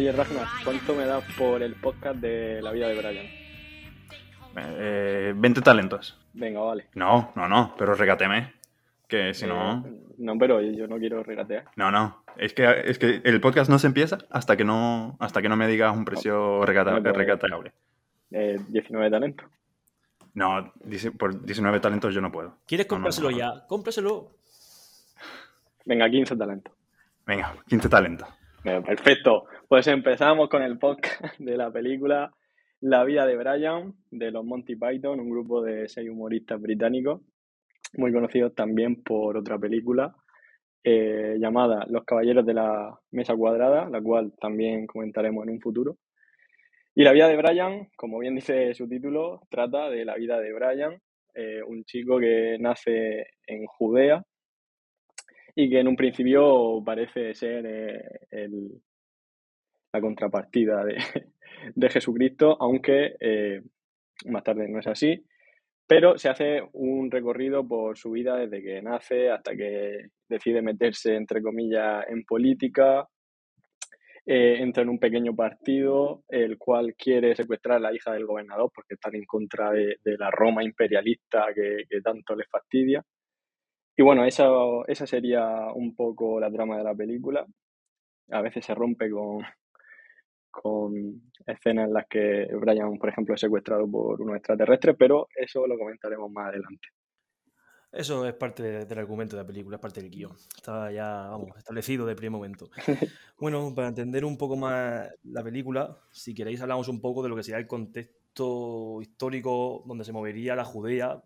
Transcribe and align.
Oye, 0.00 0.12
Ragnar, 0.12 0.46
¿cuánto 0.64 0.94
me 0.94 1.04
das 1.04 1.22
por 1.36 1.62
el 1.62 1.74
podcast 1.74 2.16
de 2.20 2.62
la 2.62 2.72
vida 2.72 2.88
de 2.88 2.96
Brian? 2.96 3.26
Eh, 4.56 5.34
20 5.36 5.60
talentos. 5.60 6.18
Venga, 6.32 6.60
vale. 6.60 6.86
No, 6.94 7.32
no, 7.36 7.46
no, 7.46 7.74
pero 7.76 7.94
regateme. 7.94 8.54
Que 9.06 9.34
si 9.34 9.46
no. 9.46 9.84
Eh, 9.86 9.92
no, 10.16 10.38
pero 10.38 10.62
yo 10.62 10.86
no 10.86 10.96
quiero 10.96 11.22
regatear. 11.22 11.66
No, 11.76 11.90
no. 11.90 12.24
Es 12.38 12.54
que, 12.54 12.64
es 12.86 12.98
que 12.98 13.20
el 13.24 13.42
podcast 13.42 13.68
no 13.68 13.78
se 13.78 13.88
empieza 13.88 14.16
hasta 14.30 14.56
que 14.56 14.64
no, 14.64 15.18
hasta 15.20 15.42
que 15.42 15.50
no 15.50 15.56
me 15.58 15.66
digas 15.68 15.94
un 15.94 16.06
precio 16.06 16.64
regata- 16.64 16.92
No, 16.92 17.02
pero- 17.02 17.18
regateable. 17.18 17.72
Eh, 18.30 18.58
19 18.68 19.10
talentos. 19.10 19.50
No, 20.32 20.72
dice- 20.82 21.12
por 21.12 21.44
19 21.44 21.78
talentos 21.78 22.14
yo 22.14 22.22
no 22.22 22.32
puedo. 22.32 22.56
¿Quieres 22.66 22.86
comprárselo 22.86 23.30
no, 23.30 23.36
no. 23.36 23.38
ya? 23.38 23.66
Cómpraselo. 23.66 24.30
Venga, 25.84 26.08
15 26.08 26.36
talentos. 26.36 26.72
Venga, 27.26 27.54
15 27.68 27.90
talentos. 27.90 28.26
Perfecto. 28.62 29.44
Pues 29.70 29.86
empezamos 29.86 30.48
con 30.48 30.62
el 30.62 30.78
podcast 30.78 31.22
de 31.38 31.56
la 31.56 31.70
película 31.70 32.34
La 32.80 33.04
vida 33.04 33.24
de 33.24 33.36
Brian, 33.36 33.94
de 34.10 34.32
los 34.32 34.44
Monty 34.44 34.74
Python, 34.74 35.20
un 35.20 35.30
grupo 35.30 35.62
de 35.62 35.88
seis 35.88 36.10
humoristas 36.10 36.60
británicos, 36.60 37.20
muy 37.94 38.12
conocidos 38.12 38.52
también 38.52 39.00
por 39.04 39.36
otra 39.36 39.60
película 39.60 40.12
eh, 40.82 41.36
llamada 41.38 41.86
Los 41.88 42.04
Caballeros 42.04 42.44
de 42.44 42.54
la 42.54 42.98
Mesa 43.12 43.36
Cuadrada, 43.36 43.88
la 43.88 44.02
cual 44.02 44.32
también 44.40 44.88
comentaremos 44.88 45.44
en 45.46 45.52
un 45.52 45.60
futuro. 45.60 45.98
Y 46.96 47.04
la 47.04 47.12
vida 47.12 47.28
de 47.28 47.36
Brian, 47.36 47.88
como 47.94 48.18
bien 48.18 48.34
dice 48.34 48.74
su 48.74 48.88
título, 48.88 49.42
trata 49.50 49.88
de 49.88 50.04
la 50.04 50.16
vida 50.16 50.40
de 50.40 50.52
Brian, 50.52 51.00
eh, 51.34 51.62
un 51.64 51.84
chico 51.84 52.18
que 52.18 52.56
nace 52.58 53.24
en 53.46 53.66
Judea 53.66 54.20
y 55.54 55.70
que 55.70 55.78
en 55.78 55.86
un 55.86 55.94
principio 55.94 56.82
parece 56.84 57.34
ser 57.34 57.64
eh, 57.66 58.02
el- 58.32 58.82
la 59.92 60.00
contrapartida 60.00 60.84
de, 60.84 60.96
de 61.74 61.90
Jesucristo, 61.90 62.56
aunque 62.60 63.16
eh, 63.20 63.62
más 64.26 64.44
tarde 64.44 64.68
no 64.68 64.78
es 64.78 64.86
así. 64.86 65.24
Pero 65.86 66.18
se 66.18 66.28
hace 66.28 66.62
un 66.74 67.10
recorrido 67.10 67.66
por 67.66 67.98
su 67.98 68.12
vida 68.12 68.36
desde 68.36 68.62
que 68.62 68.80
nace 68.80 69.30
hasta 69.30 69.56
que 69.56 70.10
decide 70.28 70.62
meterse, 70.62 71.16
entre 71.16 71.42
comillas, 71.42 72.04
en 72.08 72.24
política. 72.24 73.08
Eh, 74.24 74.58
entra 74.60 74.84
en 74.84 74.90
un 74.90 75.00
pequeño 75.00 75.34
partido, 75.34 76.22
el 76.28 76.58
cual 76.58 76.94
quiere 76.96 77.34
secuestrar 77.34 77.78
a 77.78 77.80
la 77.80 77.92
hija 77.92 78.12
del 78.12 78.26
gobernador 78.26 78.70
porque 78.72 78.94
están 78.94 79.16
en 79.16 79.24
contra 79.24 79.72
de, 79.72 79.96
la 80.04 80.30
Roma 80.30 80.62
imperialista 80.62 81.46
que, 81.52 81.84
que 81.88 82.00
tanto 82.00 82.36
les 82.36 82.48
fastidia. 82.48 83.02
Y 83.96 84.02
bueno, 84.02 84.24
esa, 84.24 84.48
esa 84.86 85.06
sería 85.06 85.72
un 85.74 85.96
poco 85.96 86.38
la 86.38 86.52
trama 86.52 86.78
de 86.78 86.84
la 86.84 86.94
película. 86.94 87.44
A 88.30 88.42
veces 88.42 88.64
se 88.64 88.74
rompe 88.74 89.10
con, 89.10 89.42
con 90.50 91.22
escenas 91.46 91.86
en 91.88 91.94
las 91.94 92.06
que 92.08 92.48
Brian, 92.60 92.98
por 92.98 93.08
ejemplo, 93.08 93.34
es 93.34 93.40
secuestrado 93.40 93.88
por 93.90 94.20
unos 94.20 94.36
extraterrestres, 94.36 94.96
pero 94.98 95.28
eso 95.34 95.66
lo 95.66 95.78
comentaremos 95.78 96.30
más 96.30 96.48
adelante. 96.48 96.88
Eso 97.92 98.24
es 98.24 98.34
parte 98.34 98.62
de- 98.62 98.84
del 98.84 98.98
argumento 99.00 99.36
de 99.36 99.42
la 99.42 99.46
película, 99.46 99.76
es 99.76 99.80
parte 99.82 100.00
del 100.00 100.10
guion. 100.10 100.30
Estaba 100.56 100.92
ya, 100.92 101.26
vamos, 101.28 101.56
establecido 101.58 102.06
de 102.06 102.14
primer 102.14 102.30
momento. 102.32 102.70
Bueno, 103.38 103.72
para 103.74 103.88
entender 103.88 104.24
un 104.24 104.36
poco 104.36 104.54
más 104.56 105.08
la 105.24 105.42
película, 105.42 105.96
si 106.10 106.34
queréis 106.34 106.60
hablamos 106.60 106.88
un 106.88 107.00
poco 107.00 107.22
de 107.22 107.30
lo 107.30 107.36
que 107.36 107.42
sería 107.42 107.58
el 107.58 107.66
contexto 107.66 109.00
histórico 109.00 109.82
donde 109.86 110.04
se 110.04 110.12
movería 110.12 110.54
la 110.54 110.64
Judea 110.64 111.22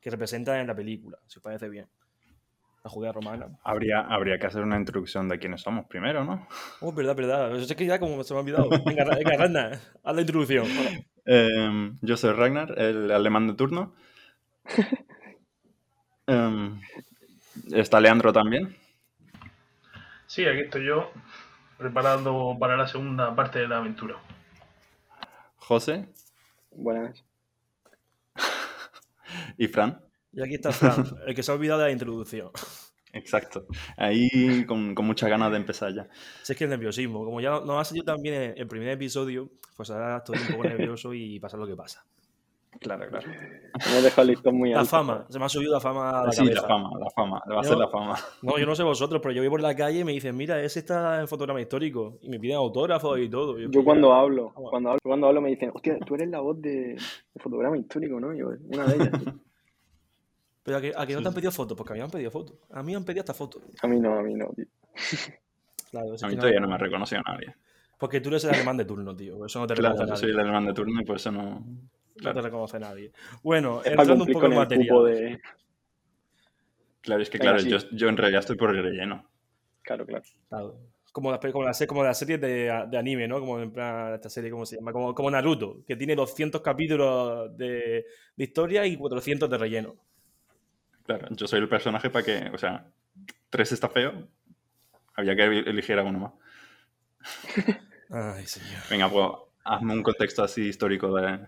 que 0.00 0.10
representa 0.10 0.60
en 0.60 0.66
la 0.66 0.76
película, 0.76 1.18
si 1.26 1.38
os 1.38 1.42
parece 1.42 1.68
bien. 1.70 1.88
La 2.86 2.90
Judea 2.90 3.10
romana. 3.10 3.48
Habría, 3.64 4.02
habría 4.02 4.38
que 4.38 4.46
hacer 4.46 4.62
una 4.62 4.76
introducción 4.76 5.28
de 5.28 5.40
quiénes 5.40 5.60
somos 5.60 5.86
primero, 5.86 6.24
¿no? 6.24 6.46
Oh, 6.80 6.92
verdad, 6.92 7.16
verdad. 7.16 7.50
Eso 7.56 7.64
es 7.64 7.74
que 7.74 7.84
ya 7.84 7.98
como 7.98 8.22
se 8.22 8.32
me 8.32 8.38
ha 8.38 8.42
olvidado. 8.44 8.70
Venga, 8.84 9.02
Ra- 9.02 9.16
venga 9.16 9.36
Ragnar, 9.36 9.80
haz 10.04 10.14
la 10.14 10.20
introducción. 10.20 10.66
Em, 11.26 11.98
yo 12.02 12.16
soy 12.16 12.32
Ragnar, 12.32 12.78
el 12.78 13.10
alemán 13.10 13.48
de 13.48 13.54
turno. 13.54 13.96
Em, 16.28 16.80
está 17.72 17.98
Leandro 18.00 18.32
también. 18.32 18.76
Sí, 20.28 20.46
aquí 20.46 20.60
estoy 20.60 20.86
yo, 20.86 21.10
preparando 21.78 22.56
para 22.60 22.76
la 22.76 22.86
segunda 22.86 23.34
parte 23.34 23.58
de 23.58 23.66
la 23.66 23.78
aventura. 23.78 24.14
José 25.56 26.08
Buenas. 26.70 27.24
y 29.58 29.66
Fran. 29.66 30.05
Y 30.36 30.42
aquí 30.42 30.54
está 30.54 30.70
Fran, 30.70 31.04
el 31.26 31.34
que 31.34 31.42
se 31.42 31.50
ha 31.50 31.54
olvidado 31.54 31.80
de 31.80 31.86
la 31.86 31.92
introducción. 31.92 32.50
Exacto. 33.12 33.66
Ahí 33.96 34.66
con, 34.66 34.94
con 34.94 35.06
muchas 35.06 35.30
ganas 35.30 35.50
de 35.50 35.56
empezar 35.56 35.94
ya. 35.94 36.06
Si 36.42 36.52
es 36.52 36.58
que 36.58 36.64
el 36.64 36.70
nerviosismo, 36.70 37.24
como 37.24 37.40
ya 37.40 37.52
nos 37.60 37.80
ha 37.80 37.84
salido 37.84 38.04
también 38.04 38.34
en 38.34 38.58
el 38.58 38.66
primer 38.66 38.90
episodio, 38.90 39.48
pues 39.74 39.90
ahora 39.90 40.18
estoy 40.18 40.38
un 40.38 40.56
poco 40.56 40.68
nervioso 40.68 41.14
y 41.14 41.40
pasa 41.40 41.56
lo 41.56 41.66
que 41.66 41.74
pasa. 41.74 42.04
Claro, 42.78 43.08
claro. 43.08 43.26
Hemos 43.86 44.02
dejado 44.02 44.22
el 44.22 44.28
listón 44.28 44.58
muy 44.58 44.70
La 44.70 44.80
alto. 44.80 44.90
fama, 44.90 45.26
se 45.30 45.38
me 45.38 45.46
ha 45.46 45.48
subido 45.48 45.72
la 45.72 45.80
fama 45.80 46.20
a 46.20 46.26
la 46.26 46.32
Sí, 46.32 46.44
la 46.44 46.60
fama, 46.60 46.90
la 46.98 47.10
fama. 47.10 47.42
Va 47.50 47.60
a 47.60 47.64
ser 47.64 47.78
la 47.78 47.88
fama. 47.88 48.16
No, 48.42 48.58
yo 48.58 48.66
no 48.66 48.74
sé 48.74 48.82
vosotros, 48.82 49.22
pero 49.22 49.32
yo 49.32 49.40
voy 49.40 49.48
por 49.48 49.62
la 49.62 49.74
calle 49.74 50.00
y 50.00 50.04
me 50.04 50.12
dicen, 50.12 50.36
mira, 50.36 50.60
ese 50.60 50.80
está 50.80 51.20
en 51.20 51.26
fotograma 51.26 51.58
histórico. 51.58 52.18
Y 52.20 52.28
me 52.28 52.38
piden 52.38 52.56
autógrafos 52.56 53.18
y 53.18 53.30
todo. 53.30 53.58
Yo 53.58 53.82
cuando 53.82 54.12
hablo, 54.12 54.52
cuando 54.52 54.90
hablo, 54.90 55.00
cuando 55.02 55.26
hablo 55.26 55.40
me 55.40 55.48
dicen, 55.50 55.70
hostia, 55.72 55.96
tú 56.04 56.16
eres 56.16 56.28
la 56.28 56.40
voz 56.40 56.60
de, 56.60 56.96
de 56.96 57.40
fotograma 57.40 57.78
histórico, 57.78 58.20
¿no? 58.20 58.34
Yo, 58.34 58.50
una 58.68 58.84
de 58.84 58.96
ellas. 58.96 59.10
Pero 60.66 60.78
a 60.78 60.80
que, 60.82 60.92
a 60.96 61.06
que 61.06 61.14
no 61.14 61.22
te 61.22 61.28
han 61.28 61.34
pedido 61.34 61.52
fotos, 61.52 61.76
porque 61.78 61.92
a 61.92 61.94
mí 61.94 62.00
me 62.00 62.04
han 62.04 62.10
pedido 62.10 62.30
fotos. 62.30 62.56
A 62.70 62.82
mí 62.82 62.92
me 62.92 62.96
han 62.98 63.04
pedido 63.04 63.22
hasta 63.22 63.34
fotos. 63.34 63.62
A 63.82 63.86
mí 63.86 64.00
no, 64.00 64.18
a 64.18 64.22
mí 64.22 64.34
no, 64.34 64.48
tío. 64.54 64.66
Claro, 65.90 66.16
A 66.20 66.28
mí 66.28 66.36
todavía 66.36 66.60
no 66.60 66.68
me 66.68 66.74
ha 66.74 66.78
reconocido 66.78 67.22
nadie. 67.26 67.54
Porque 67.98 68.20
tú 68.20 68.28
eres 68.28 68.44
el 68.44 68.50
alemán 68.50 68.76
de 68.76 68.84
turno, 68.84 69.16
tío. 69.16 69.46
Eso 69.46 69.60
no 69.60 69.66
te 69.66 69.74
Claro, 69.74 69.94
reconoce 69.94 70.10
yo 70.10 70.16
soy 70.16 70.28
nadie. 70.28 70.34
el 70.34 70.40
alemán 70.40 70.66
de 70.66 70.74
turno 70.74 71.00
y 71.00 71.04
por 71.04 71.16
eso 71.16 71.32
no. 71.32 71.64
No 72.22 72.32
te 72.34 72.40
reconoce 72.40 72.78
nadie. 72.80 73.12
Bueno, 73.42 73.82
Es 73.84 73.92
entrando 73.92 74.24
un 74.24 74.30
poco 74.32 74.46
en 74.46 74.52
el 74.52 74.58
materia. 74.58 74.92
de... 75.04 75.40
claro 77.00 77.22
es 77.22 77.30
que 77.30 77.38
claro, 77.38 77.58
sí. 77.60 77.68
yo, 77.70 77.78
yo 77.92 78.08
en 78.08 78.16
realidad 78.16 78.40
estoy 78.40 78.56
por 78.56 78.74
el 78.74 78.82
relleno. 78.82 79.24
Claro, 79.82 80.04
claro. 80.06 80.24
Claro. 80.48 80.78
Como 81.12 81.30
las, 81.30 81.40
como 81.52 81.72
se- 81.72 81.86
como 81.86 82.04
las 82.04 82.18
series 82.18 82.40
de, 82.40 82.86
de 82.90 82.98
anime, 82.98 83.26
¿no? 83.26 83.40
Como 83.40 83.58
en 83.60 83.70
plan, 83.72 84.14
esta 84.14 84.28
serie, 84.28 84.50
¿cómo 84.50 84.66
se 84.66 84.76
llama? 84.76 84.92
Como, 84.92 85.14
como 85.14 85.30
Naruto, 85.30 85.82
que 85.86 85.96
tiene 85.96 86.14
200 86.14 86.60
capítulos 86.60 87.56
de, 87.56 88.04
de 88.36 88.44
historia 88.44 88.84
y 88.86 88.96
400 88.96 89.48
de 89.48 89.56
relleno. 89.58 89.96
Claro, 91.06 91.28
yo 91.30 91.46
soy 91.46 91.60
el 91.60 91.68
personaje 91.68 92.10
para 92.10 92.24
que, 92.24 92.50
o 92.52 92.58
sea, 92.58 92.90
tres 93.50 93.72
está 93.72 93.88
feo. 93.88 94.28
Había 95.14 95.34
que 95.36 95.44
elegir 95.44 95.98
a 95.98 96.02
uno 96.02 96.18
más. 96.18 96.32
Ay, 98.10 98.46
señor. 98.46 98.82
Venga, 98.90 99.08
pues 99.10 99.26
hazme 99.64 99.92
un 99.94 100.02
contexto 100.02 100.42
así 100.42 100.68
histórico 100.68 101.14
de, 101.14 101.38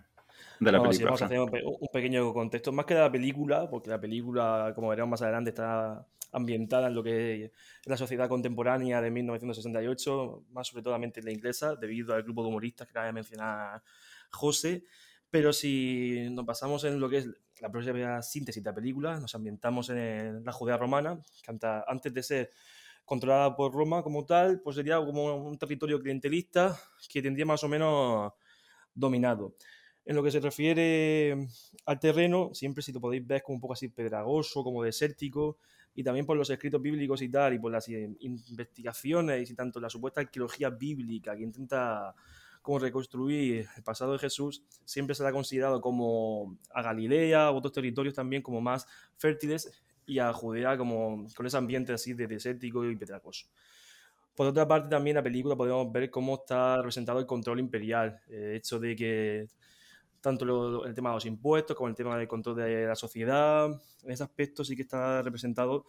de 0.61 0.73
la 0.73 0.79
No, 0.79 0.85
sí, 0.93 0.99
película. 1.01 1.05
vamos 1.07 1.23
a 1.23 1.25
hacer 1.27 1.41
un, 1.41 1.51
pe- 1.51 1.63
un 1.65 1.89
pequeño 1.93 2.33
contexto, 2.33 2.73
más 2.73 2.87
que 2.87 2.95
de 2.95 3.01
la 3.01 3.13
película, 3.13 3.69
porque 3.71 3.91
la 3.91 4.01
película, 4.01 4.73
como 4.75 4.89
veremos 4.89 5.11
más 5.11 5.23
adelante, 5.23 5.51
está 5.51 6.07
ambientada 6.33 6.89
en 6.89 6.95
lo 6.95 7.03
que 7.03 7.45
es 7.47 7.53
la 7.87 7.97
sociedad 7.97 8.29
contemporánea 8.29 9.01
de 9.01 9.11
1968, 9.11 10.45
más 10.51 10.67
sobre 10.69 10.83
todo 10.83 10.95
en 10.97 11.13
la 11.25 11.31
inglesa, 11.33 11.75
debido 11.77 12.15
al 12.15 12.23
grupo 12.23 12.43
de 12.43 12.49
humoristas 12.49 12.87
que 12.87 12.91
acaba 12.93 13.07
de 13.07 13.13
mencionar 13.13 13.83
José. 14.31 14.85
Pero 15.31 15.53
si 15.53 16.28
nos 16.31 16.47
basamos 16.47 16.84
en 16.84 16.99
lo 17.00 17.09
que 17.09 17.19
es 17.19 17.28
la 17.61 17.71
propia 17.71 18.22
síntesis 18.22 18.62
de 18.62 18.71
la 18.71 18.75
película, 18.75 19.19
nos 19.21 19.34
ambientamos 19.34 19.91
en 19.91 20.45
la 20.45 20.53
Judea 20.53 20.77
romana, 20.77 21.21
que 21.42 21.57
antes 21.86 22.15
de 22.15 22.22
ser 22.22 22.51
controlada 23.04 23.57
por 23.57 23.72
Roma 23.72 24.03
como 24.03 24.25
tal, 24.27 24.60
pues 24.60 24.77
sería 24.77 24.97
como 24.98 25.34
un 25.34 25.59
territorio 25.59 26.01
clientelista 26.01 26.78
que 27.09 27.22
tendría 27.22 27.47
más 27.47 27.65
o 27.65 27.69
menos 27.69 28.33
dominado. 28.95 29.54
En 30.04 30.16
lo 30.16 30.22
que 30.22 30.30
se 30.30 30.41
refiere 30.41 31.36
al 31.84 32.01
terreno, 32.01 32.51
siempre 32.54 32.83
si 32.83 32.92
lo 32.92 33.01
podéis 33.01 33.27
ver 33.27 33.42
como 33.42 33.57
un 33.57 33.60
poco 33.60 33.75
así 33.75 33.89
pedragoso, 33.89 34.65
como 34.65 34.83
desértico, 34.83 35.59
y 35.95 36.03
también 36.03 36.27
por 36.27 36.36
los 36.36 36.48
escritos 36.48 36.80
bíblicos 36.80 37.21
y 37.22 37.28
tal, 37.28 37.54
y 37.54 37.59
por 37.59 37.72
las 37.72 37.89
investigaciones 37.89 39.51
y 39.51 39.54
tanto 39.54 39.80
la 39.80 39.91
supuesta 39.91 40.21
arqueología 40.21 40.71
bíblica 40.71 41.36
que 41.36 41.42
intenta 41.42 42.15
como 42.68 42.80
reconstruir 42.80 43.66
el 43.78 43.82
pasado 43.82 44.12
de 44.12 44.18
Jesús, 44.18 44.62
siempre 44.84 45.15
se 45.15 45.22
la 45.22 45.30
ha 45.30 45.32
considerado 45.32 45.80
como 45.80 46.59
a 46.74 46.82
Galilea, 46.82 47.50
u 47.50 47.56
otros 47.56 47.72
territorios 47.72 48.12
también 48.15 48.42
como 48.42 48.60
más 48.60 48.86
fértiles, 49.16 49.72
y 50.04 50.18
a 50.18 50.34
Judea 50.34 50.76
como 50.76 51.26
con 51.34 51.47
ese 51.47 51.56
ambiente 51.56 51.94
así 51.94 52.12
de 52.12 52.26
desértico 52.26 52.84
y 52.84 52.94
pedragoso. 52.94 53.47
Por 54.34 54.48
otra 54.48 54.68
parte, 54.68 54.91
también 54.91 55.16
en 55.16 55.20
la 55.20 55.22
película 55.22 55.56
podemos 55.56 55.91
ver 55.91 56.10
cómo 56.10 56.34
está 56.34 56.76
representado 56.76 57.20
el 57.20 57.24
control 57.24 57.59
imperial, 57.59 58.20
el 58.28 58.56
hecho 58.56 58.78
de 58.78 58.94
que 58.94 59.47
tanto 60.20 60.44
lo- 60.44 60.84
el 60.84 60.94
tema 60.94 61.09
de 61.09 61.15
los 61.16 61.24
impuestos 61.24 61.74
como 61.74 61.88
el 61.88 61.94
tema 61.94 62.18
del 62.18 62.28
control 62.28 62.56
de 62.56 62.86
la 62.86 62.97
sociedad, 62.97 63.70
en 64.03 64.10
ese 64.10 64.24
aspecto 64.24 64.62
sí 64.62 64.76
que 64.76 64.82
está 64.82 65.22
representado, 65.22 65.86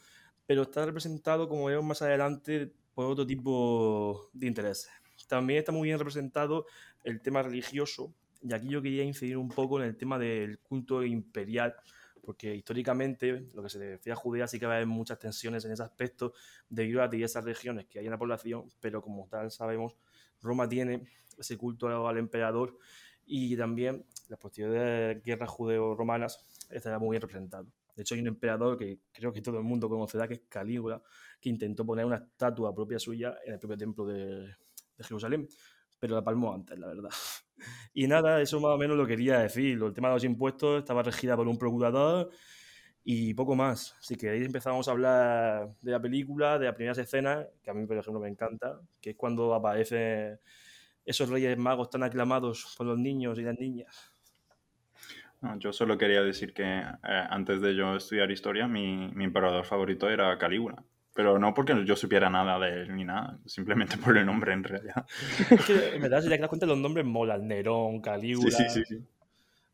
pero 0.47 0.61
está 0.61 0.85
representado, 0.85 1.49
como 1.49 1.65
veremos 1.65 1.85
más 1.87 2.01
adelante, 2.01 2.71
por 2.93 3.05
otro 3.07 3.27
tipo 3.27 4.29
de 4.31 4.47
intereses. 4.47 4.89
También 5.27 5.59
está 5.59 5.71
muy 5.71 5.87
bien 5.87 5.99
representado 5.99 6.65
el 7.03 7.21
tema 7.21 7.41
religioso, 7.41 8.13
y 8.41 8.53
aquí 8.53 8.69
yo 8.69 8.81
quería 8.81 9.03
incidir 9.03 9.37
un 9.37 9.49
poco 9.49 9.79
en 9.79 9.87
el 9.87 9.97
tema 9.97 10.17
del 10.17 10.59
culto 10.59 11.03
imperial, 11.03 11.75
porque 12.21 12.55
históricamente 12.55 13.47
lo 13.53 13.63
que 13.63 13.69
se 13.69 13.79
refiere 13.79 14.13
a 14.13 14.15
Judea 14.15 14.47
sí 14.47 14.59
que 14.59 14.65
va 14.65 14.73
a 14.73 14.75
haber 14.75 14.87
muchas 14.87 15.19
tensiones 15.19 15.65
en 15.65 15.71
ese 15.71 15.83
aspecto 15.83 16.33
debido 16.69 16.99
a 16.99 17.03
las 17.03 17.11
diversas 17.11 17.43
regiones 17.43 17.85
que 17.87 17.99
hay 17.99 18.05
en 18.05 18.11
la 18.11 18.17
población, 18.17 18.65
pero 18.79 19.01
como 19.01 19.27
tal 19.27 19.51
sabemos, 19.51 19.95
Roma 20.41 20.69
tiene 20.69 21.03
ese 21.37 21.57
culto 21.57 22.07
al 22.07 22.17
emperador 22.17 22.77
y 23.25 23.55
también 23.55 24.05
las 24.27 24.39
posteriores 24.39 25.23
guerras 25.23 25.49
judeo-romanas 25.49 26.45
estará 26.69 26.99
muy 26.99 27.15
bien 27.15 27.21
representado. 27.21 27.67
De 27.95 28.03
hecho, 28.03 28.15
hay 28.15 28.21
un 28.21 28.27
emperador 28.27 28.77
que 28.77 28.99
creo 29.11 29.33
que 29.33 29.41
todo 29.41 29.57
el 29.57 29.63
mundo 29.63 29.89
conocerá, 29.89 30.27
que 30.27 30.35
es 30.35 30.41
Calígula, 30.47 31.01
que 31.41 31.49
intentó 31.49 31.85
poner 31.85 32.05
una 32.05 32.15
estatua 32.15 32.73
propia 32.73 32.97
suya 32.97 33.37
en 33.45 33.53
el 33.53 33.59
propio 33.59 33.77
templo 33.77 34.05
de, 34.05 34.55
de 34.99 35.03
Jerusalén, 35.05 35.47
pero 35.99 36.15
la 36.15 36.23
palmó 36.23 36.53
antes, 36.53 36.77
la 36.77 36.87
verdad. 36.87 37.09
Y 37.93 38.07
nada, 38.07 38.41
eso 38.41 38.61
más 38.61 38.71
o 38.71 38.77
menos 38.77 38.95
lo 38.95 39.05
quería 39.05 39.39
decir. 39.39 39.77
El 39.83 39.91
tema 39.91 40.07
de 40.07 40.13
los 40.13 40.23
impuestos 40.23 40.79
estaba 40.79 41.03
regida 41.03 41.35
por 41.35 41.45
un 41.45 41.57
procurador 41.57 42.29
y 43.03 43.33
poco 43.33 43.53
más. 43.53 43.97
Si 43.99 44.15
queréis 44.15 44.45
empezamos 44.45 44.87
a 44.87 44.91
hablar 44.91 45.75
de 45.81 45.91
la 45.91 46.01
película, 46.01 46.57
de 46.57 46.67
las 46.67 46.75
primeras 46.75 46.97
escenas, 46.99 47.47
que 47.61 47.69
a 47.69 47.73
mí, 47.73 47.85
por 47.85 47.97
ejemplo, 47.97 48.21
me 48.21 48.29
encanta, 48.29 48.79
que 49.01 49.09
es 49.09 49.15
cuando 49.17 49.53
aparecen 49.53 50.39
esos 51.03 51.27
reyes 51.27 51.57
magos 51.57 51.89
tan 51.89 52.03
aclamados 52.03 52.75
por 52.77 52.87
los 52.87 52.97
niños 52.97 53.37
y 53.37 53.41
las 53.41 53.59
niñas. 53.59 54.13
Yo 55.57 55.73
solo 55.73 55.97
quería 55.97 56.21
decir 56.21 56.53
que 56.53 56.63
eh, 56.63 56.93
antes 57.29 57.59
de 57.59 57.75
yo 57.75 57.95
estudiar 57.97 58.31
historia, 58.31 58.69
mi 58.69 59.11
emperador 59.21 59.65
favorito 59.65 60.09
era 60.09 60.37
Calígula. 60.37 60.81
Pero 61.19 61.37
no 61.37 61.53
porque 61.53 61.83
yo 61.83 61.97
supiera 61.97 62.29
nada 62.29 62.57
de 62.59 62.83
él 62.83 62.95
ni 62.95 63.03
nada, 63.03 63.37
simplemente 63.45 63.97
por 63.97 64.17
el 64.17 64.25
nombre 64.25 64.53
en 64.53 64.63
realidad. 64.63 65.05
Es 65.51 65.65
que, 65.65 65.95
en 65.95 66.01
verdad, 66.01 66.21
si 66.21 66.29
te 66.29 66.37
das 66.37 66.47
cuenta, 66.47 66.65
los 66.65 66.77
nombres 66.77 67.05
molan. 67.05 67.45
Nerón, 67.45 67.99
Calígula. 67.99 68.51
Sí, 68.51 68.63
sí, 68.69 68.85
sí, 68.85 68.95
sí. 68.95 69.03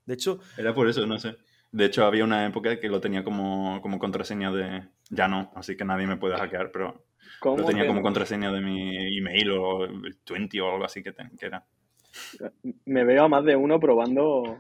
De 0.08 0.16
hecho, 0.16 0.40
Era 0.58 0.74
por 0.74 0.90
eso, 0.90 1.06
no 1.06 1.20
sé. 1.20 1.36
De 1.72 1.86
hecho, 1.86 2.04
había 2.04 2.24
una 2.24 2.48
época 2.48 2.80
que 2.80 2.90
lo 2.90 3.00
tenía 3.00 3.24
como, 3.24 3.80
como 3.84 4.00
contraseña 4.00 4.52
de... 4.52 4.88
Ya 5.12 5.28
no, 5.28 5.52
así 5.54 5.78
que 5.78 5.86
nadie 5.86 6.08
me 6.08 6.18
puede 6.18 6.36
hackear, 6.36 6.72
pero 6.72 7.06
¿Cómo 7.40 7.60
lo 7.60 7.66
tenía 7.66 7.84
que 7.84 7.90
como 7.90 8.02
contraseña 8.02 8.52
de 8.52 8.62
mi 8.62 9.18
email 9.20 9.52
o 9.52 9.86
el 9.86 10.18
20 10.28 10.62
o 10.62 10.72
algo 10.74 10.86
así 10.86 11.04
que, 11.04 11.12
ten- 11.12 11.38
que 11.38 11.46
era. 11.46 11.64
Me 12.86 13.04
veo 13.04 13.26
a 13.26 13.30
más 13.30 13.46
de 13.46 13.56
uno 13.56 13.80
probando. 13.80 14.58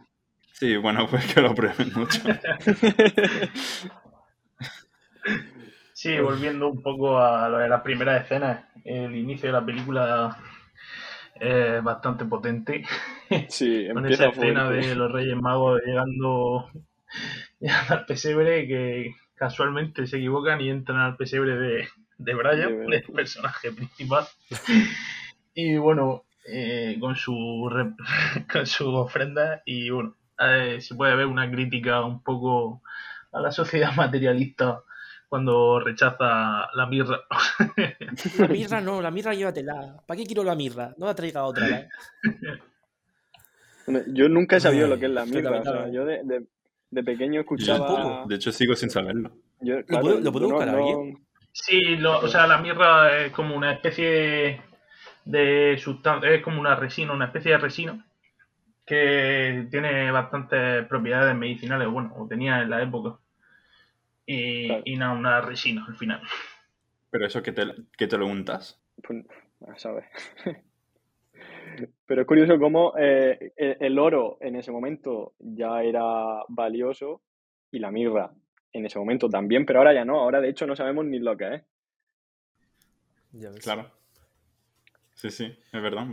Sí, 0.54 0.78
bueno, 0.78 1.08
pues 1.10 1.34
que 1.34 1.42
lo 1.42 1.56
prueben 1.56 1.92
mucho. 1.96 2.22
Sí, 6.06 6.19
volviendo 6.19 6.69
un 6.69 6.81
poco 6.81 7.19
a 7.19 7.50
lo 7.50 7.57
de 7.57 7.69
las 7.69 7.81
primeras 7.81 8.24
escenas, 8.24 8.66
el 8.84 9.16
inicio 9.16 9.48
de 9.50 9.54
la 9.54 9.66
película 9.66 10.38
es 11.40 11.84
bastante 11.84 12.25
potente. 12.25 12.84
Sí, 13.50 13.88
Con 13.92 14.06
esa 14.06 14.28
escena 14.28 14.68
fuerte. 14.68 14.88
de 14.90 14.96
los 14.96 15.12
Reyes 15.12 15.36
Magos 15.36 15.81
llegando, 15.84 16.69
llegando 17.60 17.94
al 17.96 18.06
pesebre 18.06 18.68
que 18.68 19.16
casualmente 19.34 20.06
se 20.06 20.18
equivocan 20.18 20.62
y 20.62 20.69
entran 20.69 21.00
al 21.00 21.18
pesebre 21.18 21.56
de, 21.57 21.88
de 22.19 22.34
Brian, 22.36 22.94
el 22.94 23.04
personaje 23.04 23.72
principal. 23.72 24.25
Y 25.57 25.78
bueno, 25.78 26.24
eh, 26.48 26.98
con 27.00 27.16
su 27.16 27.69
re- 27.72 27.96
con 28.52 28.66
su 28.68 28.94
ofrenda 28.94 29.62
y 29.66 29.90
bueno, 29.90 30.16
eh, 30.38 30.78
se 30.81 30.94
puede 30.96 31.16
ver 31.16 31.28
una 31.28 31.50
crítica 31.50 32.04
un 32.04 32.22
poco 32.22 32.81
a 33.31 33.40
la 33.40 33.52
sociedad 33.52 33.96
materialista 33.96 34.81
cuando 35.30 35.80
rechaza 35.80 36.68
la 36.74 36.86
mirra. 36.89 37.22
la 38.39 38.48
mirra 38.48 38.81
no, 38.81 39.01
la 39.01 39.12
mirra 39.12 39.33
llévatela. 39.33 40.01
¿Para 40.06 40.18
qué 40.18 40.25
quiero 40.25 40.44
la 40.44 40.56
mirra? 40.56 40.94
No 40.98 41.06
la 41.07 41.16
traiga 41.16 41.44
otra 41.45 41.68
vez. 41.68 41.88
Bueno, 43.88 44.01
Yo 44.07 44.30
nunca 44.30 44.57
he 44.57 44.60
sabido 44.60 44.86
Ay, 44.86 44.92
lo 44.92 45.00
que 45.00 45.06
es 45.06 45.12
la 45.12 45.25
mirra. 45.25 45.60
O 45.60 45.63
sea, 45.63 45.72
lamentable. 45.74 45.94
yo 45.94 46.06
de, 46.06 46.24
de- 46.24 46.48
de 46.92 47.04
pequeño 47.04 47.42
escuchaba. 47.42 48.24
De 48.25 48.36
hecho, 48.36 48.51
sigo 48.51 48.75
sin 48.75 48.89
saberlo. 48.89 49.31
yo, 49.60 49.75
¿Lo 49.88 50.00
puedo- 50.00 50.19
lo 50.19 50.31
puedo 50.31 50.50
buscar 50.50 50.69
alguien? 50.69 51.25
Sí, 51.51 51.81
lo- 51.98 52.19
o 52.19 52.28
sea, 52.28 52.48
la 52.48 52.57
mirra 52.60 53.25
es 53.25 53.31
como 53.31 53.56
una 53.56 53.74
especie 53.74 54.62
de 55.25 55.78
sustancia, 55.80 56.30
es 56.30 56.42
como 56.44 56.60
una 56.62 56.75
resina, 56.75 57.13
una 57.13 57.25
especie 57.25 57.51
de 57.51 57.57
resina 57.57 58.06
que 58.86 59.68
tiene 59.71 60.12
bastantes 60.12 60.86
propiedades 60.88 61.36
medicinales, 61.36 61.88
bueno, 61.89 62.13
o 62.18 62.28
tenía 62.28 62.62
en 62.62 62.69
la 62.69 62.83
época. 62.83 63.18
Y, 64.25 64.68
Claro. 64.68 64.81
y 64.86 64.95
nada, 64.98 65.13
una 65.13 65.42
resina 65.42 65.86
al 65.88 65.95
final. 65.95 66.22
Pero 67.12 67.25
eso 67.27 67.44
que 67.44 67.51
te, 67.51 67.63
que 67.98 68.07
te 68.07 68.18
lo 68.18 68.27
untas. 68.27 68.81
Pues, 69.01 69.25
a 69.68 69.77
saber. 69.77 70.06
Pero 72.06 72.22
es 72.22 72.27
curioso 72.27 72.57
cómo 72.60 72.94
eh, 72.98 73.54
el, 73.57 73.77
el 73.80 74.00
oro 74.00 74.38
en 74.42 74.56
ese 74.56 74.72
momento 74.72 75.33
ya 75.39 75.81
era 75.83 76.44
valioso 76.48 77.22
y 77.72 77.80
la 77.80 77.92
mirra 77.92 78.31
en 78.72 78.86
ese 78.86 79.00
momento 79.00 79.30
también, 79.30 79.66
pero 79.66 79.80
ahora 79.80 79.94
ya 79.94 80.06
no. 80.06 80.19
Ahora 80.19 80.42
de 80.42 80.50
hecho 80.50 80.66
no 80.68 80.75
sabemos 80.75 81.06
ni 81.06 81.19
lo 81.19 81.36
que 81.38 81.56
es. 81.56 81.63
Ya 83.33 83.50
ves. 83.50 83.60
Claro. 83.63 83.92
Sí, 85.16 85.30
sí, 85.30 85.45
es 85.45 85.81
verdad. 85.81 86.07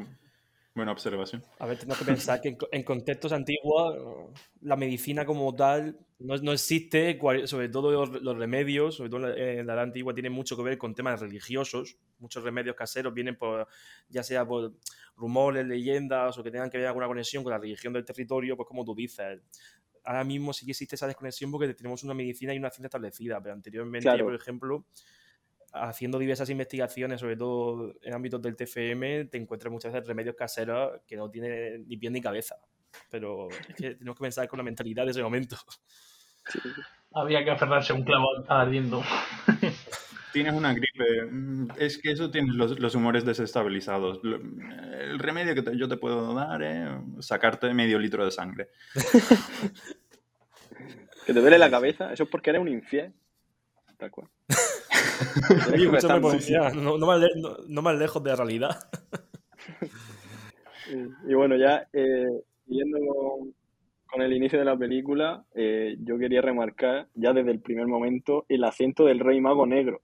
Buena 0.74 0.92
observación. 0.92 1.44
A 1.58 1.66
ver, 1.66 1.76
tenemos 1.76 1.98
que 1.98 2.04
pensar 2.06 2.40
que 2.40 2.48
en, 2.48 2.58
en 2.70 2.82
contextos 2.82 3.30
antiguos 3.32 4.30
la 4.62 4.74
medicina 4.74 5.26
como 5.26 5.54
tal 5.54 5.98
no, 6.18 6.34
no 6.38 6.52
existe, 6.52 7.18
cual- 7.18 7.46
sobre 7.46 7.68
todo 7.68 7.90
los, 7.92 8.22
los 8.22 8.38
remedios, 8.38 8.94
sobre 8.96 9.10
todo 9.10 9.26
en 9.28 9.34
la, 9.34 9.60
en 9.60 9.66
la 9.66 9.74
edad 9.74 9.82
antigua, 9.82 10.14
tienen 10.14 10.32
mucho 10.32 10.56
que 10.56 10.62
ver 10.62 10.78
con 10.78 10.94
temas 10.94 11.20
religiosos. 11.20 11.98
Muchos 12.20 12.42
remedios 12.42 12.74
caseros 12.74 13.12
vienen 13.12 13.36
por, 13.36 13.68
ya 14.08 14.22
sea 14.22 14.46
por 14.46 14.72
rumores, 15.14 15.66
leyendas 15.66 16.38
o 16.38 16.42
que 16.42 16.50
tengan 16.50 16.70
que 16.70 16.78
ver 16.78 16.86
alguna 16.86 17.06
conexión 17.06 17.42
con 17.42 17.50
la 17.52 17.58
religión 17.58 17.92
del 17.92 18.06
territorio, 18.06 18.56
pues 18.56 18.66
como 18.66 18.82
tú 18.82 18.94
dices. 18.94 19.40
Ahora 20.04 20.24
mismo 20.24 20.54
sí 20.54 20.64
que 20.64 20.72
existe 20.72 20.94
esa 20.96 21.06
desconexión 21.06 21.50
porque 21.52 21.74
tenemos 21.74 22.02
una 22.02 22.14
medicina 22.14 22.54
y 22.54 22.58
una 22.58 22.70
ciencia 22.70 22.86
establecida, 22.86 23.40
pero 23.42 23.52
anteriormente, 23.54 24.04
Claro. 24.08 24.24
por 24.24 24.34
ejemplo, 24.34 24.86
haciendo 25.72 26.18
diversas 26.18 26.50
investigaciones, 26.50 27.20
sobre 27.20 27.36
todo 27.36 27.94
en 28.02 28.14
ámbitos 28.14 28.40
del 28.42 28.56
TFM, 28.56 29.24
te 29.26 29.38
encuentras 29.38 29.72
muchas 29.72 29.92
veces 29.92 30.06
remedios 30.06 30.34
caseros 30.36 31.00
que 31.06 31.16
no 31.16 31.30
tienen 31.30 31.86
ni 31.88 31.96
pie 31.96 32.10
ni 32.10 32.20
cabeza. 32.20 32.56
Pero 33.10 33.48
es 33.50 33.74
que 33.76 33.94
tenemos 33.94 34.16
que 34.18 34.22
pensar 34.22 34.46
con 34.48 34.58
la 34.58 34.62
mentalidad 34.64 35.04
de 35.04 35.12
ese 35.12 35.22
momento. 35.22 35.56
Había 37.14 37.44
que 37.44 37.50
aferrarse 37.50 37.92
a 37.92 37.96
un 37.96 38.04
clavo 38.04 38.26
ardiendo. 38.48 39.02
Tienes 40.32 40.54
una 40.54 40.72
gripe. 40.72 41.24
mm, 41.30 41.68
Es 41.78 41.98
que 41.98 42.10
eso 42.12 42.30
tienes 42.30 42.54
los, 42.54 42.78
los 42.80 42.94
humores 42.94 43.24
desestabilizados. 43.24 44.20
El 44.24 45.18
remedio 45.18 45.54
que 45.54 45.62
te- 45.62 45.76
yo 45.76 45.88
te 45.88 45.96
puedo 45.98 46.34
dar 46.34 46.62
es 46.62 46.88
sacarte 47.26 47.72
medio 47.74 47.98
litro 47.98 48.24
de 48.24 48.30
sangre. 48.30 48.68
Que 51.24 51.32
te 51.32 51.40
duele 51.40 51.56
la 51.58 51.70
cabeza, 51.70 52.12
eso 52.12 52.24
es 52.24 52.28
porque 52.28 52.50
eres 52.50 52.62
un 52.62 52.66
infiel. 52.68 53.12
Tal 53.96 54.10
cual. 54.10 54.28
Oye, 55.72 55.88
parecía, 56.20 56.70
no, 56.70 56.98
no 56.98 57.06
más 57.06 57.20
le- 57.20 57.40
no- 57.40 57.56
no 57.68 57.82
más 57.82 57.96
lejos 57.98 58.22
de 58.22 58.30
la 58.30 58.36
realidad. 58.36 58.88
Y, 60.90 61.30
y 61.30 61.34
bueno, 61.34 61.56
ya 61.56 61.86
eh, 61.92 62.26
siguiendo 62.66 62.98
con, 62.98 63.54
con 64.06 64.22
el 64.22 64.32
inicio 64.32 64.58
de 64.58 64.64
la 64.64 64.76
película, 64.76 65.44
eh, 65.54 65.96
yo 66.00 66.18
quería 66.18 66.42
remarcar 66.42 67.08
ya 67.14 67.32
desde 67.32 67.52
el 67.52 67.60
primer 67.60 67.86
momento 67.86 68.44
el 68.48 68.64
acento 68.64 69.04
del 69.04 69.20
rey 69.20 69.40
mago 69.40 69.66
negro. 69.66 70.02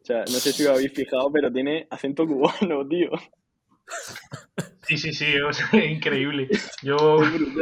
O 0.00 0.04
sea, 0.04 0.20
no 0.20 0.26
sé 0.38 0.52
si 0.52 0.64
os 0.64 0.70
habéis 0.70 0.92
fijado, 0.92 1.30
pero 1.32 1.52
tiene 1.52 1.86
acento 1.90 2.26
cubano, 2.26 2.86
tío. 2.88 3.10
Sí, 4.82 4.98
sí, 4.98 5.12
sí, 5.12 5.38
o 5.40 5.52
sea, 5.52 5.66
es 5.72 5.90
increíble. 5.90 6.48
Yo 6.82 6.96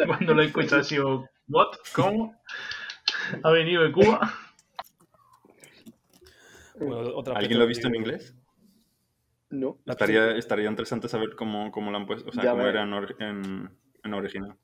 cuando 0.06 0.34
lo 0.34 0.42
he 0.42 0.46
escuchado 0.46 0.80
ha 0.80 0.84
sido, 0.84 1.28
¿what? 1.48 1.68
¿Cómo? 1.94 2.34
¿Ha 3.42 3.50
venido 3.50 3.82
de 3.84 3.92
Cuba? 3.92 4.32
Bueno, 6.86 7.22
¿Alguien 7.34 7.58
lo 7.58 7.64
ha 7.64 7.68
visto 7.68 7.88
en 7.88 7.94
inglés? 7.94 8.34
No. 9.50 9.78
Estaría, 9.86 10.36
estaría 10.36 10.68
interesante 10.68 11.08
saber 11.08 11.36
cómo, 11.36 11.70
cómo 11.70 11.90
lo 11.90 11.96
han 11.98 12.06
puesto, 12.06 12.30
o 12.30 12.32
sea, 12.32 12.44
Ya 12.44 12.50
cómo 12.52 12.66
era 12.66 12.82
en, 12.82 12.92
en- 13.20 13.70
en 14.04 14.14
original. 14.14 14.56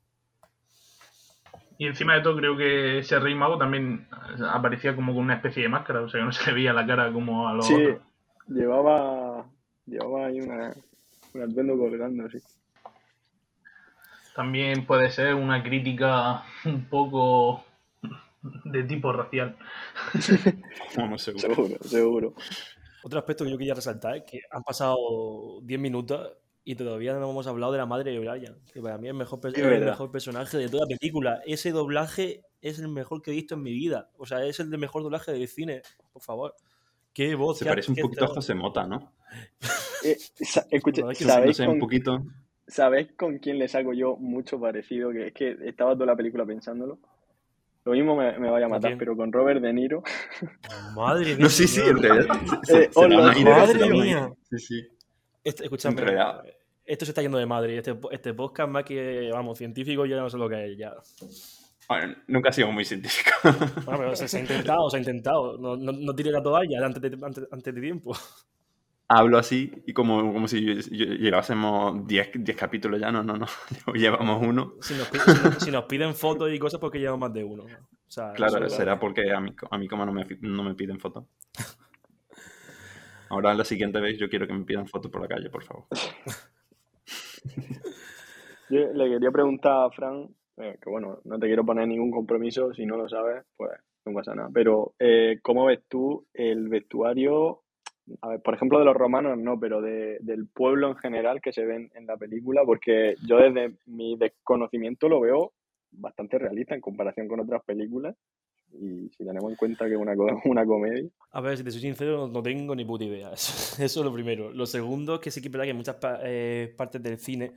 Y 1.77 1.87
encima 1.87 2.15
de 2.15 2.21
todo 2.21 2.35
creo 2.35 2.57
que 2.57 2.99
ese 2.99 3.19
rey 3.19 3.35
mago 3.35 3.57
también 3.57 4.07
aparecía 4.51 4.95
como 4.95 5.13
con 5.13 5.23
una 5.23 5.35
especie 5.35 5.63
de 5.63 5.69
máscara, 5.69 6.01
o 6.01 6.09
sea 6.09 6.19
que 6.19 6.25
no 6.25 6.31
se 6.31 6.45
le 6.47 6.53
veía 6.53 6.73
la 6.73 6.85
cara 6.85 7.11
como 7.13 7.47
a 7.47 7.53
los 7.53 7.65
Sí, 7.67 7.73
otros. 7.75 8.01
llevaba, 8.47 9.45
llevaba 9.85 10.25
ahí 10.25 10.41
una, 10.41 10.73
un 11.33 11.41
atuendo 11.41 11.77
colgando, 11.77 12.29
sí. 12.29 12.39
También 14.35 14.85
puede 14.85 15.09
ser 15.11 15.35
una 15.35 15.63
crítica 15.63 16.43
un 16.65 16.85
poco 16.89 17.63
de 18.41 18.83
tipo 18.83 19.11
racial. 19.13 19.57
Vamos, 20.97 21.21
seguro. 21.21 21.41
Seguro, 21.55 21.77
seguro. 21.83 22.33
Otro 23.03 23.19
aspecto 23.19 23.45
que 23.45 23.51
yo 23.51 23.57
quería 23.57 23.73
resaltar 23.73 24.17
es 24.17 24.23
que 24.23 24.41
han 24.51 24.63
pasado 24.63 24.97
10 25.63 25.79
minutos 25.79 26.33
y 26.63 26.75
todavía 26.75 27.13
no 27.13 27.29
hemos 27.29 27.47
hablado 27.47 27.71
de 27.71 27.77
la 27.77 27.85
madre 27.85 28.11
de 28.11 28.19
Brian, 28.19 28.57
que 28.73 28.81
para 28.81 28.97
mí 28.97 29.07
es 29.07 29.11
el 29.11 29.17
mejor, 29.17 29.39
Es 29.45 29.99
el 29.99 30.11
personaje 30.11 30.57
de 30.57 30.69
toda 30.69 30.85
la 30.87 30.97
película. 30.97 31.41
Ese 31.45 31.71
doblaje 31.71 32.41
es 32.61 32.77
el 32.79 32.89
mejor 32.89 33.21
que 33.21 33.31
he 33.31 33.33
visto 33.33 33.55
en 33.55 33.61
mi 33.63 33.71
vida. 33.73 34.09
O 34.17 34.25
sea, 34.25 34.43
es 34.45 34.59
el 34.59 34.69
de 34.69 34.77
mejor 34.77 35.01
doblaje 35.03 35.31
del 35.31 35.47
cine, 35.47 35.81
por 36.11 36.21
favor. 36.21 36.55
Qué 37.13 37.33
voz. 37.35 37.57
Se 37.59 37.65
qué- 37.65 37.69
parece 37.69 37.91
un 37.91 37.97
poquito 37.97 38.25
a. 38.25 38.27
José 38.27 38.53
Mota, 38.53 38.85
¿no? 38.85 39.13
Eh, 40.05 40.17
escucha, 40.69 41.01
No, 41.01 41.11
es 41.11 41.17
que 41.19 41.25
No 41.25 41.31
¿sabéis 41.31 41.57
sé, 41.57 41.65
con, 41.65 41.73
un 41.75 41.79
poquito. 41.79 42.23
¿sabéis 42.67 43.13
con 43.17 43.39
quién 43.39 43.57
le 43.57 43.67
saco 43.67 43.93
yo 43.93 44.15
mucho 44.17 44.59
parecido? 44.59 45.11
Que 45.11 45.27
es 45.27 45.33
que 45.33 45.57
estaba 45.65 45.93
toda 45.93 46.05
la 46.05 46.15
película 46.15 46.45
pensándolo. 46.45 46.99
Lo 47.89 47.95
mismo 47.95 48.15
me, 48.15 48.37
me 48.37 48.49
vaya 48.51 48.65
a 48.65 48.69
¿Con 48.69 48.77
matar, 48.77 48.91
quién? 48.91 48.99
pero 48.99 49.15
con 49.17 49.31
Robert 49.31 49.61
De 49.61 49.73
Niro. 49.73 50.03
Madre 50.95 51.25
mía. 51.35 51.37
No, 51.39 51.49
sí, 51.49 51.67
sí, 51.67 51.81
en 51.81 51.97
realidad. 52.01 52.35
se- 52.63 52.83
Eh, 52.83 52.89
se 52.91 52.99
hola, 52.99 53.17
madre 53.43 53.89
mía. 53.89 54.29
Sí, 54.51 54.59
sí. 54.59 54.87
Este- 55.43 55.63
escúchame, 55.63 55.99
Enredado. 56.01 56.43
esto 56.85 57.05
se 57.05 57.11
está 57.11 57.21
yendo 57.21 57.37
de 57.37 57.45
madre. 57.45 57.77
Este, 57.77 57.97
este 58.11 58.33
podcast 58.33 58.69
más 58.69 58.83
que, 58.83 59.29
vamos, 59.33 59.57
científico, 59.57 60.05
yo 60.05 60.15
ya 60.15 60.21
no 60.21 60.29
sé 60.29 60.37
lo 60.37 60.47
que 60.49 60.71
es 60.71 60.77
ya. 60.77 60.93
Bueno, 61.87 62.15
nunca 62.27 62.49
he 62.49 62.53
sido 62.53 62.71
muy 62.71 62.85
científico. 62.85 63.31
Bueno, 63.43 63.97
pero 63.97 64.15
se, 64.15 64.27
se 64.27 64.37
ha 64.37 64.41
intentado, 64.41 64.89
se 64.91 64.97
ha 64.97 64.99
intentado. 64.99 65.57
No, 65.57 65.75
no, 65.75 65.91
no 65.91 66.13
tire 66.13 66.29
la 66.31 66.43
toalla 66.43 66.85
antes 66.85 67.01
de, 67.01 67.17
antes, 67.25 67.47
antes 67.51 67.73
de 67.73 67.81
tiempo. 67.81 68.13
Hablo 69.11 69.39
así 69.39 69.71
y 69.87 69.93
como, 69.93 70.31
como 70.31 70.47
si 70.47 70.61
ll- 70.63 70.87
ll- 70.91 71.17
llevásemos 71.17 72.05
10 72.05 72.29
10 72.35 72.55
capítulos 72.55 72.99
ya. 72.99 73.11
No, 73.11 73.23
no, 73.23 73.37
no. 73.37 73.47
Llevamos 73.95 74.45
uno. 74.45 74.73
Si 74.81 74.93
nos, 74.95 75.07
pi- 75.09 75.17
si 75.19 75.31
nos- 75.43 75.63
si 75.63 75.71
nos 75.71 75.83
piden 75.85 76.13
fotos 76.13 76.51
y 76.53 76.59
cosas, 76.59 76.79
porque 76.79 76.99
llevamos 76.99 77.21
más 77.21 77.33
de 77.33 77.43
uno. 77.43 77.63
O 77.63 77.67
sea, 78.11 78.33
Claro, 78.33 78.69
será 78.69 78.99
porque 78.99 79.31
a 79.31 79.39
mí, 79.39 79.53
a 79.71 79.77
mí 79.79 79.87
como 79.87 80.05
no 80.05 80.11
me, 80.13 80.25
no 80.41 80.63
me 80.63 80.75
piden 80.75 80.99
fotos. 80.99 81.25
Ahora 83.29 83.53
la 83.53 83.63
siguiente 83.65 83.99
vez 83.99 84.17
yo 84.17 84.29
quiero 84.29 84.45
que 84.47 84.53
me 84.53 84.63
pidan 84.65 84.87
fotos 84.87 85.11
por 85.11 85.21
la 85.21 85.27
calle, 85.27 85.49
por 85.49 85.63
favor. 85.63 85.85
Yo 88.69 88.93
le 88.93 89.09
quería 89.09 89.31
preguntar 89.31 89.85
a 89.85 89.89
Fran, 89.89 90.29
eh, 90.57 90.77
que 90.81 90.89
bueno, 90.89 91.19
no 91.25 91.39
te 91.39 91.47
quiero 91.47 91.65
poner 91.65 91.87
ningún 91.87 92.11
compromiso, 92.11 92.71
si 92.73 92.85
no 92.85 92.97
lo 92.97 93.09
sabes, 93.09 93.43
pues 93.57 93.71
no 94.05 94.13
pasa 94.13 94.35
nada. 94.35 94.49
Pero, 94.53 94.93
eh, 94.99 95.39
¿cómo 95.41 95.65
ves 95.65 95.79
tú 95.87 96.27
el 96.33 96.69
vestuario? 96.69 97.63
Por 98.43 98.53
ejemplo, 98.53 98.79
de 98.79 98.85
los 98.85 98.95
romanos 98.95 99.37
no, 99.37 99.59
pero 99.59 99.81
de- 99.81 100.17
del 100.21 100.47
pueblo 100.47 100.89
en 100.89 100.95
general 100.97 101.41
que 101.41 101.53
se 101.53 101.65
ven 101.65 101.91
en 101.95 102.05
la 102.07 102.17
película, 102.17 102.63
porque 102.65 103.15
yo 103.27 103.37
desde 103.37 103.75
mi 103.85 104.17
desconocimiento 104.17 105.07
lo 105.09 105.19
veo 105.21 105.53
bastante 105.91 106.37
realista 106.37 106.75
en 106.75 106.81
comparación 106.81 107.27
con 107.27 107.39
otras 107.39 107.63
películas. 107.63 108.15
Y 108.71 109.09
si 109.17 109.25
tenemos 109.25 109.49
en 109.51 109.57
cuenta 109.57 109.85
que 109.87 109.93
es 109.93 109.99
una, 109.99 110.13
una 110.45 110.65
comedia. 110.65 111.09
A 111.31 111.41
ver, 111.41 111.57
si 111.57 111.63
te 111.63 111.71
soy 111.71 111.81
sincero, 111.81 112.27
no, 112.27 112.41
tengo 112.43 112.75
ni 112.75 112.85
puta 112.85 113.03
idea. 113.03 113.31
Eso, 113.33 113.83
es 113.85 113.95
lo 113.97 114.13
primero. 114.13 114.51
Lo 114.51 114.65
segundo 114.65 115.15
es 115.15 115.19
que 115.21 115.31
sí 115.31 115.41
que 115.41 115.47
es 115.47 115.51
verdad 115.51 115.65
que 115.65 115.71
en 115.71 115.77
muchas 115.77 115.97
eh, 116.23 116.73
partes 116.77 117.01
del 117.01 117.17
cine 117.17 117.53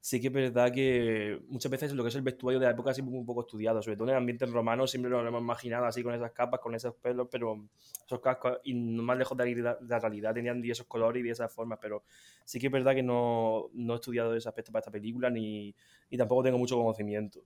sí 0.00 0.20
que 0.20 0.28
es 0.28 0.32
verdad 0.32 0.72
que 0.72 1.40
muchas 1.48 1.70
veces 1.70 1.92
lo 1.92 2.02
que 2.02 2.08
es 2.08 2.14
el 2.14 2.22
vestuario 2.22 2.60
de 2.60 2.66
la 2.66 2.72
época 2.72 2.94
siempre 2.94 3.16
un 3.16 3.26
poco 3.26 3.40
estudiado, 3.42 3.82
sobre 3.82 3.96
todo 3.96 4.06
en 4.08 4.10
el 4.14 4.16
ambiente 4.18 4.46
romano 4.46 4.86
siempre 4.86 5.10
lo 5.10 5.26
hemos 5.26 5.40
imaginado 5.40 5.86
así 5.86 6.02
con 6.02 6.14
esas 6.14 6.32
capas, 6.32 6.60
con 6.60 6.74
esos 6.74 6.94
pelos, 6.94 7.28
pero 7.30 7.58
esos 8.06 8.20
cascos 8.20 8.58
y 8.64 8.74
no 8.74 9.02
más 9.02 9.18
lejos 9.18 9.36
de 9.36 9.42
la 9.42 9.46
realidad- 9.46 9.78
de 9.80 9.88
la 9.88 9.98
realidad 9.98 10.34
tenían 10.34 10.62
de 10.62 10.70
esos 10.70 10.86
colores 10.86 11.20
y 11.20 11.24
de 11.24 11.32
esas 11.32 11.52
formas, 11.52 11.78
pero 11.82 12.04
sí 12.44 12.58
que 12.58 12.66
es 12.66 12.72
verdad 12.72 12.94
que 12.94 13.02
no, 13.02 13.68
no 13.74 13.92
he 13.92 13.96
estudiado 13.96 14.34
ese 14.34 14.48
aspecto 14.48 14.72
para 14.72 14.80
esta 14.80 14.92
película 14.92 15.30
ni, 15.30 15.74
ni 16.10 16.16
tampoco 16.16 16.42
tengo 16.44 16.58
mucho 16.58 16.76
conocimiento. 16.76 17.40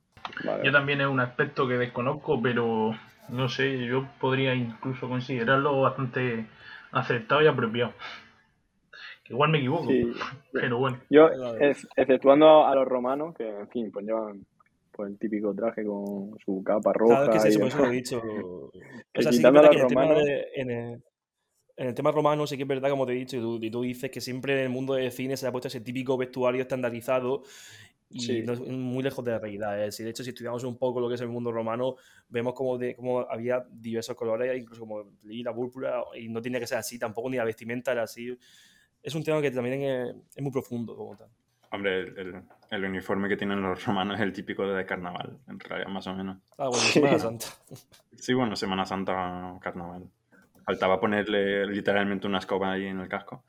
Vale. 0.44 0.64
Yo 0.64 0.72
también 0.72 1.00
es 1.00 1.06
un 1.06 1.20
aspecto 1.20 1.66
que 1.66 1.74
desconozco, 1.74 2.40
pero 2.40 2.94
no 3.28 3.48
sé, 3.48 3.84
yo 3.86 4.08
podría 4.20 4.54
incluso 4.54 5.08
considerarlo 5.08 5.80
bastante 5.80 6.46
acertado 6.92 7.42
y 7.42 7.46
apropiado. 7.46 7.92
Que 9.24 9.32
igual 9.34 9.50
me 9.50 9.58
equivoco, 9.58 9.88
Sí. 9.88 10.12
pero 10.52 10.78
bueno. 10.78 11.00
Yo, 11.10 11.28
exceptuando 11.96 12.66
a 12.66 12.74
los 12.74 12.86
romanos, 12.86 13.34
que 13.36 13.48
en 13.48 13.68
fin, 13.68 13.90
pues 13.92 14.04
llevan 14.06 14.44
pues, 14.90 15.10
el 15.10 15.18
típico 15.18 15.54
traje 15.54 15.84
con 15.84 16.36
su 16.44 16.62
capa 16.64 16.92
roja. 16.92 17.24
Claro, 17.24 17.32
que 17.32 17.38
es 17.38 17.44
eso, 17.46 17.64
eso 17.66 17.78
lo 17.78 17.86
he 17.86 17.92
dicho. 17.92 18.18
O 18.18 18.70
Que 19.12 19.22
sea, 19.22 19.22
sí 19.22 19.22
que 19.22 19.28
es 19.30 19.36
quitando 19.38 19.60
a 19.60 19.62
verdad 19.62 19.72
los 19.82 19.86
que 19.92 19.94
en 19.94 19.98
el, 20.00 20.08
tema 20.08 20.14
de- 20.14 20.46
en, 20.56 20.70
el, 20.70 21.02
en 21.76 21.86
el 21.88 21.94
tema 21.94 22.10
romano 22.12 22.46
sí 22.46 22.56
que 22.56 22.62
es 22.64 22.68
verdad, 22.68 22.90
como 22.90 23.06
te 23.06 23.12
he 23.12 23.16
dicho, 23.16 23.36
y 23.36 23.40
tú, 23.40 23.58
y 23.62 23.70
tú 23.70 23.82
dices 23.82 24.10
que 24.10 24.20
siempre 24.20 24.54
en 24.54 24.60
el 24.60 24.68
mundo 24.70 24.94
del 24.94 25.10
cine 25.12 25.36
se 25.36 25.46
ha 25.46 25.52
puesto 25.52 25.68
ese 25.68 25.80
típico 25.80 26.16
vestuario 26.16 26.60
estandarizado 26.62 27.42
y 28.10 28.20
Sí. 28.20 28.42
no 28.42 28.52
es 28.52 28.60
muy 28.60 29.02
lejos 29.02 29.24
de 29.24 29.30
la 29.30 29.38
realidad. 29.38 29.78
Es 29.78 29.86
decir, 29.94 30.04
de 30.04 30.10
hecho, 30.10 30.22
si 30.22 30.30
estudiamos 30.30 30.62
un 30.64 30.76
poco 30.76 31.00
lo 31.00 31.08
que 31.08 31.14
es 31.14 31.20
el 31.22 31.28
mundo 31.28 31.50
romano, 31.50 31.96
vemos 32.28 32.52
como, 32.52 32.76
de, 32.76 32.94
como 32.94 33.20
había 33.20 33.64
diversos 33.70 34.14
colores, 34.14 34.54
incluso 34.60 34.80
como 34.82 35.04
lila, 35.24 35.54
púrpura, 35.54 36.02
y 36.20 36.28
no 36.28 36.42
tenía 36.42 36.60
que 36.60 36.66
ser 36.66 36.76
así, 36.78 36.98
tampoco 36.98 37.30
ni 37.30 37.38
la 37.38 37.44
vestimenta 37.44 37.92
era 37.92 38.02
así. 38.02 38.36
Es 39.02 39.14
un 39.14 39.24
tema 39.24 39.40
que 39.42 39.50
también 39.50 39.82
es, 39.82 40.14
es 40.36 40.42
muy 40.42 40.52
profundo 40.52 40.94
como 40.96 41.16
tal. 41.16 41.28
Hombre, 41.70 42.00
el, 42.00 42.18
el- 42.18 42.42
el 42.70 42.84
uniforme 42.84 43.28
que 43.28 43.36
tienen 43.36 43.60
los 43.62 43.84
romanos 43.84 44.16
es 44.16 44.22
el 44.22 44.32
típico 44.32 44.66
de 44.66 44.86
carnaval, 44.86 45.38
en 45.46 45.60
realidad, 45.60 45.88
más 45.90 46.06
o 46.06 46.14
menos. 46.14 46.38
Ah, 46.56 46.68
bueno, 46.68 46.76
Sí. 46.78 46.92
Semana 46.94 47.18
Santa. 47.18 47.46
Sí, 48.16 48.32
bueno, 48.34 48.56
Semana 48.56 48.86
Santa, 48.86 49.58
carnaval. 49.60 50.08
Faltaba 50.64 50.98
ponerle 51.00 51.66
literalmente 51.66 52.26
una 52.26 52.38
escoba 52.38 52.72
ahí 52.72 52.86
en 52.86 53.00
el 53.00 53.08
casco. 53.08 53.44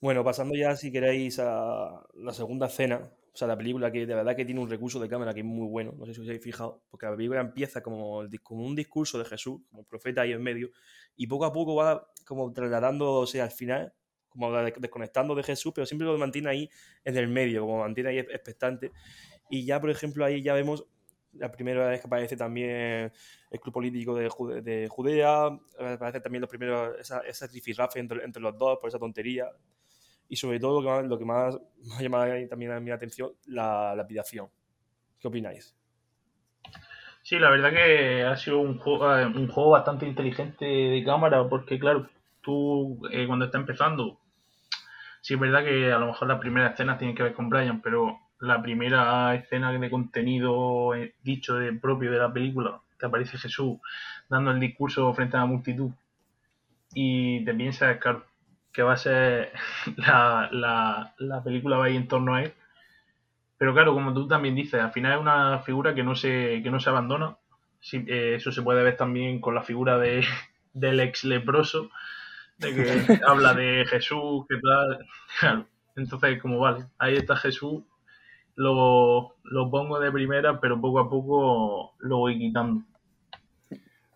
Bueno, 0.00 0.24
pasando 0.24 0.54
ya, 0.54 0.74
si 0.76 0.90
queréis, 0.90 1.38
a 1.38 2.02
la 2.14 2.32
segunda 2.32 2.66
escena, 2.66 3.00
o 3.32 3.36
sea, 3.36 3.48
la 3.48 3.56
película 3.56 3.90
que 3.90 4.04
de 4.06 4.14
verdad 4.14 4.36
que 4.36 4.44
tiene 4.44 4.60
un 4.60 4.68
recurso 4.68 5.00
de 5.00 5.08
cámara 5.08 5.32
que 5.32 5.40
es 5.40 5.46
muy 5.46 5.66
bueno, 5.66 5.94
no 5.96 6.04
sé 6.06 6.12
si 6.14 6.20
os 6.20 6.26
habéis 6.26 6.42
fijado, 6.42 6.82
porque 6.90 7.06
la 7.06 7.16
película 7.16 7.40
empieza 7.40 7.82
como, 7.82 8.22
el 8.22 8.40
como 8.42 8.64
un 8.66 8.76
discurso 8.76 9.18
de 9.18 9.24
Jesús, 9.24 9.60
como 9.70 9.84
profeta 9.84 10.20
ahí 10.22 10.32
en 10.32 10.42
medio, 10.42 10.70
y 11.16 11.26
poco 11.26 11.44
a 11.46 11.52
poco 11.52 11.74
va 11.74 12.08
como 12.26 12.52
trasladándose 12.52 13.40
al 13.40 13.50
final, 13.50 13.94
como 14.28 14.52
desconectando 14.52 15.34
de 15.34 15.42
Jesús, 15.42 15.72
pero 15.74 15.86
siempre 15.86 16.06
lo 16.06 16.16
mantiene 16.18 16.48
ahí 16.50 16.70
en 17.04 17.16
el 17.16 17.28
medio, 17.28 17.62
como 17.62 17.78
mantiene 17.80 18.10
ahí 18.10 18.18
expectante. 18.18 18.92
Y 19.50 19.64
ya, 19.66 19.80
por 19.80 19.90
ejemplo, 19.90 20.24
ahí 20.24 20.42
ya 20.42 20.54
vemos 20.54 20.86
la 21.32 21.50
primera 21.50 21.88
vez 21.88 22.00
que 22.00 22.06
aparece 22.06 22.36
también 22.36 23.12
el 23.50 23.60
club 23.60 23.72
político 23.72 24.14
de, 24.14 24.28
Jude- 24.28 24.62
de 24.62 24.88
Judea, 24.88 25.46
aparece 25.78 26.20
también 26.20 26.40
los 26.42 26.50
primeros, 26.50 26.98
esa, 27.00 27.20
esa 27.20 27.48
entre, 27.94 28.24
entre 28.24 28.42
los 28.42 28.56
dos 28.58 28.78
por 28.78 28.88
esa 28.88 28.98
tontería. 28.98 29.46
Y 30.32 30.36
sobre 30.36 30.58
todo 30.58 30.80
lo 31.02 31.18
que 31.18 31.26
más, 31.26 31.58
me 31.84 31.94
ha 31.94 32.00
llamado 32.00 32.32
también 32.48 32.72
a 32.72 32.80
mi 32.80 32.90
atención, 32.90 33.32
la 33.48 33.94
lapidación. 33.94 34.48
¿Qué 35.20 35.28
opináis? 35.28 35.76
Sí, 37.20 37.38
la 37.38 37.50
verdad 37.50 37.70
que 37.70 38.22
ha 38.22 38.34
sido 38.38 38.60
un 38.60 38.78
juego, 38.78 39.14
eh, 39.14 39.26
un 39.26 39.46
juego 39.48 39.72
bastante 39.72 40.06
inteligente 40.06 40.64
de 40.64 41.04
cámara, 41.04 41.46
porque 41.46 41.78
claro, 41.78 42.08
tú 42.40 43.06
eh, 43.10 43.26
cuando 43.26 43.44
está 43.44 43.58
empezando, 43.58 44.20
sí 45.20 45.34
es 45.34 45.40
verdad 45.40 45.64
que 45.64 45.92
a 45.92 45.98
lo 45.98 46.06
mejor 46.06 46.28
la 46.28 46.40
primera 46.40 46.68
escena 46.68 46.96
tiene 46.96 47.14
que 47.14 47.24
ver 47.24 47.34
con 47.34 47.50
Brian, 47.50 47.82
pero 47.82 48.18
la 48.40 48.62
primera 48.62 49.34
escena 49.34 49.70
de 49.70 49.90
contenido 49.90 50.94
eh, 50.94 51.14
dicho 51.22 51.56
de, 51.56 51.74
propio 51.74 52.10
de 52.10 52.18
la 52.18 52.32
película, 52.32 52.80
que 52.98 53.04
aparece 53.04 53.36
Jesús 53.36 53.76
dando 54.30 54.50
el 54.50 54.60
discurso 54.60 55.12
frente 55.12 55.36
a 55.36 55.40
la 55.40 55.46
multitud, 55.46 55.90
y 56.94 57.44
te 57.44 57.52
piensas, 57.52 57.98
claro, 57.98 58.24
que 58.72 58.82
va 58.82 58.94
a 58.94 58.96
ser 58.96 59.52
la, 59.96 60.48
la, 60.52 61.14
la 61.18 61.42
película 61.44 61.76
va 61.78 61.86
a 61.86 61.90
ir 61.90 61.96
en 61.96 62.08
torno 62.08 62.34
a 62.34 62.42
él. 62.44 62.54
Pero 63.58 63.72
claro, 63.74 63.94
como 63.94 64.12
tú 64.12 64.26
también 64.26 64.54
dices, 64.54 64.80
al 64.80 64.92
final 64.92 65.12
es 65.12 65.20
una 65.20 65.60
figura 65.60 65.94
que 65.94 66.02
no 66.02 66.14
se, 66.14 66.60
que 66.62 66.70
no 66.70 66.80
se 66.80 66.90
abandona. 66.90 67.36
Sí, 67.80 68.04
eh, 68.08 68.34
eso 68.36 68.50
se 68.52 68.62
puede 68.62 68.82
ver 68.82 68.96
también 68.96 69.40
con 69.40 69.54
la 69.54 69.62
figura 69.62 69.98
de, 69.98 70.24
del 70.72 71.00
ex 71.00 71.24
leproso, 71.24 71.90
de 72.58 72.74
que 72.74 73.20
habla 73.26 73.54
de 73.54 73.86
Jesús, 73.86 74.46
que 74.48 74.56
tal. 74.60 75.06
Claro. 75.40 75.66
Entonces, 75.96 76.40
como 76.42 76.58
vale, 76.60 76.86
ahí 76.98 77.16
está 77.16 77.36
Jesús, 77.36 77.84
lo, 78.56 79.36
lo 79.44 79.70
pongo 79.70 80.00
de 80.00 80.12
primera, 80.12 80.60
pero 80.60 80.80
poco 80.80 81.00
a 81.00 81.10
poco 81.10 81.94
lo 82.00 82.18
voy 82.18 82.38
quitando. 82.38 82.82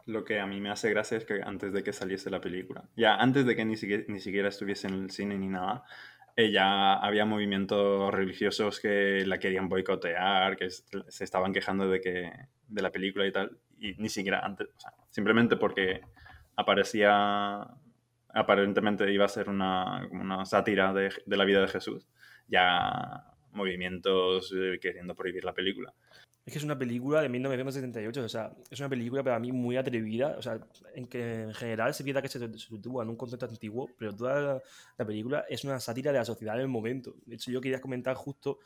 Lo 0.06 0.24
que 0.24 0.38
a 0.40 0.46
mí 0.46 0.60
me 0.60 0.70
hace 0.70 0.88
gracia 0.90 1.18
es 1.18 1.24
que 1.24 1.42
antes 1.42 1.72
de 1.72 1.82
que 1.82 1.92
saliese 1.92 2.30
la 2.30 2.40
película, 2.40 2.88
ya 2.96 3.16
antes 3.16 3.44
de 3.44 3.56
que 3.56 3.64
ni 3.64 3.76
siquiera, 3.76 4.48
estuviese 4.48 4.86
en 4.86 4.94
el 4.94 5.10
cine 5.10 5.36
ni 5.36 5.48
nada, 5.48 5.84
ya 6.36 6.94
había 6.94 7.24
movimientos 7.24 8.14
religiosos 8.14 8.78
que 8.78 9.24
la 9.26 9.38
querían 9.38 9.68
boicotear, 9.68 10.56
que 10.56 10.70
se 10.70 11.24
estaban 11.24 11.52
quejando 11.52 11.88
de 11.88 12.00
que 12.00 12.30
de 12.68 12.82
la 12.82 12.92
película 12.92 13.26
y 13.26 13.32
tal, 13.32 13.58
y 13.80 13.94
ni 13.94 14.08
siquiera 14.08 14.40
antes, 14.44 14.68
simplemente 15.10 15.56
porque 15.56 16.02
aparecía, 16.54 17.66
aparentemente 18.28 19.12
iba 19.12 19.24
a 19.24 19.28
ser 19.28 19.48
una, 19.48 20.06
una 20.12 20.44
sátira 20.44 20.92
de, 20.92 21.10
de 21.24 21.36
la 21.36 21.44
vida 21.44 21.62
de 21.62 21.68
Jesús, 21.68 22.08
ya 22.46 23.24
movimientos 23.56 24.54
eh, 24.56 24.78
queriendo 24.80 25.16
prohibir 25.16 25.44
la 25.44 25.54
película. 25.54 25.92
Es 26.46 26.52
que 26.52 26.58
es 26.58 26.64
una 26.64 26.78
película 26.78 27.20
de 27.22 27.28
1978, 27.28 28.22
o 28.22 28.28
sea, 28.28 28.52
es 28.70 28.78
una 28.78 28.88
película 28.88 29.24
para 29.24 29.40
mí 29.40 29.50
muy 29.50 29.76
atrevida, 29.76 30.36
o 30.38 30.42
sea, 30.42 30.60
en 30.94 31.08
que 31.08 31.42
en 31.42 31.52
general 31.52 31.92
se 31.92 32.04
piensa 32.04 32.22
que 32.22 32.28
se, 32.28 32.56
sitúa 32.56 33.02
en 33.02 33.10
un 33.10 33.16
concepto 33.16 33.46
antiguo, 33.46 33.90
pero 33.98 34.14
toda 34.14 34.40
la, 34.40 34.62
la 34.96 35.04
película 35.04 35.44
es 35.48 35.64
una 35.64 35.80
sátira 35.80 36.12
de 36.12 36.18
la 36.18 36.24
sociedad 36.24 36.56
del 36.56 36.68
momento. 36.68 37.16
De 37.26 37.34
hecho, 37.34 37.50
yo 37.50 37.60
quería 37.60 37.80
comentar 37.80 38.14
justo 38.14 38.60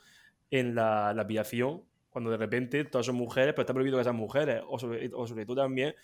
en 0.51 0.75
la 0.75 1.11
lapidación, 1.15 1.81
cuando 2.11 2.29
de 2.29 2.37
repente 2.37 2.85
todas 2.85 3.07
son 3.07 3.15
mujeres, 3.15 3.53
pero 3.55 3.63
está 3.63 3.73
prohibido 3.73 3.97
que 3.97 4.03
sean 4.03 4.15
mujeres, 4.15 4.61
o 4.67 4.77
sobre, 4.77 5.09
o 5.11 5.25
sobre 5.25 5.47
todo 5.47 5.63
también 5.63 5.95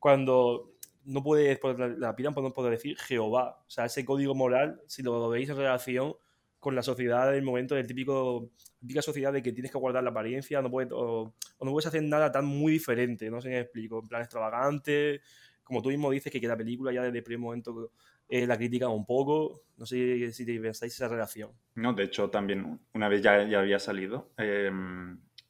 cuando 0.00 0.72
no 1.04 1.22
puedes, 1.22 1.58
pues, 1.60 1.78
la, 1.78 1.88
la 1.88 2.16
por 2.16 2.42
no 2.42 2.52
poder 2.52 2.72
decir 2.72 2.98
Jehová, 2.98 3.62
o 3.66 3.70
sea, 3.70 3.84
ese 3.84 4.04
código 4.04 4.34
moral, 4.34 4.80
si 4.86 5.02
lo 5.02 5.28
veis 5.28 5.48
en 5.48 5.56
relación 5.56 6.16
con 6.60 6.74
la 6.76 6.82
sociedad 6.82 7.32
del 7.32 7.42
momento, 7.42 7.74
del 7.74 7.86
típico 7.86 8.50
típica 8.78 9.02
sociedad 9.02 9.32
de 9.32 9.42
que 9.42 9.52
tienes 9.52 9.72
que 9.72 9.78
guardar 9.78 10.04
la 10.04 10.10
apariencia, 10.10 10.62
no 10.62 10.70
puedes, 10.70 10.92
o, 10.92 11.34
o 11.58 11.64
no 11.64 11.70
puedes 11.72 11.86
hacer 11.86 12.02
nada 12.02 12.30
tan 12.30 12.44
muy 12.46 12.72
diferente, 12.72 13.30
no 13.30 13.40
sé 13.40 13.48
si 13.48 13.54
me 13.54 13.60
explico, 13.60 14.00
en 14.00 14.08
plan 14.08 14.22
extravagante, 14.22 15.20
como 15.64 15.82
tú 15.82 15.88
mismo 15.88 16.10
dices, 16.10 16.30
que, 16.32 16.40
que 16.40 16.48
la 16.48 16.56
película 16.56 16.92
ya 16.92 17.02
desde 17.02 17.18
el 17.18 17.24
primer 17.24 17.40
momento 17.40 17.92
eh, 18.28 18.46
la 18.46 18.56
critica 18.56 18.88
un 18.88 19.06
poco, 19.06 19.62
no 19.76 19.86
sé 19.86 20.32
si 20.32 20.46
te 20.46 20.60
pensáis 20.60 20.94
esa 20.94 21.08
relación. 21.08 21.50
No, 21.74 21.92
de 21.94 22.04
hecho, 22.04 22.30
también 22.30 22.80
una 22.94 23.08
vez 23.08 23.22
ya, 23.22 23.42
ya 23.48 23.60
había 23.60 23.78
salido 23.78 24.30
eh, 24.38 24.70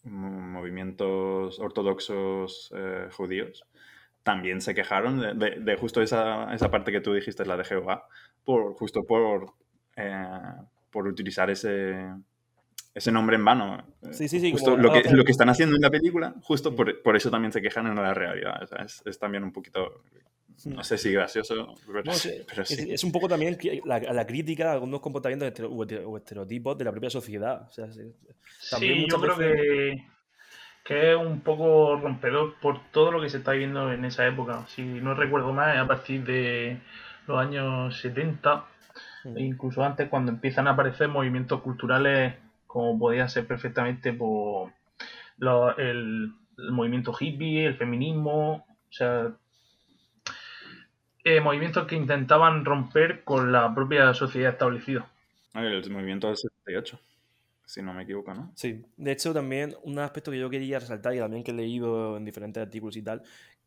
movimientos 0.04 1.58
ortodoxos 1.58 2.72
eh, 2.74 3.08
judíos 3.12 3.66
también 4.22 4.60
se 4.60 4.74
quejaron 4.74 5.18
de, 5.20 5.34
de- 5.34 5.60
de 5.60 5.76
justo 5.76 6.02
esa, 6.02 6.52
esa 6.54 6.70
parte 6.70 6.92
que 6.92 7.00
tú 7.00 7.14
dijiste, 7.14 7.44
la 7.46 7.56
de 7.56 7.64
Jehová, 7.64 8.06
por, 8.44 8.74
justo 8.74 9.04
por, 9.04 9.54
eh, 9.96 10.14
por 10.90 11.06
utilizar 11.06 11.48
ese, 11.50 11.96
ese 12.94 13.12
nombre 13.12 13.36
en 13.36 13.44
vano. 13.44 13.84
Sí, 14.10 14.28
sí, 14.28 14.40
sí, 14.40 14.50
Justo 14.52 14.72
como- 14.72 14.82
lo, 14.82 14.92
que, 14.92 15.08
lo 15.10 15.24
que 15.24 15.32
están 15.32 15.48
haciendo 15.48 15.76
en 15.76 15.82
la 15.82 15.90
película, 15.90 16.34
justo 16.42 16.74
por, 16.74 17.02
por 17.02 17.16
eso 17.16 17.30
también 17.30 17.52
se 17.52 17.62
quejan 17.62 17.86
en 17.86 17.94
la 17.96 18.12
realidad. 18.14 18.62
O 18.62 18.66
sea, 18.66 18.78
es, 18.84 19.02
es 19.06 19.18
también 19.18 19.44
un 19.44 19.52
poquito, 19.52 20.02
no 20.66 20.82
sé 20.84 20.98
si 20.98 21.12
gracioso, 21.12 21.74
pero, 21.86 22.02
No, 22.02 22.12
sí, 22.12 22.30
pero 22.48 22.62
es, 22.62 22.68
sí. 22.68 22.90
es 22.92 23.04
un 23.04 23.12
poco 23.12 23.28
también 23.28 23.56
la, 23.84 23.98
la 24.00 24.26
crítica 24.26 24.70
a 24.70 24.72
algunos 24.74 25.00
comportamientos 25.00 25.52
o 25.70 26.16
estereotipos 26.16 26.76
de 26.76 26.84
la 26.84 26.90
propia 26.92 27.10
sociedad. 27.10 27.62
O 27.68 27.70
sea, 27.70 27.90
sí, 27.92 28.12
también 28.70 28.94
Sí, 28.98 29.06
yo 29.10 29.20
creo 29.20 29.36
que, 29.38 30.04
que 30.84 31.10
es 31.12 31.16
un 31.16 31.40
poco 31.42 31.96
rompedor 31.96 32.56
por 32.60 32.90
todo 32.90 33.12
lo 33.12 33.20
que 33.20 33.30
se 33.30 33.36
está 33.38 33.52
viendo 33.52 33.92
en 33.92 34.04
esa 34.04 34.26
época. 34.26 34.66
Si 34.66 34.82
no 34.82 35.14
recuerdo 35.14 35.52
mal, 35.52 35.78
a 35.78 35.86
partir 35.86 36.24
de 36.24 36.78
los 37.28 37.38
años 37.38 38.00
70, 38.00 38.56
Mm. 38.56 38.62
E 39.24 39.42
incluso 39.42 39.84
antes, 39.84 40.08
cuando 40.08 40.32
empiezan 40.32 40.66
a 40.68 40.72
aparecer 40.72 41.08
movimientos 41.08 41.60
culturales 41.62 42.34
como 42.66 42.98
podía 42.98 43.28
ser 43.28 43.46
perfectamente 43.46 44.12
por 44.12 44.72
lo- 45.38 45.76
el, 45.76 46.32
el 46.58 46.72
movimiento 46.72 47.12
hippie, 47.18 47.66
el 47.66 47.76
feminismo, 47.76 48.52
o 48.66 48.92
sea, 48.92 49.32
eh, 51.24 51.40
movimientos 51.40 51.86
que 51.86 51.96
intentaban 51.96 52.64
romper 52.64 53.24
con 53.24 53.52
la 53.52 53.74
propia 53.74 54.14
sociedad 54.14 54.52
establecida. 54.52 55.10
El 55.54 55.90
movimiento 55.90 56.28
del 56.28 56.36
78, 56.36 56.98
si 57.66 57.82
no 57.82 57.92
me 57.92 58.04
equivoco, 58.04 58.32
¿no? 58.34 58.52
Sí, 58.54 58.84
de 58.96 59.12
hecho 59.12 59.34
también 59.34 59.74
un 59.82 59.98
aspecto 59.98 60.30
que 60.30 60.38
yo 60.38 60.48
quería 60.48 60.78
resaltar 60.78 61.14
y 61.14 61.18
también 61.18 61.42
que 61.44 61.50
he 61.50 61.54
leído 61.54 62.16
en 62.16 62.24
diferentes 62.24 62.62
artículos 62.62 62.96
y 62.96 63.02
tal, 63.02 63.22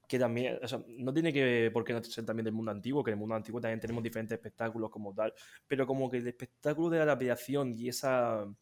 que 0.08 0.20
también, 0.20 0.60
o 0.62 0.68
sea, 0.68 0.84
no 0.88 1.14
tiene 1.14 1.32
que 1.32 1.70
por 1.74 1.84
qué 1.84 1.94
no 1.94 2.04
ser 2.04 2.26
también 2.26 2.46
del 2.46 2.54
mundo 2.54 2.72
antiguo, 2.72 3.04
que 3.04 3.12
en 3.12 3.16
el 3.16 3.20
mundo 3.20 3.36
antiguo 3.36 3.62
también 3.62 3.80
tenemos 3.80 4.04
diferentes 4.04 4.36
espectáculos 4.36 4.90
como 4.90 5.14
tal, 5.14 5.34
pero 5.68 5.88
como 5.88 6.10
que 6.10 6.18
el 6.18 6.28
espectáculo 6.28 6.90
de 6.90 7.00
la 7.00 7.06
lapidación 7.06 7.74
y 7.74 7.90
esa, 7.90 8.44
o 8.44 8.56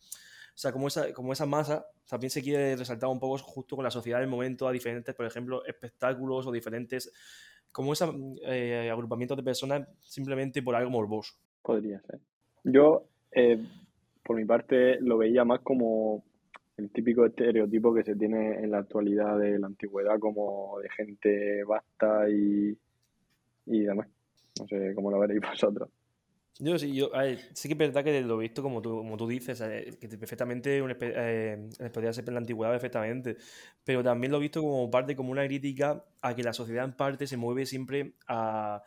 sea, 0.54 0.72
como 0.72 0.88
esa, 0.88 1.14
como 1.14 1.34
esa 1.34 1.46
masa, 1.46 1.86
también 2.08 2.30
se 2.30 2.42
quiere 2.42 2.76
resaltar 2.76 3.10
un 3.10 3.20
poco 3.20 3.38
justo 3.40 3.76
con 3.76 3.84
la 3.84 3.92
sociedad 3.92 4.20
del 4.20 4.28
momento 4.30 4.68
a 4.68 4.72
diferentes, 4.72 5.16
por 5.16 5.26
ejemplo, 5.26 5.66
espectáculos 5.66 6.46
o 6.46 6.52
diferentes, 6.52 7.12
como 7.72 7.94
ese 7.94 8.06
agrupamiento 8.92 9.36
de 9.36 9.44
personas 9.44 9.88
simplemente 10.02 10.62
por 10.62 10.76
algo 10.76 10.92
morboso. 10.92 11.34
Podría 11.62 12.02
ser. 12.02 12.20
Yo, 12.64 13.06
eh, 13.32 13.64
por 14.24 14.36
mi 14.36 14.46
parte, 14.46 15.00
lo 15.00 15.18
veía 15.18 15.46
más 15.46 15.62
como 15.62 16.24
el 16.78 16.92
típico 16.92 17.26
estereotipo 17.26 17.94
que 17.94 18.04
se 18.04 18.16
tiene 18.16 18.60
en 18.60 18.72
la 18.72 18.80
actualidad 18.80 19.38
de 19.40 19.60
la 19.60 19.68
antigüedad, 19.68 20.20
como 20.20 20.80
de 20.82 20.90
gente 20.90 21.64
vasta 21.64 22.30
y, 22.30 22.78
y 23.68 23.80
demás. 23.82 24.08
No 24.60 24.68
sé 24.68 24.94
cómo 24.96 25.12
lo 25.12 25.20
veréis 25.20 25.42
vosotros. 25.50 25.90
Yo 26.60 26.78
sí, 26.78 26.94
yo, 26.94 27.10
ver, 27.12 27.40
sí 27.56 27.68
que 27.70 27.74
es 27.74 27.78
verdad 27.80 28.04
que 28.04 28.22
lo 28.22 28.38
he 28.40 28.44
visto 28.44 28.62
como 28.62 28.82
tú, 28.84 28.98
como 28.98 29.18
tú 29.18 29.28
dices, 29.28 29.60
eh, 29.62 29.98
que 30.00 30.08
perfectamente 30.10 30.82
un 30.82 30.92
espe- 30.92 31.14
eh, 31.16 31.70
ser 32.14 32.26
en 32.28 32.34
la 32.36 32.40
antigüedad 32.42 32.72
perfectamente, 32.74 33.38
pero 33.84 34.04
también 34.04 34.32
lo 34.32 34.38
he 34.38 34.42
visto 34.42 34.62
como 34.62 34.92
parte, 34.92 35.16
como 35.16 35.32
una 35.32 35.46
crítica 35.48 36.06
a 36.22 36.36
que 36.36 36.44
la 36.44 36.54
sociedad 36.54 36.86
en 36.86 36.94
parte 36.96 37.26
se 37.26 37.38
mueve 37.38 37.66
siempre 37.66 38.14
a, 38.28 38.84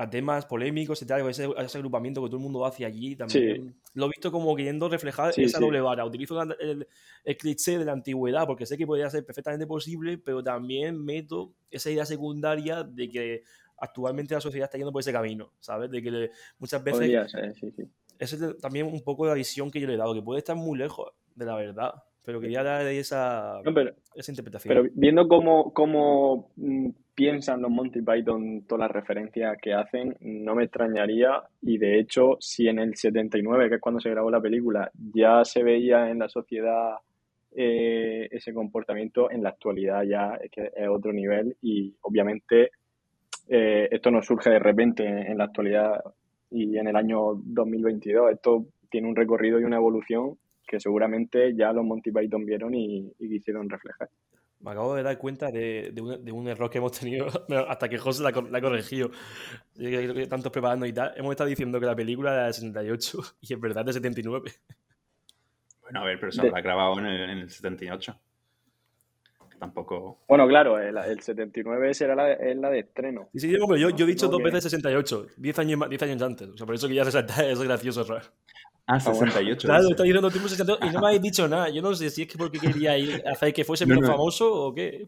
a 0.00 0.08
temas 0.08 0.46
polémicos 0.46 1.02
y 1.02 1.06
tal, 1.06 1.22
o 1.22 1.28
ese, 1.28 1.48
a 1.56 1.62
ese 1.62 1.76
agrupamiento 1.78 2.22
que 2.22 2.28
todo 2.28 2.36
el 2.36 2.42
mundo 2.44 2.64
hace 2.64 2.84
allí 2.84 3.16
también. 3.16 3.74
Lo 3.94 4.06
he 4.06 4.08
visto 4.10 4.30
como 4.30 4.54
queriendo 4.54 4.88
reflejar 4.88 5.32
Sí, 5.34 5.42
esa 5.42 5.58
sí. 5.58 5.64
doble 5.64 5.80
vara. 5.80 6.04
Utilizo 6.04 6.34
la- 6.44 6.54
el, 6.60 6.86
el 7.24 7.36
cliché 7.36 7.78
de 7.78 7.84
la 7.84 7.92
antigüedad 7.92 8.46
porque 8.46 8.64
sé 8.64 8.78
que 8.78 8.86
podría 8.86 9.10
ser 9.10 9.24
perfectamente 9.26 9.66
posible, 9.66 10.16
pero 10.18 10.42
también 10.42 11.04
meto 11.04 11.52
esa 11.70 11.90
idea 11.90 12.06
secundaria 12.06 12.84
de 12.84 13.08
que 13.08 13.42
actualmente 13.76 14.34
la 14.34 14.40
sociedad 14.40 14.66
está 14.66 14.78
yendo 14.78 14.92
por 14.92 15.00
ese 15.00 15.12
camino, 15.12 15.52
¿sabes? 15.60 15.90
De 15.90 16.00
que 16.02 16.10
le- 16.10 16.30
muchas 16.58 16.82
veces 16.84 17.00
Podría 17.00 17.28
ser, 17.28 17.54
sí, 17.58 17.72
sí. 17.76 17.82
esa 18.18 18.36
es 18.36 18.58
también 18.58 18.86
un 18.86 19.02
poco 19.02 19.26
la 19.26 19.34
visión 19.34 19.70
que 19.70 19.80
yo 19.80 19.86
le 19.88 19.94
he 19.94 19.96
dado, 19.96 20.14
que 20.14 20.22
puede 20.22 20.38
estar 20.38 20.56
muy 20.56 20.78
lejos 20.78 21.10
de 21.34 21.44
la 21.44 21.56
verdad, 21.56 21.94
pero 22.28 22.42
quería 22.42 22.62
dar 22.62 22.86
esa, 22.88 23.58
No, 23.64 23.72
pero, 23.72 23.94
esa 24.14 24.30
interpretación. 24.30 24.68
pero 24.68 24.86
viendo 24.94 25.26
cómo, 25.26 25.72
cómo 25.72 26.50
mm, 26.56 26.90
piensan 27.14 27.62
los 27.62 27.70
Monty 27.70 28.02
Python, 28.02 28.66
todas 28.68 28.80
las 28.80 28.90
referencias 28.90 29.56
que 29.56 29.72
hacen, 29.72 30.14
no 30.20 30.54
me 30.54 30.64
extrañaría. 30.64 31.42
Y 31.62 31.78
de 31.78 31.98
hecho, 31.98 32.36
si 32.38 32.68
en 32.68 32.80
el 32.80 32.94
79, 32.96 33.70
que 33.70 33.74
es 33.76 33.80
cuando 33.80 33.98
se 33.98 34.10
grabó 34.10 34.30
la 34.30 34.42
película, 34.42 34.90
ya 35.14 35.42
se 35.42 35.62
veía 35.62 36.10
en 36.10 36.18
la 36.18 36.28
sociedad 36.28 36.96
eh, 37.56 38.28
ese 38.30 38.52
comportamiento, 38.52 39.30
en 39.30 39.42
la 39.42 39.48
actualidad 39.48 40.02
ya 40.02 40.34
es 40.34 40.50
que 40.50 40.70
es 40.76 40.86
otro 40.86 41.14
nivel. 41.14 41.56
Y 41.62 41.94
obviamente 42.02 42.72
eh, 43.48 43.88
esto 43.90 44.10
no 44.10 44.20
surge 44.20 44.50
de 44.50 44.58
repente 44.58 45.02
en 45.02 45.38
la 45.38 45.44
actualidad 45.44 46.04
y 46.50 46.76
en 46.76 46.88
el 46.88 46.96
año 46.96 47.40
2022. 47.42 48.32
Esto 48.32 48.66
tiene 48.90 49.08
un 49.08 49.16
recorrido 49.16 49.58
y 49.58 49.64
una 49.64 49.76
evolución 49.76 50.36
que 50.68 50.78
seguramente 50.78 51.54
ya 51.56 51.72
los 51.72 51.84
Monty 51.84 52.12
Python 52.12 52.44
vieron 52.44 52.74
y, 52.74 53.10
y 53.18 53.28
quisieron 53.28 53.68
reflejar. 53.70 54.10
Me 54.60 54.72
acabo 54.72 54.94
de 54.94 55.02
dar 55.04 55.16
cuenta 55.18 55.50
de, 55.52 55.90
de 55.92 56.00
un, 56.02 56.24
de 56.24 56.32
un 56.32 56.48
error 56.48 56.68
que 56.68 56.78
hemos 56.78 56.92
tenido 56.92 57.26
hasta 57.68 57.88
que 57.88 57.96
José 57.96 58.22
la, 58.22 58.30
la 58.50 58.58
ha 58.58 58.60
corregido. 58.60 59.10
Yo 59.76 59.88
creo 59.88 60.14
que 60.14 60.26
Tantos 60.26 60.52
preparando 60.52 60.84
y 60.84 60.92
tal. 60.92 61.12
Hemos 61.16 61.30
estado 61.30 61.48
diciendo 61.48 61.78
que 61.80 61.86
la 61.86 61.96
película 61.96 62.32
era 62.34 62.46
de 62.46 62.52
68 62.52 63.18
y 63.40 63.52
es 63.54 63.60
verdad 63.60 63.84
de 63.84 63.92
79. 63.94 64.50
Bueno, 65.82 66.00
a 66.00 66.04
ver, 66.04 66.18
pero 66.20 66.32
se 66.32 66.42
De- 66.42 66.48
habrá 66.48 66.60
grabado 66.60 66.98
en 66.98 67.06
el, 67.06 67.30
en 67.30 67.38
el 67.38 67.50
78. 67.50 68.20
Que 69.50 69.56
tampoco... 69.58 70.18
Bueno, 70.28 70.46
claro, 70.48 70.78
el, 70.78 70.96
el 70.98 71.20
79 71.20 71.94
será 71.94 72.14
la, 72.14 72.32
es 72.32 72.56
la 72.56 72.68
de 72.68 72.80
estreno. 72.80 73.28
Y 73.32 73.38
sí, 73.38 73.50
yo, 73.50 73.76
yo, 73.76 73.90
yo 73.90 74.04
he 74.04 74.08
dicho 74.08 74.28
dos 74.28 74.38
que- 74.38 74.44
veces 74.44 74.64
68, 74.64 75.26
10 75.36 75.58
años, 75.60 75.78
ma- 75.78 75.88
10 75.88 76.02
años 76.02 76.20
antes. 76.22 76.48
O 76.48 76.56
sea, 76.56 76.66
por 76.66 76.74
eso 76.74 76.88
quería 76.88 77.04
resaltar 77.04 77.44
ese 77.48 77.64
gracioso 77.64 78.02
error. 78.02 78.22
Ah, 78.90 78.96
Ah, 78.96 79.10
bueno. 79.10 79.26
68. 79.32 79.68
Claro, 79.68 79.88
está 79.90 80.02
diciendo 80.02 80.30
tiempo 80.30 80.48
68 80.48 80.86
y 80.86 80.90
no 80.94 81.00
me 81.00 81.06
habéis 81.08 81.20
dicho 81.22 81.46
nada. 81.46 81.68
Yo 81.68 81.82
no 81.82 81.94
sé 81.94 82.08
si 82.10 82.22
es 82.22 82.28
que 82.28 82.38
porque 82.38 82.58
quería 82.58 82.96
ir 82.96 83.22
a 83.26 83.32
hacer 83.32 83.52
que 83.52 83.62
fuese 83.64 83.84
No, 83.84 83.90
menos 83.94 84.08
no. 84.08 84.16
famoso 84.16 84.50
o 84.50 84.74
qué. 84.74 85.04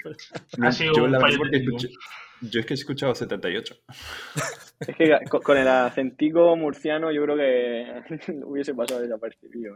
No, 0.59 0.69
Ha 0.69 0.73
sido 0.73 0.93
yo, 0.95 1.05
un 1.05 1.13
la 1.13 1.19
verdad, 1.19 1.29
fallo 1.29 1.39
porque 1.39 1.59
técnico. 1.59 1.77
escuché- 1.79 1.95
yo 2.43 2.61
es 2.61 2.67
que 2.67 2.75
he 2.75 2.77
escuchado 2.77 3.15
78. 3.15 3.75
Es 4.81 4.97
que 4.97 5.15
con, 5.29 5.43
con 5.43 5.59
el 5.59 5.69
acentico 5.69 6.57
murciano 6.57 7.13
yo 7.13 7.23
creo 7.25 7.37
que 7.37 8.33
hubiese 8.47 8.75
pasado 8.75 9.03
desapercibido. 9.03 9.75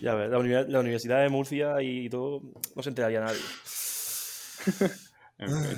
Ya 0.00 0.14
ves, 0.14 0.30
la, 0.30 0.62
la 0.62 0.78
Universidad 0.80 1.22
de 1.22 1.28
Murcia 1.28 1.82
y 1.82 2.08
todo, 2.08 2.42
no 2.76 2.82
se 2.84 2.88
enteraría 2.90 3.20
nadie. 3.20 3.40
En 5.38 5.48
fin. 5.48 5.76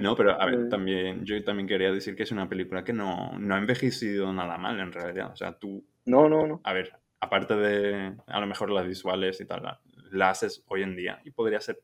No, 0.00 0.16
pero 0.16 0.40
a 0.40 0.46
Eh. 0.46 0.56
ver, 0.56 0.68
también, 0.68 1.24
yo 1.24 1.42
también 1.44 1.66
quería 1.68 1.90
decir 1.92 2.14
que 2.16 2.24
es 2.24 2.32
una 2.32 2.48
película 2.48 2.84
que 2.84 2.92
no, 2.92 3.36
no 3.38 3.54
ha 3.54 3.58
envejecido 3.58 4.32
nada 4.32 4.56
mal 4.58 4.78
en 4.80 4.92
realidad. 4.92 5.30
O 5.32 5.36
sea, 5.36 5.58
tú, 5.58 5.84
No, 6.08 6.28
no, 6.28 6.46
no. 6.46 6.60
a 6.64 6.72
ver, 6.72 6.92
aparte 7.20 7.54
de 7.56 8.14
a 8.26 8.40
lo 8.40 8.46
mejor 8.46 8.70
las 8.70 8.86
visuales 8.86 9.40
y 9.40 9.44
tal, 9.46 9.62
la, 9.62 9.80
la 10.10 10.30
haces 10.30 10.62
hoy 10.68 10.82
en 10.82 10.96
día 10.96 11.20
y 11.24 11.30
podría 11.30 11.60
ser 11.60 11.80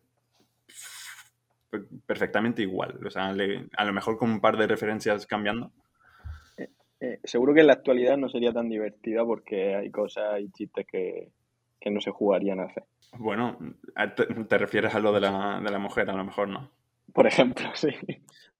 per- 1.70 1.86
perfectamente 2.06 2.62
igual. 2.62 2.98
O 3.06 3.10
sea, 3.10 3.32
le- 3.32 3.68
a 3.76 3.84
lo 3.84 3.92
mejor 3.92 4.16
con 4.18 4.30
un 4.30 4.40
par 4.40 4.56
de 4.56 4.66
referencias 4.66 5.26
cambiando. 5.26 5.70
Eh, 7.00 7.20
seguro 7.24 7.52
que 7.52 7.60
en 7.60 7.66
la 7.66 7.74
actualidad 7.74 8.16
no 8.16 8.28
sería 8.28 8.52
tan 8.52 8.68
divertida 8.68 9.24
porque 9.24 9.74
hay 9.74 9.90
cosas 9.90 10.40
y 10.40 10.50
chistes 10.50 10.86
que, 10.86 11.28
que 11.80 11.90
no 11.90 12.00
se 12.00 12.10
jugarían 12.10 12.60
a 12.60 12.64
hacer. 12.64 12.84
Bueno, 13.18 13.58
te, 14.16 14.26
te 14.26 14.58
refieres 14.58 14.94
a 14.94 15.00
lo 15.00 15.12
de 15.12 15.20
la, 15.20 15.60
de 15.62 15.70
la 15.70 15.78
mujer, 15.78 16.08
a 16.08 16.14
lo 16.14 16.24
mejor 16.24 16.48
no. 16.48 16.70
Por 17.12 17.26
ejemplo, 17.26 17.66
sí. 17.74 17.88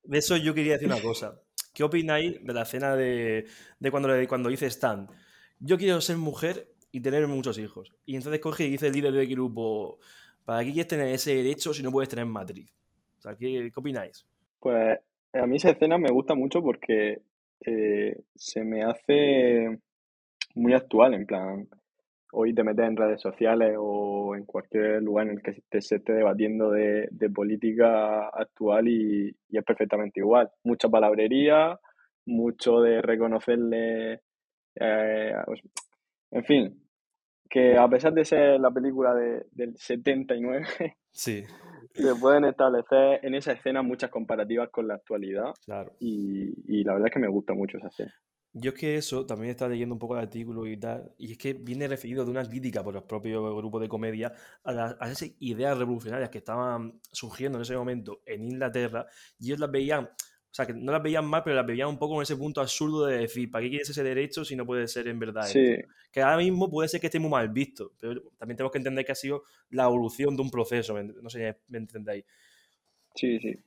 De 0.03 0.19
eso 0.19 0.37
yo 0.37 0.53
quería 0.55 0.75
decir 0.75 0.89
una 0.89 1.01
cosa. 1.01 1.41
¿Qué 1.73 1.83
opináis 1.83 2.45
de 2.45 2.53
la 2.53 2.63
escena 2.63 2.95
de, 2.95 3.47
de 3.79 3.91
cuando, 3.91 4.09
le- 4.09 4.29
cuando 4.29 4.49
dice 4.51 4.67
Stan? 4.67 5.09
Yo 5.59 5.79
quiero 5.79 6.01
ser 6.01 6.17
mujer 6.17 6.69
y 6.93 7.01
tener 7.01 7.27
muchos 7.27 7.59
hijos. 7.59 7.93
Y 8.07 8.17
entonces 8.17 8.41
coge 8.41 8.65
y 8.65 8.71
dice 8.71 8.87
el 8.87 8.93
líder 8.93 9.13
del 9.13 9.29
grupo, 9.29 9.99
¿para 10.45 10.65
qué 10.65 10.73
quieres 10.73 10.89
tener 10.89 11.09
ese 11.09 11.35
derecho 11.35 11.75
si 11.75 11.83
no 11.83 11.91
puedes 11.91 12.09
tener 12.09 12.27
matriz? 12.27 12.71
O 13.19 13.21
sea, 13.21 13.37
¿qué, 13.37 13.71
opináis? 13.75 14.25
Pues 14.61 14.99
a 15.33 15.47
mí 15.47 15.57
esa 15.57 15.71
escena 15.71 15.99
me 15.99 16.11
gusta 16.11 16.35
mucho 16.35 16.63
porque 16.63 17.23
eh, 17.67 18.23
se 18.35 18.63
me 18.63 18.85
hace 18.85 19.79
muy 20.55 20.73
actual, 20.73 21.15
en 21.15 21.27
plan, 21.27 21.69
hoy 22.33 22.55
te 22.55 22.63
metes 22.63 22.87
en 22.87 22.97
redes 22.97 23.21
sociales 23.21 23.75
o 23.77 24.37
en 24.37 24.45
cualquier 24.45 25.03
lugar 25.03 25.27
en 25.27 25.35
el 25.35 25.43
que 25.43 25.55
se, 25.55 25.81
se 25.81 25.97
esté 25.97 26.13
debatiendo 26.13 26.71
de, 26.71 27.09
de 27.11 27.31
política 27.31 28.29
actual 28.29 28.87
y 28.87 29.37
es 29.51 29.65
perfectamente 29.65 30.21
igual. 30.21 30.51
Mucha 30.63 30.89
palabrería, 30.89 31.79
mucho 32.27 32.81
de 32.81 33.03
reconocerle, 33.03 34.21
eh, 34.77 35.33
pues, 35.47 35.61
en 36.31 36.45
fin, 36.45 36.85
que 37.49 37.77
a 37.77 37.89
pesar 37.89 38.13
de 38.13 38.25
ser 38.25 38.61
la 38.61 38.71
película 38.71 39.15
de- 39.15 39.47
del 39.53 39.77
79, 39.77 40.67
Sí, 41.11 41.45
se 41.95 42.15
pueden 42.17 42.45
establecer 42.45 43.21
en 43.23 43.35
esa 43.35 43.53
escena 43.53 43.83
muchas 43.83 44.11
comparativas 44.11 44.69
con 44.71 44.89
la 44.89 44.95
actualidad 44.95 45.55
claro. 45.65 45.93
y, 46.01 46.55
y 46.67 46.85
la 46.85 46.95
verdad 46.95 47.09
es 47.09 47.13
que 47.15 47.21
me 47.21 47.29
gusta 47.29 47.55
mucho 47.55 47.79
esa 47.79 47.89
escena. 47.89 48.15
Yo 48.57 48.71
es 48.71 48.77
que 48.79 48.95
eso, 48.97 49.27
también 49.27 49.51
estaba 49.51 49.71
leyendo 49.73 49.97
un 49.97 49.99
poco 49.99 50.15
el 50.15 50.23
artículo 50.23 50.65
y 50.67 50.77
tal, 50.77 51.13
y 51.19 51.33
es 51.33 51.39
que 51.39 51.55
viene 51.55 51.89
referido 51.89 52.25
de 52.25 52.31
una 52.31 52.45
crítica 52.49 52.85
por 52.85 52.95
los 52.95 53.03
propios 53.03 53.43
grupos 53.57 53.81
de 53.83 53.89
comedia 53.89 54.33
a, 54.63 54.73
las, 54.73 54.97
a 55.01 55.11
esas 55.11 55.33
ideas 55.41 55.77
revolucionarias 55.77 56.31
que 56.31 56.39
estaban 56.39 57.01
surgiendo 57.11 57.59
en 57.59 57.63
ese 57.63 57.77
momento 57.77 58.23
en 58.27 58.45
Inglaterra, 58.45 59.07
y 59.41 59.47
ellos 59.47 59.59
las 59.59 59.73
veían, 59.73 60.09
o 60.55 60.57
sea, 60.57 60.67
que 60.67 60.73
no 60.73 60.93
las 60.93 61.03
veían 61.03 61.27
mal, 61.27 61.43
pero 61.43 61.57
las 61.57 61.67
veían 61.67 61.89
un 61.89 61.99
poco 61.99 62.15
en 62.15 62.23
ese 62.23 62.37
punto 62.37 62.61
absurdo 62.61 63.07
de 63.07 63.19
decir, 63.19 63.51
¿para 63.51 63.65
qué 63.65 63.71
quieres 63.71 63.91
ese 63.91 64.05
derecho 64.05 64.45
si 64.45 64.55
no 64.55 64.65
puede 64.65 64.87
ser 64.87 65.09
en 65.09 65.19
verdad? 65.19 65.43
Sí, 65.49 65.59
esto? 65.59 65.89
Que 66.13 66.23
ahora 66.23 66.37
mismo 66.37 66.71
puede 66.71 66.89
ser 66.89 67.01
que 67.01 67.09
esté 67.09 67.19
muy 67.19 67.29
mal 67.29 67.49
visto, 67.49 67.91
pero 67.99 68.23
también 68.39 68.57
tenemos 68.57 68.71
que 68.71 68.79
entender 68.79 69.05
que 69.05 69.11
ha 69.11 69.17
sido 69.17 69.43
la 69.71 69.83
evolución 69.87 70.37
de 70.37 70.43
un 70.43 70.51
proceso, 70.53 70.95
¿me- 70.95 71.03
no 71.03 71.29
sé 71.29 71.39
si 71.67 71.73
me 71.73 71.79
entendéis. 71.79 72.25
sí, 73.17 73.41
sí. 73.41 73.59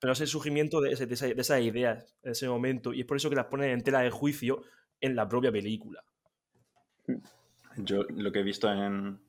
Pero 0.00 0.14
es 0.14 0.20
el 0.20 0.26
surgimiento 0.26 0.80
de, 0.80 0.90
ese- 0.92 1.06
de 1.06 1.14
esa- 1.14 1.26
de 1.28 1.40
esas 1.40 1.60
ideas 1.62 2.16
en 2.24 2.32
ese 2.32 2.48
momento, 2.48 2.92
y 2.92 3.00
es 3.02 3.06
por 3.06 3.18
eso 3.18 3.30
que 3.30 3.36
las 3.36 3.46
ponen 3.46 3.70
en 3.70 3.82
tela 3.82 4.00
de 4.00 4.10
juicio 4.10 4.62
en 5.00 5.14
la 5.14 5.28
propia 5.28 5.52
película. 5.52 6.02
Yo 7.76 8.02
lo 8.08 8.32
que 8.32 8.40
he 8.40 8.42
visto 8.42 8.70
en, 8.72 9.20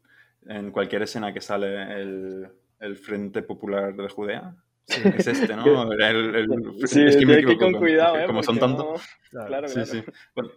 en 0.47 0.71
cualquier 0.71 1.01
escena 1.03 1.33
que 1.33 1.41
sale 1.41 2.01
el, 2.01 2.47
el 2.79 2.95
Frente 2.97 3.41
Popular 3.43 3.95
de 3.95 4.10
Judea 4.10 4.55
es 4.88 5.28
este, 5.28 5.56
¿no? 5.56 5.63
Era 5.93 6.10
el- 6.10 6.36
el- 6.36 6.88
Sí, 6.88 7.02
es 7.04 7.17
que 7.17 7.26
me 7.26 7.34
que 7.34 7.39
equivoco 7.39 7.60
con 7.71 7.73
cuidado, 7.80 8.19
¿eh? 8.19 8.26
Como 8.26 8.43
son 8.43 8.60
tantos. 8.60 8.86
no- 8.86 9.02
Claro. 9.30 9.47
Claro, 9.47 9.67
Sí, 9.67 9.73
claro. 9.76 9.91
sí. 9.91 10.04
Cuando, 10.34 10.54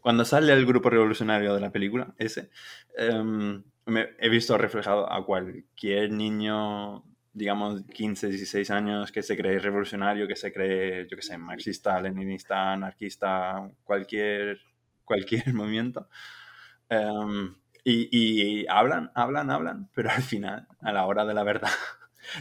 cuando 0.00 0.24
sale 0.24 0.52
el 0.52 0.66
grupo 0.66 0.90
revolucionario 0.90 1.54
de 1.54 1.60
la 1.60 1.72
película, 1.72 2.14
ese, 2.18 2.50
em, 2.96 3.62
me- 3.86 4.10
he 4.18 4.28
visto 4.28 4.56
reflejado 4.58 5.10
a 5.10 5.24
cualquier 5.24 6.10
niño, 6.12 7.02
digamos, 7.32 7.82
15, 7.92 8.28
16 8.28 8.70
años, 8.70 9.10
que 9.12 9.22
se 9.22 9.36
cree 9.36 9.58
revolucionario, 9.58 10.28
que 10.28 10.36
se 10.36 10.52
cree, 10.52 11.06
yo 11.10 11.16
qué 11.16 11.22
sé, 11.22 11.36
marxista, 11.38 12.00
leninista, 12.00 12.72
anarquista, 12.72 13.68
cualquier, 13.84 14.60
cualquier 15.04 15.44
movimiento. 15.54 16.08
Em, 16.88 17.54
y, 17.84 18.08
y 18.62 18.66
hablan, 18.68 19.10
hablan, 19.14 19.50
hablan, 19.50 19.88
pero 19.94 20.10
al 20.10 20.22
final, 20.22 20.66
a 20.80 20.92
la 20.92 21.06
hora 21.06 21.24
de 21.24 21.34
la 21.34 21.42
verdad. 21.44 21.70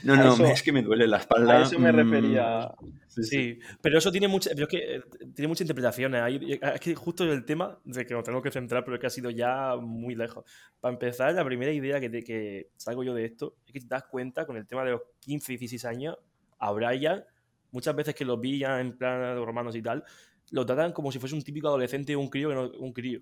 No, 0.03 0.15
no, 0.15 0.33
eso- 0.33 0.45
es 0.45 0.63
que 0.63 0.71
me 0.71 0.81
duele 0.81 1.07
la 1.07 1.17
espalda. 1.17 1.59
A 1.59 1.63
eso 1.63 1.79
me 1.79 1.91
mm, 1.91 1.95
refería. 1.95 2.71
sí, 3.07 3.23
sí. 3.23 3.29
Sí, 3.29 3.59
pero 3.81 3.97
eso 3.97 4.11
tiene 4.11 4.27
muchas, 4.27 4.53
pero 4.53 4.67
es 4.67 4.69
que 4.71 4.95
eh, 4.97 5.01
tiene 5.33 5.47
muchas 5.47 5.61
interpretaciones. 5.61 6.21
Hay- 6.21 6.59
Es 6.61 6.79
que 6.81 6.95
justo 6.95 7.23
el 7.23 7.45
tema 7.45 7.79
de 7.83 8.05
que 8.05 8.13
nos 8.13 8.23
tenemos 8.23 8.43
que 8.43 8.51
centrar, 8.51 8.83
pero 8.83 8.95
es 8.95 9.01
que 9.01 9.07
ha 9.07 9.11
sido 9.11 9.29
ya 9.29 9.75
muy 9.75 10.15
lejos. 10.15 10.43
Para 10.79 10.93
empezar, 10.93 11.33
la 11.33 11.43
primera 11.45 11.71
idea 11.71 11.99
que, 11.99 12.09
te- 12.09 12.23
que 12.23 12.69
salgo 12.77 13.03
yo 13.03 13.13
de 13.13 13.25
esto 13.25 13.55
es 13.65 13.73
que 13.73 13.79
te 13.79 13.87
das 13.87 14.03
cuenta 14.05 14.45
con 14.45 14.57
el 14.57 14.65
tema 14.67 14.83
de 14.83 14.91
los 14.91 15.01
15, 15.21 15.51
16 15.53 15.85
años, 15.85 16.17
a 16.59 16.71
Brian, 16.71 17.23
muchas 17.71 17.95
veces 17.95 18.15
que 18.15 18.25
lo 18.25 18.39
pillan 18.39 18.79
en 18.79 18.97
plan 18.97 19.19
de 19.35 19.45
romanos 19.45 19.75
y 19.75 19.81
tal, 19.81 20.03
lo 20.51 20.65
tratan 20.65 20.91
como 20.93 21.11
si 21.11 21.19
fuese 21.19 21.35
un 21.35 21.41
típico 21.41 21.67
adolescente 21.67 22.15
o 22.15 22.19
un 22.19 22.29
crío 22.29 22.49
que 22.49 22.55
no, 22.55 22.69
un 22.79 22.93
crío. 22.93 23.19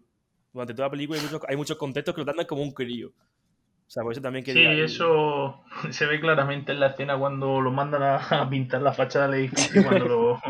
Durante 0.51 0.73
toda 0.73 0.87
la 0.87 0.91
película 0.91 1.17
hay 1.19 1.25
muchos, 1.25 1.41
hay 1.47 1.55
muchos 1.55 1.77
contextos 1.77 2.13
que 2.13 2.21
lo 2.21 2.25
tratan 2.25 2.45
como 2.45 2.61
un 2.61 2.71
crío. 2.73 3.11
O 3.93 3.95
sea, 3.95 4.01
por 4.01 4.11
eso 4.13 4.21
también 4.21 4.43
Sí, 4.43 4.59
eso 4.65 5.63
se 5.91 6.07
ve 6.07 6.19
claramente 6.19 6.71
en 6.71 6.79
la 6.79 6.87
escena 6.87 7.15
cuando 7.15 7.61
lo 7.61 7.69
mandan 7.71 8.01
a, 8.01 8.49
pintar 8.49 8.81
la 8.81 8.91
fachada 8.91 9.27
del 9.27 9.41
edificio, 9.41 9.83
cuando 9.87 10.05
lo, 10.07 10.41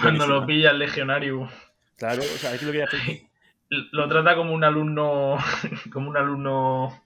cuando 0.00 0.26
lo 0.26 0.44
pilla 0.46 0.72
el 0.72 0.80
legionario. 0.80 1.48
Claro, 1.96 2.22
o 2.22 2.38
sea, 2.38 2.52
es 2.54 2.58
que 2.60 2.66
lo 2.66 2.72
que 2.72 2.82
hace- 2.82 3.28
Lo 3.92 4.06
trata 4.06 4.34
como 4.36 4.52
un 4.52 4.64
alumno, 4.64 5.38
como 5.92 6.10
un 6.10 6.16
alumno 6.18 7.02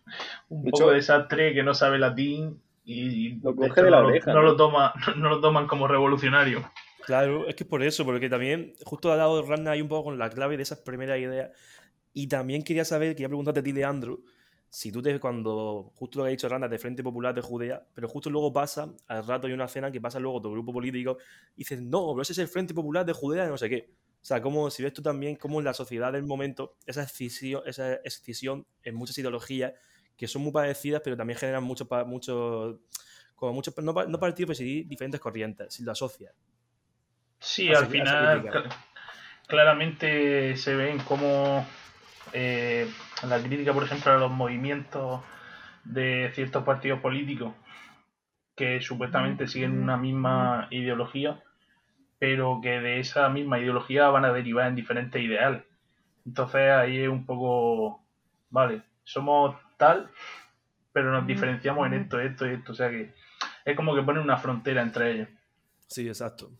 un 0.48 0.64
De 0.64 0.70
poco 0.72 0.84
hecho- 0.84 0.90
desastre 0.94 1.52
que 1.54 1.62
no 1.62 1.74
sabe 1.74 1.98
latín 1.98 2.60
y 2.84 3.34
Lo 3.40 3.52
de 3.52 3.68
coge 3.68 3.82
de 3.82 3.90
no 3.90 3.96
la 3.96 4.00
lo- 4.00 4.08
oreja, 4.08 4.32
no 4.32 4.40
¿no? 4.40 4.46
lo 4.46 4.56
toma, 4.56 4.92
no 5.16 5.28
lo 5.28 5.40
toman 5.40 5.66
como 5.68 5.86
revolucionario. 5.86 6.68
Claro, 7.04 7.46
es 7.46 7.54
que 7.54 7.64
es 7.64 7.68
por 7.70 7.82
eso, 7.84 8.04
porque 8.04 8.28
también 8.30 8.72
justo 8.84 9.12
ha 9.12 9.16
dado 9.16 9.42
Rana 9.46 9.72
ahí 9.72 9.82
un 9.82 9.88
poco 9.88 10.04
con 10.04 10.18
la 10.18 10.28
clave 10.30 10.56
de 10.56 10.62
esas 10.64 10.78
primeras 10.78 11.18
ideas. 11.20 11.50
Y 12.14 12.26
también 12.28 12.64
quería 12.64 12.84
saber, 12.86 13.12
quería 13.14 13.28
preguntarte 13.28 13.60
a 13.60 13.62
ti, 13.62 13.72
Leandro, 13.72 14.18
si 14.70 14.92
tú 14.92 15.00
te, 15.02 15.18
cuando, 15.18 15.92
justo 15.94 16.18
lo 16.18 16.24
que 16.24 16.28
ha 16.28 16.30
dicho 16.30 16.48
Rana, 16.48 16.68
de 16.68 16.78
Frente 16.78 17.02
Popular 17.02 17.34
de 17.34 17.40
Judea, 17.40 17.86
pero 17.94 18.08
justo 18.08 18.30
luego 18.30 18.52
pasa, 18.52 18.92
al 19.06 19.26
rato 19.26 19.46
hay 19.46 19.52
una 19.52 19.68
cena 19.68 19.90
que 19.90 20.00
pasa 20.00 20.18
luego 20.18 20.40
tu 20.40 20.50
grupo 20.50 20.72
político, 20.72 21.18
y 21.54 21.58
dices, 21.58 21.80
no, 21.80 22.08
pero 22.12 22.22
ese 22.22 22.32
es 22.32 22.38
el 22.38 22.48
Frente 22.48 22.74
Popular 22.74 23.04
de 23.04 23.12
Judea 23.12 23.44
de 23.44 23.50
no 23.50 23.58
sé 23.58 23.68
qué. 23.68 23.90
O 24.20 24.26
sea, 24.26 24.42
como 24.42 24.70
si 24.70 24.82
ves 24.82 24.92
tú 24.92 25.02
también 25.02 25.36
cómo 25.36 25.60
en 25.60 25.64
la 25.64 25.74
sociedad 25.74 26.12
del 26.12 26.24
momento, 26.24 26.76
esa 26.84 27.04
escisión, 27.04 27.62
esa 27.64 27.94
escisión 27.96 28.66
en 28.82 28.96
muchas 28.96 29.16
ideologías 29.18 29.72
que 30.16 30.26
son 30.26 30.42
muy 30.42 30.52
parecidas, 30.52 31.00
pero 31.04 31.16
también 31.16 31.38
generan 31.38 31.62
muchos, 31.62 31.86
muchos 32.06 32.76
como 33.36 33.52
muchos, 33.52 33.76
no, 33.78 33.92
no 33.92 34.18
partidos, 34.18 34.48
pero 34.48 34.54
sí 34.54 34.82
diferentes 34.84 35.20
corrientes, 35.20 35.74
si 35.74 35.84
lo 35.84 35.92
asocias. 35.92 36.32
Sí, 37.38 37.72
al 37.72 37.86
final 37.86 38.50
claramente 39.46 40.56
se 40.56 40.74
ven 40.74 40.98
como 41.00 41.66
eh, 42.32 42.88
la 43.28 43.38
crítica, 43.38 43.72
por 43.72 43.84
ejemplo, 43.84 44.12
a 44.12 44.18
los 44.18 44.30
movimientos 44.30 45.22
de 45.84 46.30
ciertos 46.34 46.64
partidos 46.64 47.00
políticos 47.00 47.54
que 48.56 48.80
supuestamente 48.80 49.46
siguen 49.46 49.82
una 49.82 49.96
misma 49.96 50.68
ideología, 50.70 51.42
pero 52.18 52.60
que 52.62 52.80
de 52.80 53.00
esa 53.00 53.28
misma 53.28 53.58
ideología 53.58 54.08
van 54.08 54.24
a 54.24 54.32
derivar 54.32 54.68
en 54.68 54.74
diferentes 54.74 55.22
ideales. 55.22 55.62
Entonces 56.24 56.70
ahí 56.72 57.02
es 57.02 57.08
un 57.08 57.26
poco, 57.26 58.02
vale, 58.50 58.82
somos 59.04 59.56
tal, 59.76 60.10
pero 60.92 61.12
nos 61.12 61.26
diferenciamos 61.26 61.86
en 61.86 61.94
esto, 61.94 62.18
esto 62.18 62.46
y 62.46 62.54
esto. 62.54 62.72
O 62.72 62.74
sea 62.74 62.90
que 62.90 63.12
es 63.64 63.76
como 63.76 63.94
que 63.94 64.02
ponen 64.02 64.22
una 64.22 64.38
frontera 64.38 64.82
entre 64.82 65.12
ellos. 65.12 65.28
Sí, 65.86 66.08
exacto. 66.08 66.50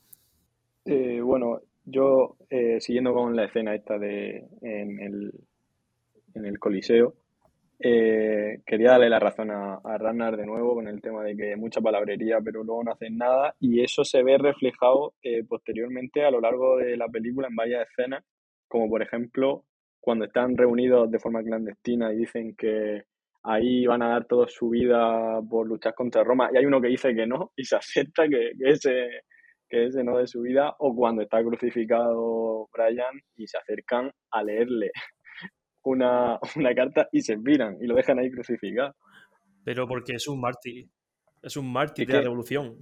Eh, 0.85 1.21
bueno, 1.21 1.63
yo 1.87 2.37
eh, 2.51 2.79
siguiendo 2.81 3.15
con 3.15 3.35
la 3.35 3.45
escena 3.45 3.75
esta 3.75 3.99
de 3.99 4.47
en 4.61 5.01
el, 5.01 5.33
en 6.37 6.47
el 6.47 6.59
Coliseo, 6.59 7.15
eh, 7.79 8.63
quería 8.65 8.93
darle 8.93 9.11
la 9.11 9.19
razón 9.19 9.51
a, 9.51 9.81
a 9.85 9.99
Ragnar 9.99 10.37
de 10.37 10.47
nuevo 10.47 10.75
con 10.75 10.89
el 10.89 11.03
tema 11.03 11.23
de 11.23 11.37
que 11.37 11.57
mucha 11.57 11.81
palabrería, 11.81 12.39
pero 12.43 12.65
luego 12.65 12.85
no 12.85 12.93
hacen 12.93 13.19
nada, 13.19 13.55
y 13.61 13.83
eso 13.83 14.03
se 14.05 14.23
ve 14.23 14.39
reflejado 14.39 15.15
eh, 15.23 15.45
posteriormente 15.45 16.25
a 16.25 16.31
lo 16.31 16.41
largo 16.41 16.79
de 16.79 16.97
la 16.97 17.09
película 17.09 17.49
en 17.49 17.57
varias 17.57 17.87
escenas, 17.91 18.25
como 18.69 18.89
por 18.89 19.03
ejemplo 19.03 19.65
cuando 20.01 20.25
están 20.25 20.57
reunidos 20.57 21.11
de 21.11 21.19
forma 21.19 21.43
clandestina 21.43 22.13
y 22.13 22.19
dicen 22.19 22.55
que 22.57 23.03
ahí 23.43 23.87
van 23.87 24.03
a 24.03 24.09
dar 24.09 24.27
toda 24.27 24.47
su 24.49 24.71
vida 24.71 25.41
por 25.49 25.67
luchar 25.67 25.95
contra 25.95 26.25
Roma, 26.25 26.49
y 26.53 26.57
hay 26.57 26.65
uno 26.65 26.81
que 26.81 26.89
dice 26.89 27.15
que 27.15 27.27
no, 27.27 27.53
y 27.57 27.65
se 27.65 27.77
acepta 27.77 28.29
que, 28.29 28.53
que 28.59 28.71
ese 28.71 29.09
que 29.69 29.87
ese 29.87 30.05
no 30.05 30.19
de 30.19 30.29
su 30.29 30.43
vida, 30.43 30.77
o 30.79 30.95
cuando 30.95 31.23
está 31.23 31.43
crucificado 31.43 32.69
Brian 32.73 33.21
y 33.35 33.49
se 33.49 33.59
acercan 33.59 34.13
a 34.31 34.43
leerle 34.45 34.93
una, 35.87 36.39
una 36.57 36.75
carta 36.75 37.09
y 37.13 37.23
se 37.23 37.37
miran 37.37 37.77
y 37.81 37.87
lo 37.87 37.95
dejan 37.95 38.19
ahí 38.19 38.31
crucificado. 38.31 38.95
Pero 39.65 39.87
porque 39.89 40.15
es 40.15 40.29
un 40.29 40.41
mártir. 40.41 40.87
Es 41.43 41.57
un 41.57 41.71
mártir 41.73 42.05
Es 42.05 42.09
de 42.09 42.13
la 42.15 42.21
que- 42.21 42.25
revolución. 42.25 42.77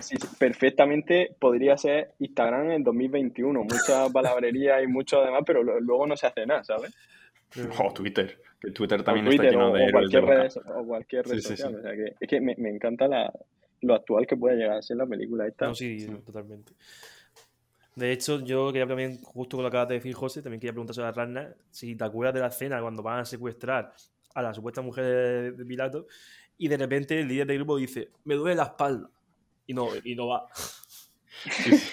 Sí, 0.00 0.16
sí, 0.16 0.26
perfectamente 0.38 1.34
podría 1.40 1.76
ser 1.76 2.10
Instagram 2.18 2.70
en 2.72 2.82
2021, 2.84 3.60
mucha 3.62 4.08
palabrería 4.12 4.82
y 4.82 4.86
mucho 4.86 5.20
demás, 5.22 5.42
pero 5.46 5.62
lo- 5.62 5.80
luego 5.80 6.06
no 6.06 6.16
se 6.16 6.26
hace 6.26 6.44
nada, 6.46 6.62
¿sabes? 6.64 6.94
O 7.78 7.92
Twitter, 7.92 8.40
que 8.60 8.72
Twitter 8.72 9.02
también 9.04 9.26
Twitter 9.26 9.46
está 9.46 9.58
lleno 9.58 9.70
o, 9.72 9.76
de 9.76 9.86
o 9.88 9.92
cualquier 9.92 10.24
red, 10.24 10.50
o 10.74 10.84
cualquier 10.86 11.24
red 11.26 11.34
Sí, 11.36 11.40
sí, 11.40 11.48
social. 11.56 11.70
sí. 11.70 11.76
O 11.78 11.82
sea 11.82 11.92
que 11.92 12.12
es 12.20 12.28
que 12.28 12.40
me, 12.40 12.54
me 12.58 12.68
encanta 12.70 13.06
la, 13.06 13.32
lo 13.82 13.94
actual 13.94 14.26
que 14.26 14.36
puede 14.36 14.56
llegar 14.56 14.78
a 14.78 14.82
ser 14.82 14.96
la 14.96 15.06
película 15.06 15.46
esta. 15.46 15.66
No, 15.68 15.74
sí, 15.74 16.04
totalmente. 16.26 16.72
De 17.96 18.12
hecho, 18.12 18.40
yo 18.40 18.72
quería 18.72 18.86
también, 18.86 19.20
justo 19.22 19.56
con 19.56 19.64
lo 19.64 19.70
que 19.70 19.76
acabas 19.76 19.88
de 19.88 19.94
decir, 19.96 20.14
José, 20.14 20.42
también 20.42 20.60
quería 20.60 20.72
preguntar 20.72 21.04
a 21.04 21.12
Ragnar 21.12 21.56
si 21.70 21.94
te 21.94 22.04
acuerdas 22.04 22.34
de 22.34 22.40
la 22.40 22.48
escena 22.48 22.80
cuando 22.80 23.02
van 23.02 23.20
a 23.20 23.24
secuestrar 23.24 23.94
a 24.34 24.42
la 24.42 24.52
supuesta 24.52 24.82
mujer 24.82 25.54
de, 25.56 25.64
Pilato 25.64 26.06
y 26.58 26.68
de 26.68 26.76
repente 26.76 27.20
el 27.20 27.28
líder 27.28 27.46
del 27.46 27.58
grupo 27.58 27.76
dice, 27.76 28.10
me 28.24 28.34
duele 28.34 28.56
la 28.56 28.64
espalda. 28.64 29.10
Y 29.66 29.74
no, 29.74 29.88
y 30.02 30.14
no 30.14 30.28
va. 30.28 30.46
Sí, 30.54 31.78
sí. 31.78 31.90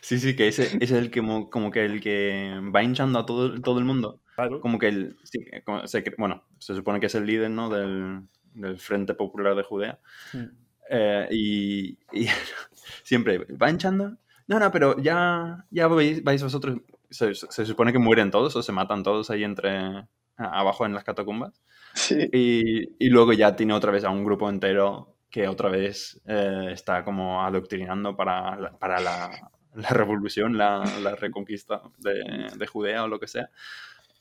Sí, 0.00 0.18
sí, 0.18 0.36
que 0.36 0.48
ese, 0.48 0.64
ese 0.64 0.78
es 0.82 0.92
el 0.92 1.10
que 1.10 1.20
como, 1.20 1.48
como 1.50 1.70
que 1.70 1.84
el 1.84 2.00
que 2.00 2.60
va 2.74 2.82
hinchando 2.82 3.18
a 3.18 3.26
todo, 3.26 3.60
todo 3.60 3.78
el 3.78 3.84
mundo. 3.84 4.20
Claro. 4.34 4.60
Como 4.60 4.78
que 4.78 4.88
el, 4.88 5.16
sí, 5.22 5.44
como 5.64 5.86
se 5.86 6.04
bueno, 6.18 6.44
se 6.58 6.74
supone 6.74 7.00
que 7.00 7.06
es 7.06 7.14
el 7.14 7.26
líder, 7.26 7.50
¿no? 7.50 7.68
Del, 7.70 8.22
del 8.54 8.78
Frente 8.78 9.14
Popular 9.14 9.54
de 9.54 9.62
Judea. 9.62 9.98
Mm. 10.32 10.44
Eh, 10.90 11.28
y, 11.30 11.98
y 12.12 12.26
siempre 13.04 13.38
va 13.38 13.70
hinchando. 13.70 14.16
No, 14.46 14.58
no, 14.58 14.70
pero 14.70 14.96
ya, 14.98 15.64
ya 15.70 15.86
vais, 15.88 16.22
vais 16.24 16.42
vosotros. 16.42 16.78
Se, 17.10 17.34
se 17.34 17.66
supone 17.66 17.92
que 17.92 17.98
mueren 17.98 18.30
todos 18.30 18.56
o 18.56 18.62
se 18.62 18.72
matan 18.72 19.02
todos 19.02 19.30
ahí 19.30 19.44
entre 19.44 20.06
abajo 20.36 20.86
en 20.86 20.94
las 20.94 21.04
catacumbas. 21.04 21.62
Sí, 21.94 22.28
Y, 22.32 23.04
y 23.04 23.10
luego 23.10 23.32
ya 23.34 23.54
tiene 23.54 23.74
otra 23.74 23.92
vez 23.92 24.04
a 24.04 24.10
un 24.10 24.24
grupo 24.24 24.48
entero 24.48 25.14
que 25.30 25.46
otra 25.48 25.68
vez 25.68 26.20
eh, 26.26 26.68
está 26.72 27.04
como 27.04 27.42
adoctrinando 27.44 28.16
para 28.16 28.56
la, 28.56 28.72
para 28.78 29.00
la, 29.00 29.50
la 29.74 29.88
revolución, 29.90 30.56
la, 30.58 30.84
la 31.02 31.14
reconquista 31.16 31.82
de, 31.98 32.50
de 32.56 32.66
Judea 32.66 33.04
o 33.04 33.08
lo 33.08 33.18
que 33.20 33.28
sea. 33.28 33.50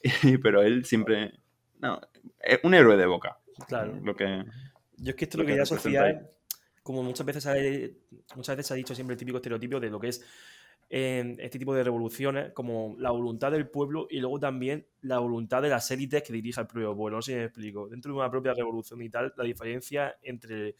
Y- 0.24 0.38
pero 0.38 0.62
él 0.62 0.84
siempre... 0.86 1.34
No, 1.80 2.00
es 2.40 2.60
un 2.64 2.74
héroe 2.74 2.98
de 2.98 3.06
boca. 3.06 3.38
Claro. 3.68 3.98
Lo 4.04 4.16
que... 4.16 4.44
Yo 4.98 5.10
es 5.12 5.16
que 5.16 5.26
esto 5.26 5.38
lo 5.38 5.44
lo 5.44 5.48
que 5.48 5.52
quería 5.54 5.64
asociar, 5.64 6.30
como 6.84 7.04
muchas 7.04 7.26
veces, 7.26 7.46
hay- 7.46 7.98
muchas 8.36 8.56
veces 8.58 8.68
se 8.68 8.74
ha 8.74 8.78
dicho 8.78 8.96
siempre 8.96 9.14
el 9.14 9.20
típico 9.20 9.38
estereotipo 9.38 9.80
de 9.80 9.90
lo 9.90 10.00
que 10.00 10.10
es 10.10 10.24
en 10.90 11.38
este 11.40 11.58
tipo 11.58 11.74
de 11.74 11.84
revoluciones 11.86 12.52
como 12.54 12.96
la 13.00 13.12
voluntad 13.12 13.52
del 13.52 13.70
pueblo 13.70 14.08
y 14.10 14.20
luego 14.20 14.40
también 14.40 14.86
la 15.02 15.20
voluntad 15.20 15.62
de 15.62 15.70
las 15.70 15.90
élites 15.92 16.22
que 16.22 16.34
dirige 16.34 16.60
el 16.60 16.68
propio 16.68 16.96
pueblo. 16.96 17.18
No 17.18 17.22
sé 17.22 17.32
si 17.32 17.38
me 17.38 17.46
explico. 17.46 17.88
Dentro 17.88 18.12
de 18.12 18.20
una 18.20 18.30
propia 18.30 18.54
revolución 18.54 19.02
y 19.02 19.10
tal, 19.10 19.34
la 19.38 19.44
diferencia 19.46 20.18
entre 20.22 20.76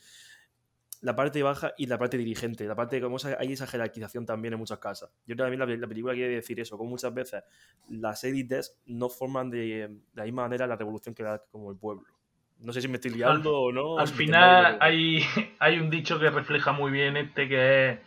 la 1.02 1.16
parte 1.16 1.42
baja 1.42 1.74
y 1.78 1.88
la 1.88 1.98
parte 1.98 2.18
dirigente. 2.18 2.66
La 2.66 2.76
parte 2.76 2.98
de 2.98 3.02
cómo 3.02 3.18
hay 3.40 3.52
esa 3.54 3.68
jerarquización 3.68 4.26
también 4.26 4.54
en 4.54 4.60
muchas 4.60 4.80
casas. 4.80 5.10
Yo 5.26 5.36
también 5.36 5.60
la, 5.60 5.66
la 5.66 5.88
película 5.88 6.14
quiere 6.14 6.36
decir 6.36 6.60
eso, 6.60 6.78
como 6.78 6.92
muchas 6.92 7.14
veces 7.14 7.44
las 7.90 8.24
élites 8.24 8.78
no 8.86 9.10
forman 9.10 9.50
de, 9.50 9.98
la 10.14 10.24
misma 10.26 10.44
manera 10.44 10.68
la 10.68 10.76
revolución 10.76 11.16
que 11.16 11.24
da 11.24 11.44
como 11.52 11.72
el 11.72 11.78
pueblo. 11.78 12.06
No 12.62 12.74
sé 12.74 12.82
si 12.82 12.88
me 12.88 12.96
estoy 12.96 13.12
liando 13.12 13.60
o 13.60 13.72
no. 13.72 13.98
Al 13.98 14.08
final 14.08 14.78
hay, 14.80 15.24
hay 15.60 15.80
un 15.80 15.90
dicho 15.90 16.20
que 16.20 16.30
refleja 16.30 16.72
muy 16.72 16.92
bien 16.92 17.18
este 17.18 17.48
que, 17.48 18.00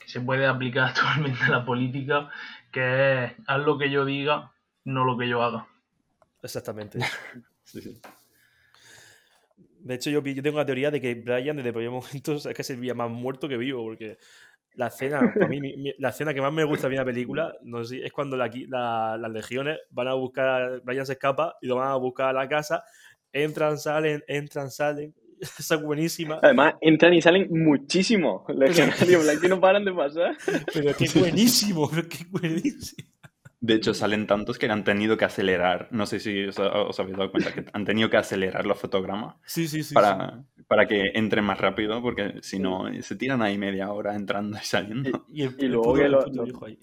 que 0.00 0.08
se 0.08 0.20
puede 0.20 0.46
aplicar 0.46 0.84
actualmente 0.88 1.44
a 1.44 1.50
la 1.50 1.64
política, 1.64 2.30
que 2.70 3.24
es 3.24 3.32
haz 3.46 3.60
lo 3.64 3.78
que 3.78 3.90
yo 3.90 4.04
diga, 4.04 4.52
no 4.84 5.04
lo 5.04 5.16
que 5.18 5.28
yo 5.28 5.42
haga. 5.42 5.66
Exactamente. 6.42 6.98
sí, 7.64 7.80
sí. 7.80 8.00
De 9.80 9.94
hecho, 9.94 10.10
yo, 10.10 10.22
tengo 10.22 10.58
la 10.58 10.66
teoría 10.66 10.90
de 10.92 11.00
que 11.00 11.14
Brian 11.14 11.56
desde 11.56 11.72
primer 11.72 11.90
momento 11.90 12.34
es 12.34 12.46
que 12.46 12.62
se 12.62 12.76
más 12.94 13.10
muerto 13.10 13.48
que 13.48 13.56
vivo, 13.56 13.82
porque 13.82 14.16
la 14.74 14.86
escena, 14.86 15.34
la 15.98 16.08
escena 16.08 16.32
que 16.32 16.40
más 16.40 16.52
me 16.52 16.64
gusta 16.64 16.88
de 16.88 16.96
la 16.96 17.04
película, 17.04 17.52
no 17.62 17.84
sé, 17.84 18.04
es 18.04 18.12
cuando 18.12 18.36
las 18.36 19.30
legiones 19.30 19.80
van 19.90 20.08
a 20.08 20.14
buscar, 20.14 20.80
Brian 20.84 21.04
se 21.04 21.14
escapa 21.14 21.56
y 21.60 21.66
lo 21.66 21.76
van 21.76 21.88
a 21.88 21.96
buscar 21.96 22.28
a 22.28 22.32
la 22.32 22.48
casa, 22.48 22.84
entran, 23.32 23.78
salen, 23.78 24.22
entran, 24.26 24.70
salen. 24.70 25.14
Esa 25.40 25.74
es 25.74 25.82
buenísima. 25.82 26.38
Además, 26.42 26.74
entran 26.80 27.14
y 27.14 27.20
salen 27.20 27.48
muchísimo. 27.50 28.44
Legionarios 28.48 29.24
blancos 29.24 29.48
no 29.50 29.60
paran 29.60 29.84
de 29.84 29.92
pasar. 29.92 30.36
Pero 30.72 30.94
qué 30.96 31.08
buenísimo, 31.18 31.90
pero 31.90 32.08
qué 32.08 32.24
buenísimo. 32.30 33.08
De 33.62 33.74
hecho, 33.74 33.94
salen 33.94 34.26
tantos 34.26 34.58
que 34.58 34.66
han 34.66 34.82
tenido 34.82 35.16
que 35.16 35.24
acelerar. 35.24 35.86
No 35.92 36.04
sé 36.04 36.18
si 36.18 36.46
os, 36.46 36.58
habéis 36.58 37.16
dado 37.16 37.30
cuenta 37.30 37.52
que 37.52 37.64
han 37.72 37.84
tenido 37.84 38.10
que 38.10 38.16
acelerar 38.16 38.66
los 38.66 38.76
fotogramas 38.76 39.36
sí, 39.44 39.68
sí, 39.68 39.84
sí, 39.84 39.94
para, 39.94 40.42
para 40.66 40.88
que 40.88 41.12
entren 41.14 41.44
más 41.44 41.60
rápido, 41.60 42.02
porque 42.02 42.40
si 42.42 42.58
no, 42.58 42.86
se 43.02 43.14
tiran 43.14 43.40
ahí 43.40 43.58
media 43.58 43.92
hora 43.92 44.16
entrando 44.16 44.58
y 44.60 44.64
saliendo. 44.64 45.26
Y, 45.28 45.46
luego 45.68 45.94
que 45.94 46.76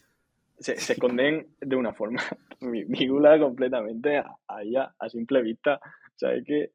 se, 0.58 0.78
se, 0.80 0.94
esconden 0.94 1.48
de 1.60 1.76
una 1.76 1.94
forma 1.94 2.22
ridícula 2.62 3.38
completamente 3.38 4.24
ahí 4.48 4.78
a, 4.78 4.94
a, 4.98 5.10
simple 5.10 5.42
vista. 5.42 5.82
O 6.20 6.28
sea, 6.28 6.34
es 6.34 6.44
que 6.46 6.72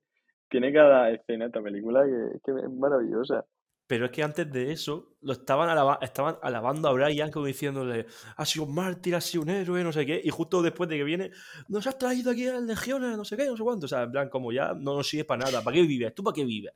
tiene 0.49 0.73
cada 0.73 1.11
escena 1.11 1.47
esta 1.47 1.61
película 1.61 2.03
que, 2.05 2.39
que 2.45 2.59
es 2.59 2.71
maravillosa. 2.71 3.45
Pero 3.87 4.07
es 4.07 4.13
que 4.13 4.23
antes 4.23 4.51
de 4.51 4.73
eso, 4.73 5.15
lo 5.21 5.35
estaban, 5.35 5.69
estaban 6.01 6.37
alabando 6.43 6.89
a 6.89 6.93
Brian 6.93 7.31
como 7.31 7.45
diciéndole, 7.45 8.07
ha 8.35 8.45
sido 8.47 8.65
un 8.65 8.75
mártir, 8.75 9.15
ha 9.15 9.21
sido 9.21 9.43
un 9.43 9.51
héroe, 9.51 9.85
no 9.85 9.93
sé 9.93 10.07
qué. 10.07 10.19
Y 10.25 10.31
justo 10.31 10.63
después 10.63 10.89
de 10.89 10.97
que 10.97 11.05
viene, 11.05 11.31
nos 11.69 11.87
has 11.87 11.99
traído 11.99 12.31
aquí 12.31 12.49
a 12.49 12.55
las 12.55 12.63
legiones, 12.63 13.15
no 13.15 13.27
sé 13.27 13.37
qué, 13.37 13.45
no 13.45 13.59
sé 13.59 13.63
cuánto. 13.63 13.85
O 13.85 13.89
sea, 13.89 14.05
en 14.05 14.13
plan, 14.13 14.29
como 14.31 14.53
ya 14.53 14.73
no 14.73 14.97
nos 14.97 15.07
sirve 15.07 15.25
para 15.25 15.45
nada. 15.45 15.63
¿Para 15.63 15.75
qué 15.75 15.83
vives? 15.83 16.15
¿Tú 16.15 16.25
para 16.25 16.35
qué 16.35 16.47
vives? 16.47 16.73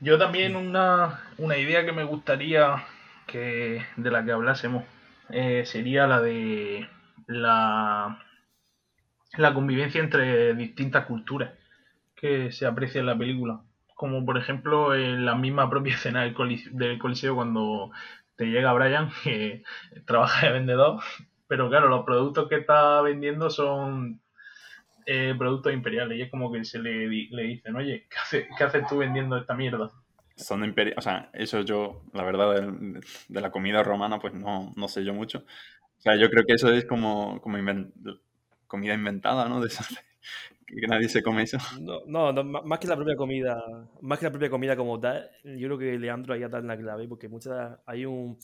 Yo 0.00 0.16
también 0.16 0.54
una, 0.54 1.18
idea 1.58 1.84
que 1.84 1.92
me 1.92 2.04
gustaría 2.04 2.84
que 3.26 3.82
de 3.96 4.10
la 4.12 4.24
que 4.24 4.30
hablásemos 4.30 4.84
eh, 5.30 5.64
sería 5.66 6.06
la 6.06 6.20
de 6.20 6.88
la, 7.26 8.22
la 9.38 9.54
convivencia 9.54 10.00
entre 10.00 10.54
distintas 10.54 11.06
culturas 11.06 11.63
que 12.24 12.52
se 12.52 12.64
aprecia 12.64 13.00
en 13.00 13.06
la 13.06 13.18
película 13.18 13.60
como 13.94 14.24
por 14.24 14.38
ejemplo 14.38 14.94
en 14.94 15.24
la 15.24 15.34
misma 15.34 15.70
propia 15.70 15.94
escena 15.94 16.22
del, 16.22 16.34
coliseo, 16.98 17.34
cuando 17.34 17.90
te 18.36 18.46
llega 18.46 18.72
Brian, 18.72 19.10
que 19.22 19.62
trabaja 20.06 20.46
de 20.46 20.52
vendedor, 20.52 21.00
pero 21.46 21.68
claro, 21.68 21.88
los 21.88 22.04
productos 22.04 22.48
que 22.48 22.56
está 22.56 23.00
vendiendo 23.02 23.50
son 23.50 24.20
eh, 25.06 25.34
productos 25.38 25.72
imperiales 25.72 26.18
y 26.18 26.22
es 26.22 26.30
como 26.30 26.50
que 26.50 26.64
se 26.64 26.78
le, 26.78 27.06
le 27.08 27.42
dicen, 27.42 27.76
oye, 27.76 28.08
¿qué, 28.30 28.64
haces 28.64 28.86
tú 28.88 28.98
vendiendo 28.98 29.36
esta 29.36 29.54
mierda? 29.54 29.90
Son 30.36 30.64
imperiales, 30.64 30.98
o 30.98 31.02
sea, 31.02 31.30
eso 31.32 31.60
yo, 31.60 32.02
la 32.12 32.24
verdad, 32.24 32.62
de, 33.28 33.40
la 33.40 33.52
comida 33.52 33.84
romana, 33.84 34.18
pues 34.18 34.34
no, 34.34 34.72
no, 34.74 34.88
sé 34.88 35.04
yo 35.04 35.14
mucho. 35.14 35.44
O 35.98 36.00
sea, 36.00 36.16
yo 36.16 36.28
creo 36.28 36.44
que 36.44 36.54
eso 36.54 36.72
es 36.72 36.86
como, 36.86 37.40
como 37.40 37.56
comida 38.66 38.94
inventada, 38.94 39.48
¿no? 39.48 39.60
que 40.80 40.86
nadie 40.86 41.08
se 41.08 41.22
come 41.22 41.42
eso. 41.42 41.58
No, 41.80 42.32
no, 42.32 42.44
más 42.44 42.78
que 42.78 42.86
la 42.86 42.96
propia 42.96 43.16
comida, 43.16 43.62
más 44.00 44.18
que 44.18 44.26
la 44.26 44.30
propia 44.30 44.50
comida 44.50 44.76
como 44.76 44.98
tal, 45.00 45.30
yo 45.42 45.68
creo 45.68 45.78
que 45.78 45.98
Leandro 45.98 46.34
ahí 46.34 46.42
ha 46.42 46.48
dado 46.48 46.66
la 46.66 46.76
clave, 46.76 47.08
porque 47.08 47.28
muchas 47.28 47.78
hay 47.86 48.06
un, 48.06 48.38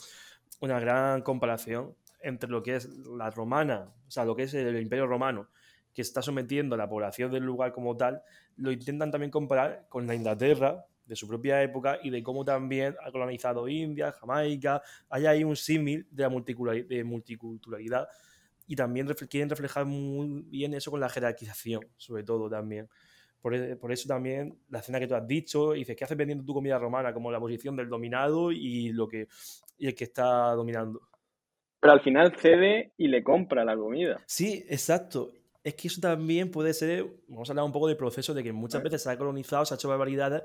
una 0.60 0.78
gran 0.80 1.22
comparación 1.22 1.94
entre 2.22 2.50
lo 2.50 2.62
que 2.62 2.76
es 2.76 2.86
la 3.06 3.30
romana, 3.30 3.92
o 4.06 4.10
sea, 4.10 4.24
lo 4.24 4.36
que 4.36 4.44
es 4.44 4.54
el 4.54 4.80
imperio 4.80 5.06
romano, 5.06 5.48
que 5.94 6.02
está 6.02 6.22
sometiendo 6.22 6.74
a 6.74 6.78
la 6.78 6.88
población 6.88 7.30
del 7.30 7.44
lugar 7.44 7.72
como 7.72 7.96
tal, 7.96 8.22
lo 8.56 8.70
intentan 8.70 9.10
también 9.10 9.30
comparar 9.30 9.86
con 9.88 10.06
la 10.06 10.14
Inglaterra 10.14 10.84
de 11.06 11.16
su 11.16 11.26
propia 11.26 11.62
época 11.62 11.98
y 12.02 12.10
de 12.10 12.22
cómo 12.22 12.44
también 12.44 12.94
ha 13.04 13.10
colonizado 13.10 13.66
India, 13.68 14.12
Jamaica, 14.12 14.80
hay 15.08 15.26
ahí 15.26 15.42
un 15.42 15.56
símil 15.56 16.06
de 16.10 16.22
la 16.22 16.28
multiculturalidad 16.28 18.08
y 18.70 18.76
también 18.76 19.08
quieren 19.28 19.50
reflejar 19.50 19.84
muy 19.84 20.44
bien 20.46 20.74
eso 20.74 20.92
con 20.92 21.00
la 21.00 21.08
jerarquización, 21.08 21.88
sobre 21.96 22.22
todo 22.22 22.48
también. 22.48 22.88
Por, 23.40 23.52
e, 23.52 23.76
eso 23.88 24.06
también 24.06 24.60
la 24.68 24.78
escena 24.78 25.00
que 25.00 25.08
tú 25.08 25.16
has 25.16 25.26
dicho, 25.26 25.72
dices, 25.72 25.96
¿qué 25.96 26.04
haces 26.04 26.16
vendiendo 26.16 26.44
tu 26.44 26.54
comida 26.54 26.78
romana? 26.78 27.12
Como 27.12 27.32
la 27.32 27.40
posición 27.40 27.74
del 27.74 27.88
dominado 27.88 28.52
y, 28.52 28.92
lo 28.92 29.08
que, 29.08 29.26
y 29.76 29.88
el 29.88 29.94
que 29.96 30.04
está 30.04 30.52
dominando. 30.52 31.00
Pero 31.80 31.94
al 31.94 32.00
final 32.00 32.32
cede 32.36 32.92
y 32.96 33.08
le 33.08 33.24
compra 33.24 33.64
la 33.64 33.76
comida. 33.76 34.22
Sí, 34.26 34.64
exacto. 34.68 35.32
Es 35.62 35.74
que 35.74 35.88
eso 35.88 36.00
también 36.00 36.50
puede 36.50 36.72
ser, 36.72 37.06
vamos 37.28 37.48
a 37.48 37.52
hablar 37.52 37.64
un 37.64 37.72
poco 37.72 37.88
del 37.88 37.96
proceso 37.96 38.32
de 38.32 38.42
que 38.42 38.52
muchas 38.52 38.82
veces 38.82 39.02
se 39.02 39.10
ha 39.10 39.18
colonizado, 39.18 39.64
se 39.64 39.74
ha 39.74 39.76
hecho 39.76 39.88
barbaridades, 39.88 40.42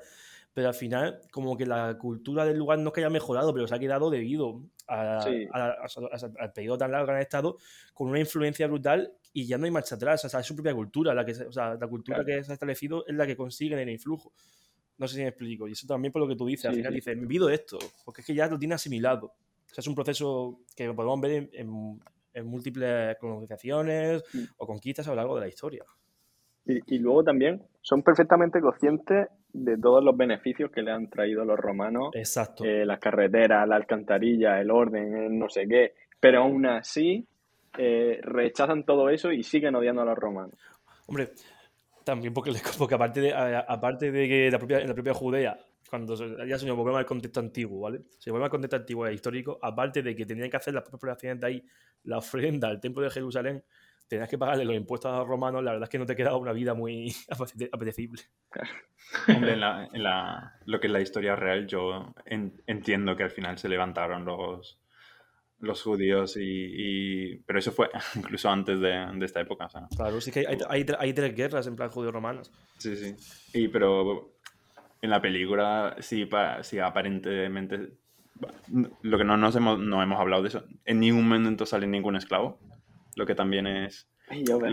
pero 0.53 0.67
al 0.67 0.73
final 0.73 1.21
como 1.31 1.55
que 1.57 1.65
la 1.65 1.97
cultura 1.97 2.45
del 2.45 2.57
lugar 2.57 2.79
no 2.79 2.89
es 2.89 2.93
que 2.93 3.01
haya 3.01 3.09
mejorado, 3.09 3.53
pero 3.53 3.67
se 3.67 3.75
ha 3.75 3.79
quedado 3.79 4.09
debido 4.09 4.61
al 4.87 6.53
periodo 6.53 6.77
tan 6.77 6.91
largo 6.91 7.07
que 7.07 7.13
han 7.13 7.21
estado, 7.21 7.57
con 7.93 8.09
una 8.09 8.19
influencia 8.19 8.67
brutal 8.67 9.13
y 9.33 9.45
ya 9.45 9.57
no 9.57 9.65
hay 9.65 9.71
marcha 9.71 9.95
atrás. 9.95 10.23
O 10.23 10.29
sea, 10.29 10.39
es 10.39 10.45
su 10.45 10.55
propia 10.55 10.73
cultura. 10.73 11.13
La, 11.13 11.25
que, 11.25 11.33
o 11.33 11.51
sea, 11.51 11.75
la 11.75 11.87
cultura 11.87 12.23
que 12.23 12.41
se 12.41 12.51
ha 12.51 12.53
establecido 12.53 13.05
es 13.05 13.15
la 13.15 13.27
que 13.27 13.35
consiguen 13.35 13.79
el 13.79 13.89
influjo. 13.89 14.31
No 14.97 15.07
sé 15.09 15.15
si 15.15 15.21
me 15.21 15.27
explico. 15.27 15.67
Y 15.67 15.73
eso 15.73 15.85
también 15.85 16.13
por 16.13 16.21
lo 16.21 16.27
que 16.27 16.37
tú 16.37 16.45
dices. 16.45 16.65
al 16.67 16.75
final 16.75 16.93
dices, 16.93 17.17
me 17.17 17.27
pido 17.27 17.49
esto, 17.49 17.77
porque 18.05 18.21
es 18.21 18.27
que 18.27 18.33
ya 18.33 18.47
lo 18.47 18.57
tiene 18.57 18.75
asimilado. 18.75 19.25
O 19.25 19.73
sea, 19.73 19.81
es 19.81 19.87
un 19.87 19.95
proceso 19.95 20.61
que 20.73 20.93
podemos 20.93 21.19
ver 21.19 21.49
en, 21.51 21.99
múltiples 22.43 23.17
colonizaciones 23.17 24.23
o 24.57 24.65
conquistas 24.65 25.07
a 25.07 25.11
lo 25.11 25.15
largo 25.17 25.35
de 25.35 25.41
la 25.41 25.47
historia. 25.47 25.83
Y, 26.65 26.95
y, 26.95 26.99
luego 26.99 27.23
también 27.23 27.61
son 27.81 28.01
perfectamente 28.01 28.59
conscientes 28.59 29.27
de 29.53 29.77
todos 29.77 30.03
los 30.03 30.17
beneficios 30.17 30.71
que 30.71 30.81
le 30.81 30.91
han 30.91 31.09
traído 31.09 31.45
los 31.45 31.57
romanos. 31.57 32.09
Exacto. 32.13 32.65
Eh, 32.65 32.85
las 32.85 32.99
carreteras, 32.99 33.67
la 33.67 33.75
alcantarilla, 33.75 34.59
el 34.59 34.71
orden, 34.71 35.15
el 35.15 35.37
no 35.37 35.47
sé 35.47 35.67
qué. 35.67 35.93
Pero 36.19 36.41
aún 36.41 36.65
así 36.65 37.27
eh, 37.77 38.19
rechazan 38.21 38.83
todo 38.83 39.09
eso 39.09 39.31
y 39.31 39.43
siguen 39.43 39.75
odiando 39.75 40.01
a 40.01 40.05
los 40.05 40.17
romanos. 40.17 40.55
Hombre, 41.07 41.29
también 42.03 42.33
porque, 42.33 42.51
porque 42.77 42.95
aparte, 42.95 43.21
de, 43.21 43.33
aparte 43.33 44.11
de 44.11 44.27
que 44.27 44.51
la 44.51 44.57
propia, 44.57 44.79
en 44.79 44.87
la 44.87 44.93
propia 44.93 45.13
Judea, 45.13 45.57
cuando 45.89 46.15
ya 46.45 46.57
se 46.57 46.65
nos 46.65 46.75
volvemos 46.75 46.99
al 46.99 47.05
contexto 47.05 47.39
antiguo, 47.39 47.81
¿vale? 47.81 48.01
Se 48.19 48.31
vuelve 48.31 48.45
al 48.45 48.51
contexto 48.51 48.77
antiguo 48.77 49.07
e 49.07 49.13
histórico, 49.13 49.59
aparte 49.61 50.01
de 50.01 50.15
que 50.15 50.25
tenían 50.25 50.49
que 50.49 50.57
hacer 50.57 50.73
las 50.73 50.83
poblaciones 50.83 51.39
de 51.39 51.47
ahí 51.47 51.63
la 52.03 52.17
ofrenda 52.17 52.67
al 52.67 52.79
templo 52.79 53.03
de 53.03 53.09
Jerusalén, 53.09 53.63
tenías 54.07 54.29
que 54.29 54.37
pagarle 54.37 54.65
los 54.65 54.75
impuestos 54.75 55.11
a 55.11 55.19
los 55.19 55.27
romanos, 55.27 55.63
la 55.63 55.71
verdad 55.71 55.85
es 55.85 55.89
que 55.89 55.97
no 55.97 56.05
te 56.05 56.15
quedaba 56.15 56.37
una 56.37 56.53
vida 56.53 56.73
muy 56.73 57.13
apetecible. 57.71 58.21
Hombre, 59.27 59.53
en, 59.53 59.59
la, 59.59 60.59
lo 60.65 60.79
que 60.79 60.87
es 60.87 60.93
la 60.93 61.01
historia 61.01 61.35
real, 61.35 61.67
yo 61.67 62.13
entiendo 62.25 63.15
que 63.15 63.23
al 63.23 63.31
final 63.31 63.57
se 63.57 63.69
levantaron 63.69 64.25
los, 64.25 64.79
los 65.59 65.81
judíos 65.81 66.37
y, 66.39 67.37
Pero 67.45 67.59
eso 67.59 67.71
fue 67.71 67.89
incluso 68.15 68.49
antes 68.49 68.79
de, 68.79 69.07
esta 69.21 69.41
época. 69.41 69.67
Claro, 69.95 70.21
sí 70.21 70.31
que 70.31 70.45
hay, 70.47 70.85
hay, 70.99 71.13
tres 71.13 71.35
guerras 71.35 71.67
en 71.67 71.75
plan 71.75 71.89
judío-romanas. 71.89 72.51
Sí, 72.77 72.95
sí. 72.95 73.15
Y, 73.53 73.67
pero 73.67 74.34
en 75.05 75.11
la 75.11 75.21
película 75.21 75.95
sí, 75.99 76.29
sí 76.61 76.79
aparentemente... 76.79 77.93
Lo 79.01 79.17
que 79.17 79.23
no 79.23 79.37
nos 79.37 79.55
hemos, 79.55 79.79
no 79.79 80.03
hemos 80.03 80.19
hablado 80.19 80.41
de 80.41 80.49
eso. 80.49 80.65
En 80.83 80.99
ningún 80.99 81.27
momento 81.27 81.65
sale 81.65 81.87
ningún 81.87 82.17
esclavo 82.17 82.59
lo 83.15 83.25
que 83.25 83.35
también 83.35 83.67
es... 83.67 84.07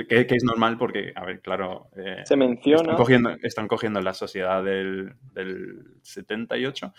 Que, 0.08 0.26
es 0.28 0.44
normal 0.44 0.78
porque, 0.78 1.12
a 1.14 1.24
ver, 1.24 1.40
claro... 1.40 1.88
Eh, 1.96 2.22
Se 2.24 2.36
menciona... 2.36 2.82
Están 2.82 2.96
cogiendo, 2.96 3.30
están 3.42 3.68
cogiendo 3.68 4.00
la 4.00 4.14
sociedad 4.14 4.64
del, 4.64 5.14
del 5.32 5.98
78 6.02 6.92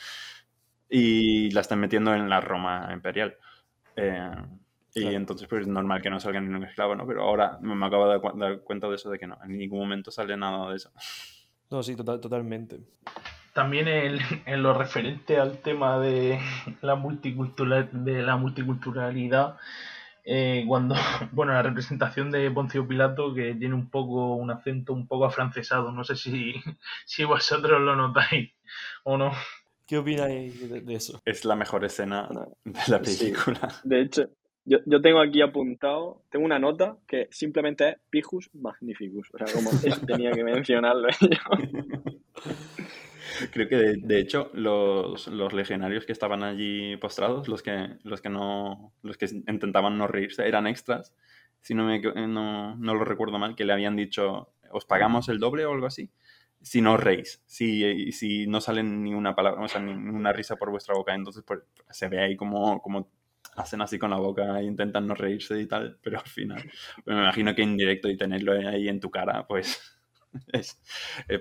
y 0.89 1.49
la 1.51 1.61
están 1.61 1.79
metiendo 1.79 2.13
en 2.13 2.29
la 2.29 2.41
Roma 2.41 2.89
imperial. 2.93 3.35
Eh, 3.95 4.31
y 4.95 5.07
entonces, 5.07 5.47
pues 5.47 5.63
es 5.63 5.67
normal 5.67 6.01
que 6.01 6.11
no 6.11 6.19
salga 6.19 6.39
ningún 6.39 6.63
esclavo, 6.63 6.95
¿no? 6.95 7.07
Pero 7.07 7.23
ahora 7.23 7.57
me 7.61 7.85
acabo 7.85 8.07
de 8.07 8.19
dar 8.19 8.59
cuenta 8.61 8.87
de 8.87 8.95
eso, 8.95 9.09
de 9.09 9.17
que 9.17 9.25
no, 9.25 9.39
en 9.43 9.57
ningún 9.57 9.79
momento 9.79 10.11
sale 10.11 10.37
nada 10.37 10.69
de 10.69 10.75
eso. 10.75 10.91
No, 11.69 11.81
sí, 11.83 11.95
total, 11.95 12.19
totalmente. 12.19 12.79
también 13.53 13.87
en, 13.87 14.19
en, 14.45 14.63
lo 14.63 14.73
referente 14.73 15.37
al 15.37 15.59
tema 15.59 15.99
de 15.99 16.39
la, 16.81 16.95
multicultural, 16.95 17.89
de 17.91 18.21
la 18.21 18.37
multiculturalidad, 18.37 19.57
eh, 20.25 20.63
cuando, 20.67 20.95
bueno, 21.31 21.53
la 21.53 21.61
representación 21.61 22.31
de 22.31 22.49
Poncio 22.51 22.87
Pilato 22.87 23.33
que 23.33 23.55
tiene 23.55 23.75
un 23.75 23.89
poco 23.89 24.35
un 24.35 24.51
acento 24.51 24.93
un 24.93 25.07
poco 25.07 25.25
afrancesado, 25.25 25.91
no 25.91 26.03
sé 26.03 26.15
si, 26.15 26.53
si 27.05 27.23
vosotros 27.25 27.81
lo 27.81 27.95
notáis 27.95 28.51
o 29.03 29.17
no. 29.17 29.31
¿Qué 29.85 29.97
opináis 29.97 30.69
de, 30.69 30.93
eso? 30.93 31.21
Es 31.25 31.43
la 31.43 31.55
mejor 31.55 31.83
escena 31.83 32.29
de 32.63 32.79
la 32.87 33.01
película. 33.01 33.67
De 33.83 34.01
hecho, 34.01 34.29
yo, 34.65 34.79
yo, 34.85 35.01
tengo 35.01 35.19
aquí 35.19 35.41
apuntado, 35.41 36.21
tengo 36.29 36.45
una 36.45 36.59
nota 36.59 36.97
que 37.07 37.27
simplemente 37.31 37.89
es 37.89 37.95
Pijus 38.09 38.49
Magnificus. 38.53 39.29
O 39.33 39.37
sea, 39.37 39.47
como 39.53 39.69
tenía 40.07 40.31
que 40.31 40.43
mencionarlo. 40.43 41.07
Creo 43.51 43.67
que 43.67 43.75
de, 43.75 44.19
hecho 44.19 44.51
los, 44.53 45.27
los, 45.27 45.53
legionarios 45.53 46.05
que 46.05 46.11
estaban 46.11 46.43
allí 46.43 46.97
postrados, 46.97 47.47
los 47.47 47.63
que, 47.63 47.97
los 48.03 48.21
que 48.21 48.29
no, 48.29 48.93
los 49.01 49.17
que 49.17 49.25
intentaban 49.47 49.97
no 49.97 50.07
reírse, 50.07 50.47
eran 50.47 50.67
extras, 50.67 51.13
si 51.59 51.73
no, 51.73 51.85
me, 51.85 51.99
no, 51.99 52.75
no 52.75 52.93
lo 52.93 53.03
recuerdo 53.05 53.39
mal, 53.39 53.55
que 53.55 53.65
le 53.65 53.73
habían 53.73 53.95
dicho, 53.95 54.53
os 54.71 54.85
pagamos 54.85 55.29
el 55.29 55.39
doble 55.39 55.65
o 55.65 55.71
algo 55.73 55.87
así, 55.87 56.11
si 56.61 56.81
no 56.81 56.95
reís, 56.95 57.41
si, 57.45 58.11
si 58.11 58.47
no 58.47 58.61
salen 58.61 59.03
ni 59.03 59.13
una 59.13 59.35
palabra, 59.35 59.61
o 59.63 59.67
sea, 59.67 59.81
ni 59.81 59.91
una 59.91 60.31
risa 60.31 60.55
por 60.55 60.69
vuestra 60.69 60.93
boca, 60.93 61.15
entonces 61.15 61.43
pues, 61.45 61.61
se 61.89 62.07
ve 62.07 62.21
ahí 62.21 62.35
como, 62.35 62.81
como 62.81 63.09
hacen 63.55 63.81
así 63.81 63.97
con 63.97 64.11
la 64.11 64.17
boca 64.17 64.59
e 64.59 64.63
intentan 64.63 65.07
no 65.07 65.15
reírse 65.15 65.59
y 65.59 65.67
tal, 65.67 65.97
pero 66.01 66.19
al 66.19 66.27
final, 66.27 66.63
me 67.05 67.13
imagino 67.13 67.53
que 67.55 67.63
en 67.63 67.77
directo 67.77 68.09
y 68.09 68.17
tenerlo 68.17 68.53
ahí 68.53 68.87
en 68.87 68.99
tu 68.99 69.09
cara, 69.09 69.45
pues 69.47 69.99
es, 70.53 70.79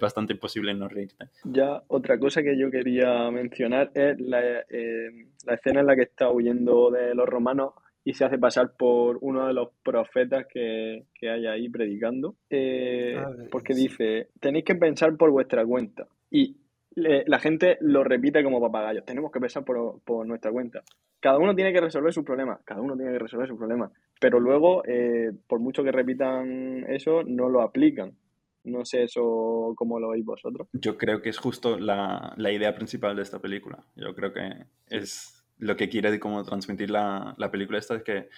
bastante 0.00 0.34
imposible 0.34 0.74
no 0.74 0.88
reírte. 0.88 1.28
Ya 1.44 1.82
otra 1.88 2.18
cosa 2.18 2.42
que 2.42 2.58
yo 2.58 2.70
quería 2.70 3.30
mencionar 3.30 3.90
es 3.94 4.20
la, 4.20 4.40
eh, 4.68 5.10
la 5.46 5.54
escena 5.54 5.80
en 5.80 5.86
la 5.86 5.96
que 5.96 6.02
está 6.02 6.30
huyendo 6.30 6.90
de 6.90 7.14
los 7.14 7.28
romanos 7.28 7.72
y 8.04 8.14
se 8.14 8.24
hace 8.24 8.38
pasar 8.38 8.72
por 8.76 9.18
uno 9.20 9.46
de 9.46 9.54
los 9.54 9.68
profetas 9.82 10.46
que, 10.52 11.06
que 11.14 11.30
hay 11.30 11.46
ahí 11.46 11.68
predicando, 11.68 12.34
eh, 12.50 13.16
porque 13.50 13.74
dice, 13.74 14.28
tenéis 14.40 14.64
que 14.64 14.74
pensar 14.74 15.16
por 15.16 15.30
vuestra 15.30 15.64
cuenta. 15.64 16.06
Y 16.30 16.56
la 16.94 17.38
gente 17.38 17.78
lo 17.80 18.04
repite 18.04 18.42
como 18.42 18.60
papagayos, 18.60 19.04
tenemos 19.04 19.30
que 19.30 19.40
pensar 19.40 19.64
por, 19.64 20.26
nuestra 20.26 20.50
cuenta. 20.50 20.82
Cada 21.20 21.38
uno 21.38 21.54
tiene 21.54 21.72
que 21.72 21.80
resolver 21.80 22.12
sus 22.12 22.24
problemas, 22.24 22.60
cada 22.64 22.80
uno 22.80 22.96
tiene 22.96 23.12
que 23.12 23.18
resolver 23.18 23.48
sus 23.48 23.58
problemas, 23.58 23.92
pero 24.20 24.40
luego, 24.40 24.84
eh, 24.86 25.32
por 25.46 25.60
mucho 25.60 25.84
que 25.84 25.92
repitan 25.92 26.84
eso, 26.88 27.22
no 27.24 27.48
lo 27.48 27.62
aplican. 27.62 28.16
No 28.64 28.84
sé 28.84 29.02
eso 29.02 29.72
cómo 29.76 29.98
lo 29.98 30.10
veis 30.10 30.24
vosotros. 30.24 30.68
Yo 30.72 30.96
creo 30.96 31.20
que 31.20 31.30
es 31.30 31.38
justo 31.38 31.78
la, 31.78 32.32
la 32.36 32.52
idea 32.52 32.76
principal 32.76 33.16
de 33.16 33.22
esta 33.22 33.40
película. 33.40 33.84
Yo 33.96 34.14
creo 34.14 34.32
que 34.32 34.66
es 34.88 35.44
lo 35.58 35.76
que 35.76 35.88
quiere 35.88 36.20
como 36.20 36.44
transmitir 36.44 36.90
la, 36.90 37.34
la 37.38 37.50
película 37.50 37.78
esta, 37.78 37.96
es 37.96 38.04
que 38.04 38.28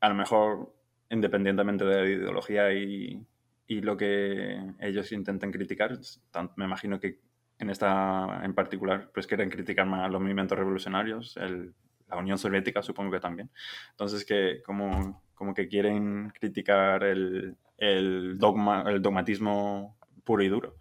a 0.00 0.08
lo 0.08 0.14
mejor, 0.14 0.74
independientemente 1.10 1.84
de 1.84 2.00
la 2.00 2.08
ideología 2.08 2.72
y, 2.72 3.26
y 3.66 3.82
lo 3.82 3.96
que 3.98 4.58
ellos 4.80 5.12
intenten 5.12 5.52
criticar, 5.52 5.98
me 6.56 6.64
imagino 6.64 6.98
que 6.98 7.20
en 7.58 7.70
esta 7.70 8.40
en 8.44 8.54
particular 8.54 9.10
pues 9.12 9.26
quieren 9.26 9.50
criticar 9.50 9.86
más 9.86 10.10
los 10.10 10.20
movimientos 10.20 10.58
revolucionarios, 10.58 11.36
el, 11.36 11.74
la 12.08 12.16
Unión 12.16 12.38
Soviética 12.38 12.82
supongo 12.82 13.12
que 13.12 13.20
también. 13.20 13.50
Entonces 13.90 14.24
que 14.24 14.62
como, 14.64 15.22
como 15.34 15.54
que 15.54 15.68
quieren 15.68 16.30
criticar 16.30 17.04
el, 17.04 17.56
el, 17.76 18.38
dogma, 18.38 18.84
el 18.86 19.02
dogmatismo 19.02 19.96
puro 20.24 20.42
y 20.42 20.48
duro. 20.48 20.76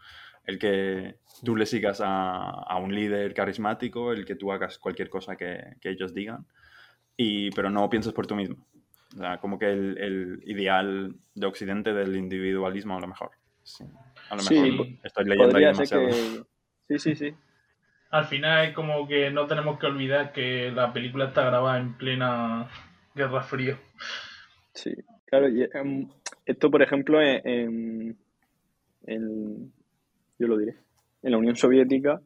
El 0.45 0.59
que 0.59 1.19
tú 1.43 1.57
le 1.57 1.65
sigas 1.65 1.99
a, 2.01 2.49
a, 2.49 2.77
un 2.77 2.95
líder 2.95 3.33
carismático, 3.33 4.13
el 4.13 4.25
que 4.25 4.35
tú 4.35 4.51
hagas 4.53 4.77
cualquier 4.79 5.09
cosa 5.09 5.35
que, 5.35 5.75
que 5.81 5.89
ellos 5.89 6.13
digan, 6.13 6.45
y, 7.17 7.51
pero 7.51 7.69
no 7.69 7.89
pienses 7.89 8.13
por 8.13 8.27
tú 8.27 8.35
mismo. 8.35 8.65
O 9.15 9.17
sea, 9.17 9.39
como 9.39 9.59
que 9.59 9.69
el, 9.69 9.97
el, 9.97 10.43
ideal 10.45 11.15
de 11.35 11.47
Occidente 11.47 11.93
del 11.93 12.15
individualismo 12.15 12.97
a 12.97 13.01
lo 13.01 13.07
mejor. 13.07 13.31
Sí. 13.63 13.83
A 14.29 14.35
lo 14.37 14.43
mejor 14.43 14.87
estoy 15.03 15.25
leyendo 15.25 15.57
ahí 15.57 15.65
demasiado. 15.65 16.07
Sí, 16.87 16.99
sí, 16.99 17.15
sí. 17.15 17.33
Al 18.09 18.25
final 18.25 18.67
es 18.67 18.73
como 18.73 19.07
que 19.07 19.29
no 19.31 19.47
tenemos 19.47 19.77
que 19.79 19.87
olvidar 19.87 20.31
que 20.31 20.71
la 20.71 20.93
película 20.93 21.25
está 21.25 21.43
grabada 21.45 21.77
en 21.79 21.97
plena 21.97 22.69
Guerra 23.13 23.41
Fría. 23.41 23.77
Sí, 24.73 24.93
claro, 25.25 25.49
y, 25.49 25.67
um, 25.77 26.09
esto, 26.45 26.71
por 26.71 26.81
ejemplo, 26.81 27.21
en, 27.21 28.15
en, 29.05 29.73
yo 30.39 30.47
lo 30.47 30.57
diré, 30.57 30.75
en 31.23 31.31
la 31.31 31.37
Unión 31.37 31.55
Soviética, 31.55 32.21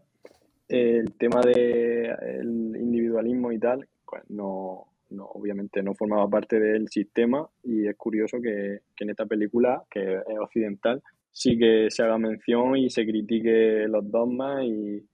el 0.68 1.14
tema 1.14 1.42
del 1.42 1.56
el 1.56 2.78
individualismo 2.80 3.52
y 3.52 3.60
tal, 3.60 3.88
pues 4.06 4.24
no, 4.30 4.88
no, 5.10 5.26
obviamente 5.26 5.82
no 5.82 5.96
formaba 5.96 6.30
parte 6.30 6.60
del 6.60 6.88
sistema 6.90 7.48
y 7.64 7.88
es 7.88 7.96
curioso 7.98 8.38
que, 8.42 8.82
que, 8.96 9.04
en 9.04 9.10
esta 9.10 9.26
película, 9.26 9.84
que 9.90 10.16
es 10.16 10.40
occidental, 10.40 11.02
sí 11.32 11.58
que 11.58 11.88
se 11.90 12.04
haga 12.04 12.18
mención 12.18 12.78
y 12.78 12.90
se 12.90 13.06
critique 13.06 13.88
los 13.88 14.10
dogmas 14.10 14.64
y, 14.64 15.06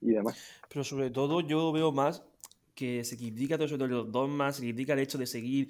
y 0.00 0.10
demás. 0.10 0.60
Pero 0.68 0.84
sobre 0.84 1.10
todo 1.10 1.40
yo 1.40 1.72
veo 1.72 1.92
más 1.92 2.24
que 2.74 3.04
se 3.04 3.16
critica 3.16 3.56
todo 3.56 3.66
eso 3.66 3.78
de 3.78 3.88
los 3.88 4.10
dogmas, 4.10 4.56
se 4.56 4.62
critica 4.62 4.94
el 4.94 5.00
hecho 5.00 5.18
de 5.18 5.26
seguir 5.26 5.68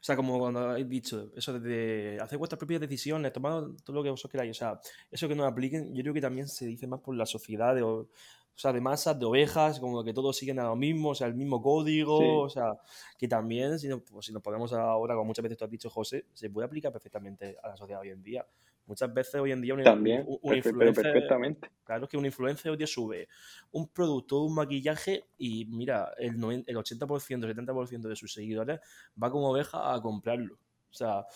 o 0.00 0.04
sea, 0.06 0.14
como 0.14 0.38
cuando 0.38 0.60
habéis 0.60 0.88
dicho, 0.88 1.32
eso 1.34 1.58
de 1.58 2.18
hacer 2.20 2.38
vuestras 2.38 2.58
propias 2.58 2.80
decisiones, 2.80 3.32
tomar 3.32 3.64
todo 3.82 3.96
lo 3.96 4.04
que 4.04 4.10
vosotros 4.10 4.30
queráis. 4.30 4.52
O 4.52 4.54
sea, 4.54 4.80
eso 5.10 5.26
que 5.26 5.34
nos 5.34 5.50
apliquen, 5.50 5.92
yo 5.94 6.02
creo 6.02 6.14
que 6.14 6.20
también 6.20 6.46
se 6.46 6.64
dice 6.64 6.86
más 6.86 7.00
por 7.00 7.16
la 7.16 7.26
sociedad 7.26 7.74
de, 7.74 7.82
o 7.82 8.08
sea, 8.54 8.72
de 8.72 8.80
masas, 8.80 9.18
de 9.18 9.26
ovejas, 9.26 9.80
como 9.80 10.04
que 10.04 10.14
todos 10.14 10.36
siguen 10.36 10.60
a 10.60 10.64
lo 10.64 10.76
mismo, 10.76 11.10
o 11.10 11.14
sea, 11.16 11.26
el 11.26 11.34
mismo 11.34 11.60
código, 11.60 12.42
o 12.42 12.48
sea, 12.48 12.74
que 13.18 13.26
también, 13.26 13.80
si, 13.80 13.88
pues, 13.96 14.26
si 14.26 14.32
nos 14.32 14.42
ponemos 14.42 14.72
ahora, 14.72 15.14
como 15.14 15.26
muchas 15.26 15.42
veces 15.42 15.58
tú 15.58 15.64
has 15.64 15.70
dicho, 15.70 15.90
José, 15.90 16.26
se 16.32 16.50
puede 16.50 16.66
aplicar 16.66 16.92
perfectamente 16.92 17.56
a 17.60 17.70
la 17.70 17.76
sociedad 17.76 18.00
hoy 18.00 18.10
en 18.10 18.22
día. 18.22 18.46
Muchas 18.86 19.12
veces 19.12 19.34
hoy 19.34 19.50
en 19.50 19.60
día 19.60 19.74
un, 19.74 19.82
También, 19.82 20.24
un, 20.26 20.54
influencer, 20.54 21.04
perfectamente. 21.04 21.70
Claro 21.84 22.06
que 22.08 22.16
un 22.16 22.24
influencer 22.24 22.70
hoy 22.70 22.78
día 22.78 22.86
sube 22.86 23.28
un 23.72 23.88
producto, 23.88 24.42
un 24.42 24.54
maquillaje 24.54 25.24
y 25.36 25.64
mira, 25.66 26.12
el, 26.18 26.34
el 26.66 26.76
80%, 26.76 27.44
el 27.44 27.56
70% 27.56 28.08
de 28.08 28.16
sus 28.16 28.32
seguidores 28.32 28.78
va 29.20 29.30
como 29.30 29.50
oveja 29.50 29.92
a 29.92 30.00
comprarlo. 30.00 30.54
O 30.88 30.94
sea, 30.94 31.26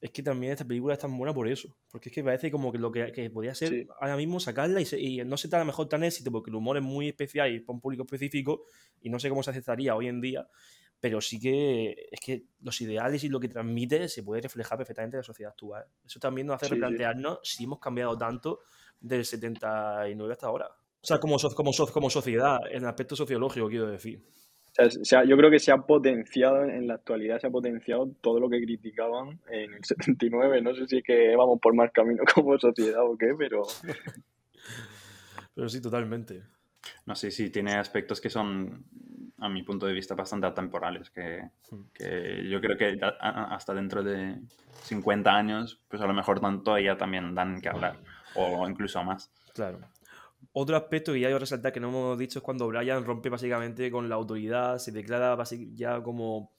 es 0.00 0.10
que 0.10 0.22
también 0.22 0.52
esta 0.52 0.64
película 0.64 0.94
es 0.94 1.00
tan 1.00 1.16
buena 1.16 1.32
por 1.32 1.48
eso. 1.48 1.76
Porque 1.90 2.08
es 2.08 2.14
que 2.14 2.22
parece 2.22 2.50
como 2.50 2.72
que 2.72 2.78
lo 2.78 2.92
que, 2.92 3.12
que 3.12 3.30
podría 3.30 3.54
ser 3.54 3.86
ahora 4.00 4.16
mismo 4.16 4.40
sacarla 4.40 4.80
y, 4.80 5.24
no 5.24 5.36
se 5.36 5.54
a 5.54 5.58
lo 5.58 5.64
mejor 5.64 5.88
tan 5.88 6.04
éxito 6.04 6.30
porque 6.30 6.50
el 6.50 6.56
humor 6.56 6.76
es 6.76 6.82
muy 6.82 7.08
especial 7.08 7.52
y 7.52 7.60
para 7.60 7.74
un 7.74 7.80
público 7.80 8.04
específico 8.04 8.64
y 9.00 9.10
no 9.10 9.18
sé 9.18 9.28
cómo 9.28 9.42
se 9.42 9.50
aceptaría 9.50 9.94
hoy 9.94 10.08
en 10.08 10.20
día 10.20 10.48
pero 11.00 11.20
sí 11.20 11.38
que 11.38 12.08
es 12.10 12.20
que 12.20 12.44
los 12.60 12.80
ideales 12.80 13.22
y 13.24 13.28
lo 13.28 13.40
que 13.40 13.48
transmite 13.48 14.08
se 14.08 14.22
puede 14.22 14.42
reflejar 14.42 14.78
perfectamente 14.78 15.16
en 15.16 15.20
la 15.20 15.24
sociedad 15.24 15.50
actual. 15.50 15.84
Eso 16.04 16.18
también 16.18 16.46
nos 16.46 16.56
hace 16.56 16.68
replantearnos 16.68 17.40
si 17.42 17.64
hemos 17.64 17.78
cambiado 17.78 18.16
tanto 18.16 18.60
del 19.00 19.24
79 19.24 20.32
hasta 20.32 20.46
ahora. 20.46 20.66
O 20.66 21.06
sea, 21.06 21.18
como, 21.18 21.36
como, 21.54 21.70
como 21.92 22.10
sociedad, 22.10 22.58
en 22.70 22.82
el 22.82 22.88
aspecto 22.88 23.14
sociológico, 23.14 23.68
quiero 23.68 23.86
decir. 23.86 24.24
O 24.78 25.04
sea, 25.04 25.24
yo 25.24 25.36
creo 25.36 25.50
que 25.50 25.58
se 25.58 25.72
ha 25.72 25.78
potenciado 25.78 26.64
en 26.64 26.86
la 26.86 26.94
actualidad, 26.94 27.38
se 27.40 27.46
ha 27.46 27.50
potenciado 27.50 28.10
todo 28.20 28.40
lo 28.40 28.50
que 28.50 28.60
criticaban 28.60 29.40
en 29.48 29.72
el 29.72 29.84
79. 29.84 30.60
No 30.60 30.74
sé 30.74 30.86
si 30.86 30.98
es 30.98 31.04
que 31.04 31.34
vamos 31.34 31.58
por 31.60 31.74
más 31.74 31.90
camino 31.92 32.24
como 32.34 32.58
sociedad 32.58 33.02
o 33.02 33.16
qué, 33.16 33.34
pero. 33.38 33.62
pero 35.54 35.68
sí, 35.68 35.80
totalmente. 35.80 36.42
No 37.06 37.14
sé, 37.14 37.30
sí, 37.30 37.50
tiene 37.50 37.74
aspectos 37.74 38.20
que 38.20 38.30
son 38.30 38.84
a 39.38 39.48
mi 39.48 39.62
punto 39.62 39.86
de 39.86 39.92
vista, 39.92 40.14
bastante 40.14 40.46
atemporales, 40.46 41.10
que, 41.10 41.42
hmm. 41.70 41.82
que 41.92 42.48
yo 42.48 42.60
creo 42.60 42.76
que 42.76 42.98
hasta 43.20 43.74
dentro 43.74 44.02
de 44.02 44.40
50 44.84 45.30
años, 45.30 45.80
pues 45.88 46.00
a 46.02 46.06
lo 46.06 46.14
mejor 46.14 46.40
tanto 46.40 46.78
ya 46.78 46.96
también 46.96 47.34
dan 47.34 47.60
que 47.60 47.68
hablar, 47.68 47.98
o 48.34 48.66
incluso 48.68 49.02
más. 49.04 49.30
Claro. 49.52 49.80
Otro 50.52 50.76
aspecto 50.76 51.12
que 51.12 51.20
ya 51.20 51.30
yo 51.30 51.38
resaltar 51.38 51.72
que 51.72 51.80
no 51.80 51.88
hemos 51.88 52.18
dicho 52.18 52.38
es 52.38 52.42
cuando 52.42 52.66
Brian 52.68 53.04
rompe 53.04 53.28
básicamente 53.28 53.90
con 53.90 54.08
la 54.08 54.14
autoridad, 54.14 54.78
se 54.78 54.90
declara 54.90 55.36
ya 55.74 56.02
como, 56.02 56.52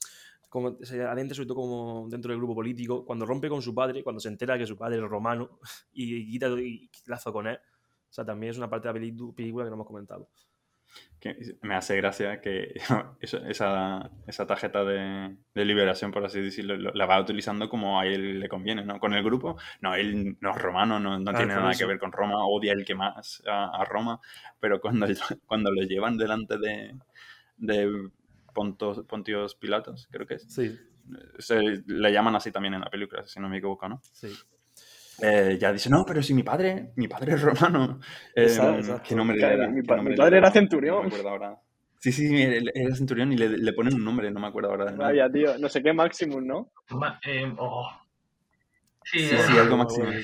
como 0.50 0.78
se 0.84 1.04
adentra 1.04 1.36
sobre 1.36 1.48
todo 1.48 1.58
como 1.58 2.08
dentro 2.10 2.30
del 2.30 2.38
grupo 2.38 2.56
político, 2.56 3.06
cuando 3.06 3.26
rompe 3.26 3.50
con 3.50 3.62
su 3.62 3.74
padre, 3.74 4.04
cuando 4.04 4.20
se 4.20 4.30
entera 4.30 4.58
que 4.58 4.68
su 4.68 4.78
padre 4.78 4.98
es 4.98 5.04
romano 5.04 5.60
y 5.94 6.30
quita 6.32 6.48
y 6.50 6.90
lazo 7.08 7.34
con 7.34 7.48
él. 7.48 7.60
O 8.18 8.20
sea, 8.20 8.26
también 8.26 8.50
es 8.50 8.58
una 8.58 8.70
parte 8.70 8.88
de 8.88 8.94
la 8.94 9.34
película 9.36 9.64
que 9.64 9.70
no 9.70 9.76
hemos 9.76 9.88
comentado 9.88 10.28
que 11.20 11.58
me 11.62 11.76
hace 11.76 11.96
gracia 11.98 12.42
que 12.42 12.74
esa, 13.22 14.12
esa 14.28 14.48
tarjeta 14.48 14.84
de, 14.84 15.36
de, 15.54 15.66
liberación, 15.66 16.12
por 16.12 16.26
así 16.26 16.42
decirlo, 16.42 16.78
la 16.78 17.06
va 17.06 17.20
utilizando 17.20 17.70
como 17.70 18.00
a 18.00 18.06
él 18.06 18.40
le 18.40 18.50
conviene, 18.50 18.84
¿no? 18.86 19.00
Con 19.00 19.14
el 19.14 19.24
grupo, 19.24 19.58
no, 19.82 19.96
él 19.96 20.38
no 20.40 20.52
es 20.52 20.58
romano, 20.58 21.00
no, 21.00 21.20
no 21.20 21.32
ah, 21.32 21.36
tiene 21.36 21.56
nada 21.56 21.74
que 21.74 21.86
ver 21.86 22.00
con 22.00 22.12
Roma, 22.12 22.46
odia 22.46 22.74
el 22.74 22.86
que 22.86 22.96
más 22.96 23.44
a, 23.48 23.84
Roma, 23.86 24.20
pero 24.60 24.80
cuando, 24.80 25.08
cuando 25.48 25.72
lo 25.72 25.82
llevan 25.84 26.18
delante 26.18 26.58
de, 26.58 26.96
de 27.58 28.10
Pontos, 28.54 29.04
Pontios 29.08 29.56
Pilatos, 29.56 30.08
creo 30.12 30.28
que 30.28 30.36
es, 30.36 30.44
sí. 30.44 30.78
se, 31.40 31.84
le 31.86 32.12
llaman 32.12 32.36
así 32.36 32.52
también 32.52 32.76
en 32.76 32.82
la 32.82 32.90
película, 32.90 33.26
si 33.26 33.40
no 33.40 33.50
me 33.50 33.58
equivoco, 33.58 33.90
¿no? 33.90 34.02
Sí. 34.04 34.34
Eh, 35.22 35.58
ya 35.60 35.72
dice, 35.74 35.90
no, 35.90 36.06
pero 36.06 36.22
si 36.22 36.34
mi 36.34 36.44
padre, 36.44 36.92
mi 36.96 37.08
padre 37.08 37.34
es 37.34 37.42
romano. 37.42 38.00
Eh, 38.36 38.44
Exacto, 38.44 38.78
exacto. 38.80 39.04
¿Qué 39.10 39.16
nombre 39.16 39.38
Claro, 39.38 39.56
era? 39.56 39.68
mi 39.70 39.82
¿Qué 39.82 39.88
pa- 39.88 39.96
nombre 39.96 40.14
mi 40.14 40.18
padre 40.18 40.38
era 40.38 40.48
daba? 40.48 40.54
centurión. 40.54 40.96
No 40.96 41.02
me 41.02 41.08
acuerdo 41.08 41.30
ahora. 41.30 41.58
Sí, 42.00 42.12
sí, 42.12 42.42
era 42.42 42.96
centurión 42.96 43.34
y 43.34 43.38
le, 43.38 43.50
le 43.58 43.74
ponen 43.74 43.96
un 43.96 44.04
nombre, 44.06 44.30
no 44.30 44.40
me 44.40 44.48
acuerdo 44.48 44.70
ahora. 44.70 44.92
Vaya, 44.92 45.30
tío. 45.32 45.58
No 45.58 45.68
sé 45.68 45.82
qué 45.82 45.94
Maximus, 45.94 46.44
¿no? 46.44 46.72
Ma- 46.92 47.20
eh, 47.26 47.52
oh. 47.58 47.90
Sí, 49.04 49.20
Sí, 49.20 49.36
eh, 49.36 49.38
sí, 49.40 49.52
algo 49.54 49.78
Bueno, 49.78 49.78
máximo. 49.78 50.06
bueno, 50.06 50.20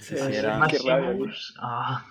Sí, 0.00 0.16
sí, 0.16 0.34
era... 0.34 0.60
Qué 0.70 0.78
rabia, 0.78 1.06
Maximus. 1.08 1.54
Ah, 1.60 2.06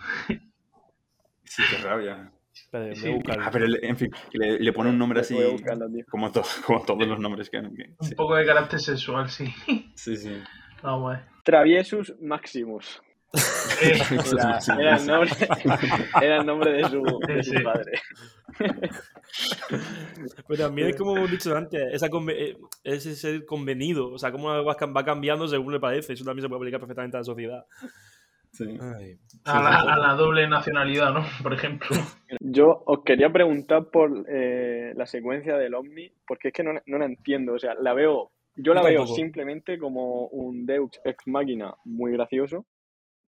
Sí, 1.43 1.63
qué 1.69 1.78
rabia. 1.78 2.32
Sí. 2.51 3.17
Ah, 3.39 3.49
pero 3.51 3.65
le- 3.67 3.88
en 3.88 3.97
fin, 3.97 4.11
le, 4.34 4.59
le 4.59 4.74
pone 4.74 4.89
un 4.91 4.97
nombre 4.97 5.21
así, 5.21 5.36
buscarlo, 5.36 5.88
como, 6.09 6.32
to- 6.32 6.43
como 6.65 6.84
todos 6.86 7.07
los 7.07 7.19
nombres 7.19 7.49
que... 7.49 7.59
que- 7.61 7.95
un 7.99 8.09
poco 8.15 8.36
de 8.36 8.45
carácter 8.45 8.80
sexual, 8.80 9.30
sí. 9.30 9.51
sí, 9.95 10.15
sí. 10.17 10.32
Ah, 10.84 10.95
guay. 10.97 11.17
Traviesus 11.44 12.16
Maximus. 12.22 13.02
Era, 13.82 14.60
era 14.80 14.96
el 14.98 15.06
nombre, 15.08 15.32
era 16.22 16.38
el 16.38 16.46
nombre 16.46 16.72
de 16.74 16.84
su, 16.89 17.02
de 17.28 17.44
su 17.44 17.52
Sí. 17.58 17.64
padre. 17.64 17.91
Pero 20.48 20.64
también 20.68 20.89
es 20.89 20.96
como 20.96 21.18
hemos 21.18 21.32
dicho 21.32 21.56
antes, 21.56 21.82
esa 21.91 22.08
eh, 22.30 22.58
ese 22.84 23.16
ser 23.16 23.46
convenido, 23.46 24.12
o 24.12 24.18
sea, 24.20 24.32
cómo 24.32 24.64
va 24.64 24.78
cam- 24.78 24.96
va 24.96 25.04
cambiando 25.04 25.48
según 25.48 25.74
le 25.74 25.80
parece, 25.80 26.14
eso 26.14 26.24
también 26.26 26.44
se 26.44 26.50
puede 26.50 26.60
aplicar 26.60 26.80
perfectamente 26.80 27.18
a 27.18 27.22
la 27.22 27.24
sociedad. 27.26 27.66
sí. 28.52 28.78
Ay. 28.80 29.18
a, 29.46 29.62
la, 29.64 29.80
a 29.94 29.98
la 29.98 30.14
doble 30.14 30.48
nacionalidad, 30.48 31.12
¿no? 31.14 31.24
Por 31.44 31.54
ejemplo. 31.54 31.89
Yo 32.39 32.84
os 32.86 33.04
quería 33.04 33.32
preguntar 33.32 33.89
por 33.91 34.26
eh, 34.30 34.94
la 34.96 35.08
secuencia 35.08 35.58
del 35.58 35.74
Omni, 35.74 36.12
porque 36.28 36.50
es 36.50 36.54
que 36.54 36.64
no, 36.64 36.74
no 36.86 36.98
la 37.00 37.06
entiendo. 37.06 37.54
O 37.54 37.60
sea, 37.60 37.74
la 37.74 37.94
veo, 37.94 38.32
yo 38.56 38.74
la 38.74 38.82
veo 38.82 38.99
tampoco. 38.99 39.16
simplemente 39.16 39.78
como 39.78 40.28
un 40.28 40.66
Deus 40.66 40.91
ex 41.04 41.28
machina 41.28 41.74
muy 41.86 42.12
gracioso, 42.14 42.66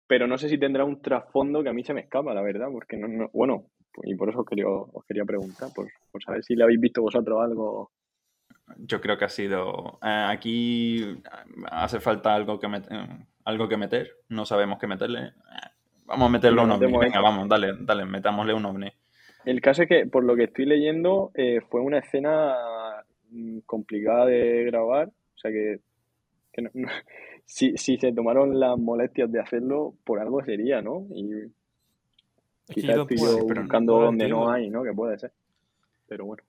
pero 0.06 0.26
no 0.26 0.36
sé 0.38 0.48
si 0.48 0.58
tendrá 0.58 0.84
un 0.84 1.00
trasfondo 1.00 1.62
que 1.62 1.68
a 1.70 1.72
mí 1.72 1.84
se 1.84 1.94
me 1.94 2.02
escapa, 2.02 2.34
la 2.34 2.42
verdad, 2.42 2.68
porque 2.72 2.96
no, 2.96 3.08
no- 3.08 3.30
bueno, 3.32 3.66
y 4.04 4.14
por 4.14 4.28
eso 4.30 4.40
os 4.40 4.46
quería, 4.46 4.66
os 4.68 5.04
quería 5.06 5.24
preguntar, 5.24 5.70
por, 5.74 5.86
por 6.10 6.22
saber 6.22 6.42
si 6.44 6.54
le 6.54 6.64
habéis 6.64 6.80
visto 6.80 7.02
vosotros 7.02 7.40
algo. 7.40 7.90
Yo 8.78 9.00
creo 9.00 9.18
que 9.18 9.24
ha 9.26 9.28
sido... 9.28 9.98
eh, 10.02 10.24
aquí 10.28 11.04
hace 11.70 12.00
falta 12.00 12.34
algo 12.34 12.58
que, 12.58 12.68
met- 12.68 12.88
eh, 12.90 13.26
algo 13.44 13.68
que 13.68 13.76
meter, 13.76 14.10
no 14.28 14.46
sabemos 14.46 14.78
qué 14.78 14.86
meterle. 14.86 15.32
Vamos 16.06 16.28
a 16.28 16.30
meterle 16.32 16.62
un 16.62 16.70
ovni, 16.72 16.96
venga, 16.98 17.20
vamos, 17.20 17.48
dale, 17.48 17.72
dale, 17.80 18.04
metámosle 18.04 18.54
un 18.54 18.64
ovni. 18.64 18.90
El 19.44 19.60
caso 19.60 19.82
es 19.82 19.88
que, 19.88 20.06
por 20.06 20.24
lo 20.24 20.36
que 20.36 20.44
estoy 20.44 20.66
leyendo, 20.66 21.32
eh, 21.34 21.60
fue 21.68 21.80
una 21.80 21.98
escena 21.98 22.81
complicada 23.66 24.26
de 24.26 24.64
grabar, 24.64 25.08
o 25.08 25.38
sea 25.38 25.50
que, 25.50 25.80
que 26.52 26.62
no- 26.62 26.70
no- 26.74 26.88
si, 27.44 27.76
si 27.76 27.96
se 27.98 28.12
tomaron 28.12 28.58
las 28.58 28.78
molestias 28.78 29.30
de 29.30 29.40
hacerlo, 29.40 29.94
por 30.04 30.20
algo 30.20 30.44
sería, 30.44 30.80
¿no? 30.82 31.06
Y 31.14 31.32
Es 32.68 32.74
que 32.74 32.74
quizás 32.82 32.98
estoy 32.98 33.16
pero 33.48 33.62
buscando 33.62 33.98
no 33.98 34.04
donde 34.06 34.28
no 34.28 34.50
hay, 34.50 34.70
¿no? 34.70 34.82
Que 34.82 34.92
puede 34.92 35.18
ser. 35.18 35.32
Pero 36.06 36.26
bueno. 36.26 36.42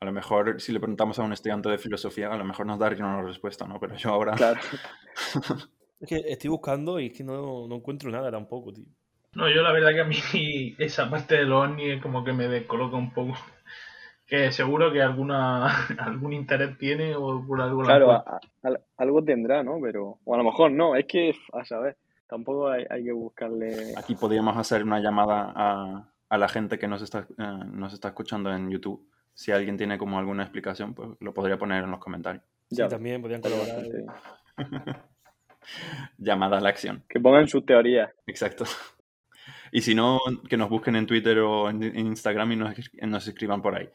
A 0.00 0.04
lo 0.04 0.12
mejor 0.12 0.60
si 0.60 0.72
le 0.72 0.78
preguntamos 0.80 1.18
a 1.18 1.22
un 1.22 1.32
estudiante 1.32 1.68
de 1.68 1.78
filosofía, 1.78 2.30
a 2.30 2.36
lo 2.36 2.44
mejor 2.44 2.66
nos 2.66 2.78
daría 2.78 3.04
una 3.04 3.22
respuesta, 3.22 3.66
¿no? 3.66 3.80
Pero 3.80 3.96
yo 3.96 4.10
ahora... 4.10 4.32
Claro. 4.32 4.60
Es 5.98 6.08
que 6.10 6.16
estoy 6.26 6.50
buscando 6.50 7.00
y 7.00 7.06
es 7.06 7.12
que 7.14 7.24
no, 7.24 7.66
no 7.66 7.76
encuentro 7.76 8.10
nada 8.10 8.30
tampoco, 8.30 8.70
tío. 8.70 8.84
No, 9.32 9.48
yo 9.48 9.62
la 9.62 9.72
verdad 9.72 9.92
que 9.94 10.00
a 10.00 10.04
mí 10.04 10.16
esa 10.78 11.08
parte 11.08 11.36
de 11.36 11.44
los 11.44 11.64
ovnis 11.68 12.02
como 12.02 12.22
que 12.22 12.34
me 12.34 12.48
descoloca 12.48 12.96
un 12.96 13.12
poco. 13.14 13.34
Que 14.26 14.50
seguro 14.50 14.92
que 14.92 15.00
alguna 15.02 15.66
algún 15.98 16.32
interés 16.32 16.76
tiene 16.78 17.14
o 17.14 17.44
por 17.46 17.60
algo 17.60 17.82
la 17.82 17.86
Claro, 17.86 18.10
a- 18.12 18.40
a- 18.64 18.80
algo 18.96 19.22
tendrá, 19.22 19.62
¿no? 19.62 19.78
Pero, 19.80 20.18
o 20.24 20.34
a 20.34 20.38
lo 20.38 20.44
mejor 20.44 20.70
no, 20.72 20.96
es 20.96 21.06
que, 21.06 21.32
a 21.52 21.64
saber, 21.64 21.96
tampoco 22.28 22.68
hay, 22.68 22.84
hay 22.90 23.04
que 23.04 23.12
buscarle... 23.12 23.94
Aquí 23.96 24.14
podríamos 24.16 24.56
hacer 24.56 24.82
una 24.82 24.98
llamada 25.00 25.52
a, 25.54 26.08
a 26.28 26.38
la 26.38 26.48
gente 26.48 26.78
que 26.78 26.88
nos 26.88 27.02
está, 27.02 27.20
eh, 27.38 27.58
nos 27.70 27.92
está 27.94 28.08
escuchando 28.08 28.52
en 28.52 28.68
YouTube. 28.70 29.08
Si 29.32 29.52
alguien 29.52 29.76
tiene 29.76 29.96
como 29.98 30.18
alguna 30.18 30.42
explicación, 30.42 30.92
pues 30.94 31.10
lo 31.20 31.32
podría 31.32 31.56
poner 31.58 31.84
en 31.84 31.90
los 31.92 32.00
comentarios. 32.00 32.42
Sí, 32.68 32.76
Ya, 32.76 32.88
también 32.88 33.20
podrían 33.22 33.42
colaborar. 33.42 33.84
Llamada 36.18 36.58
a 36.58 36.60
la 36.60 36.68
acción. 36.70 37.04
Que 37.08 37.20
pongan 37.20 37.46
sus 37.48 37.64
teorías. 37.66 38.10
Exacto. 38.26 38.64
Y 39.76 39.82
si 39.82 39.94
no, 39.94 40.18
que 40.48 40.56
nos 40.56 40.70
busquen 40.70 40.96
en 40.96 41.06
Twitter 41.06 41.38
o 41.40 41.68
en, 41.68 41.82
en 41.82 42.06
Instagram 42.06 42.52
y 42.52 42.56
nos, 42.56 42.74
nos 43.02 43.28
escriban 43.28 43.60
por 43.60 43.74
ahí. 43.74 43.88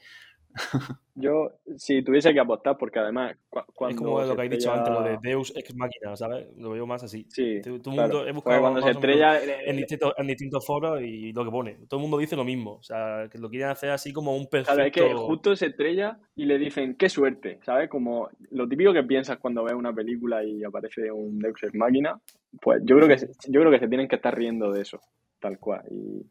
Yo, 1.15 1.53
si 1.77 2.03
tuviese 2.03 2.33
que 2.33 2.39
apostar, 2.39 2.77
porque 2.77 2.99
además, 2.99 3.35
cu- 3.49 3.61
cuando 3.73 3.95
Es 3.95 3.97
como 3.97 4.21
lo 4.21 4.35
que 4.35 4.41
habéis 4.41 4.51
dicho 4.59 4.71
antes, 4.71 4.93
lo 4.93 5.01
de 5.01 5.17
Deus 5.21 5.51
ex 5.55 5.73
machina, 5.75 6.15
¿sabes? 6.15 6.47
Lo 6.57 6.71
veo 6.71 6.85
más 6.85 7.01
así. 7.03 7.25
Sí, 7.29 7.61
Todo 7.63 7.79
claro. 7.93 8.13
mundo 8.13 8.27
he 8.27 8.31
buscado 8.31 8.61
cuando 8.61 8.81
se 8.81 8.91
estrella... 8.91 9.39
eh, 9.43 9.63
en 9.65 9.77
distintos, 9.77 10.13
en 10.17 10.27
distintos 10.27 10.65
foros 10.65 11.01
y 11.01 11.33
lo 11.33 11.43
que 11.45 11.51
pone. 11.51 11.77
Todo 11.87 11.99
el 11.99 12.01
mundo 12.03 12.17
dice 12.19 12.35
lo 12.35 12.43
mismo. 12.43 12.73
O 12.73 12.83
sea, 12.83 13.27
que 13.31 13.39
lo 13.39 13.49
quieren 13.49 13.69
hacer 13.69 13.89
así 13.89 14.13
como 14.13 14.35
un 14.35 14.47
perfecto. 14.47 14.73
Claro, 14.75 14.87
es 14.87 14.93
que 14.93 15.13
justo 15.15 15.55
se 15.55 15.67
estrella 15.67 16.19
y 16.35 16.45
le 16.45 16.59
dicen, 16.59 16.95
qué 16.95 17.09
suerte, 17.09 17.59
¿sabes? 17.63 17.89
Como 17.89 18.29
lo 18.51 18.67
típico 18.67 18.93
que 18.93 19.03
piensas 19.03 19.37
cuando 19.37 19.63
ves 19.63 19.73
una 19.73 19.93
película 19.93 20.43
y 20.43 20.63
aparece 20.63 21.11
un 21.11 21.39
Deus 21.39 21.63
Ex 21.63 21.73
Machina, 21.73 22.19
pues 22.61 22.81
yo 22.83 22.97
creo 22.97 23.07
que 23.07 23.17
se, 23.17 23.27
yo 23.47 23.61
creo 23.61 23.71
que 23.71 23.79
se 23.79 23.87
tienen 23.87 24.07
que 24.07 24.17
estar 24.17 24.35
riendo 24.37 24.71
de 24.71 24.81
eso, 24.81 24.99
tal 25.41 25.59
cual. 25.59 25.83
Y, 25.91 26.25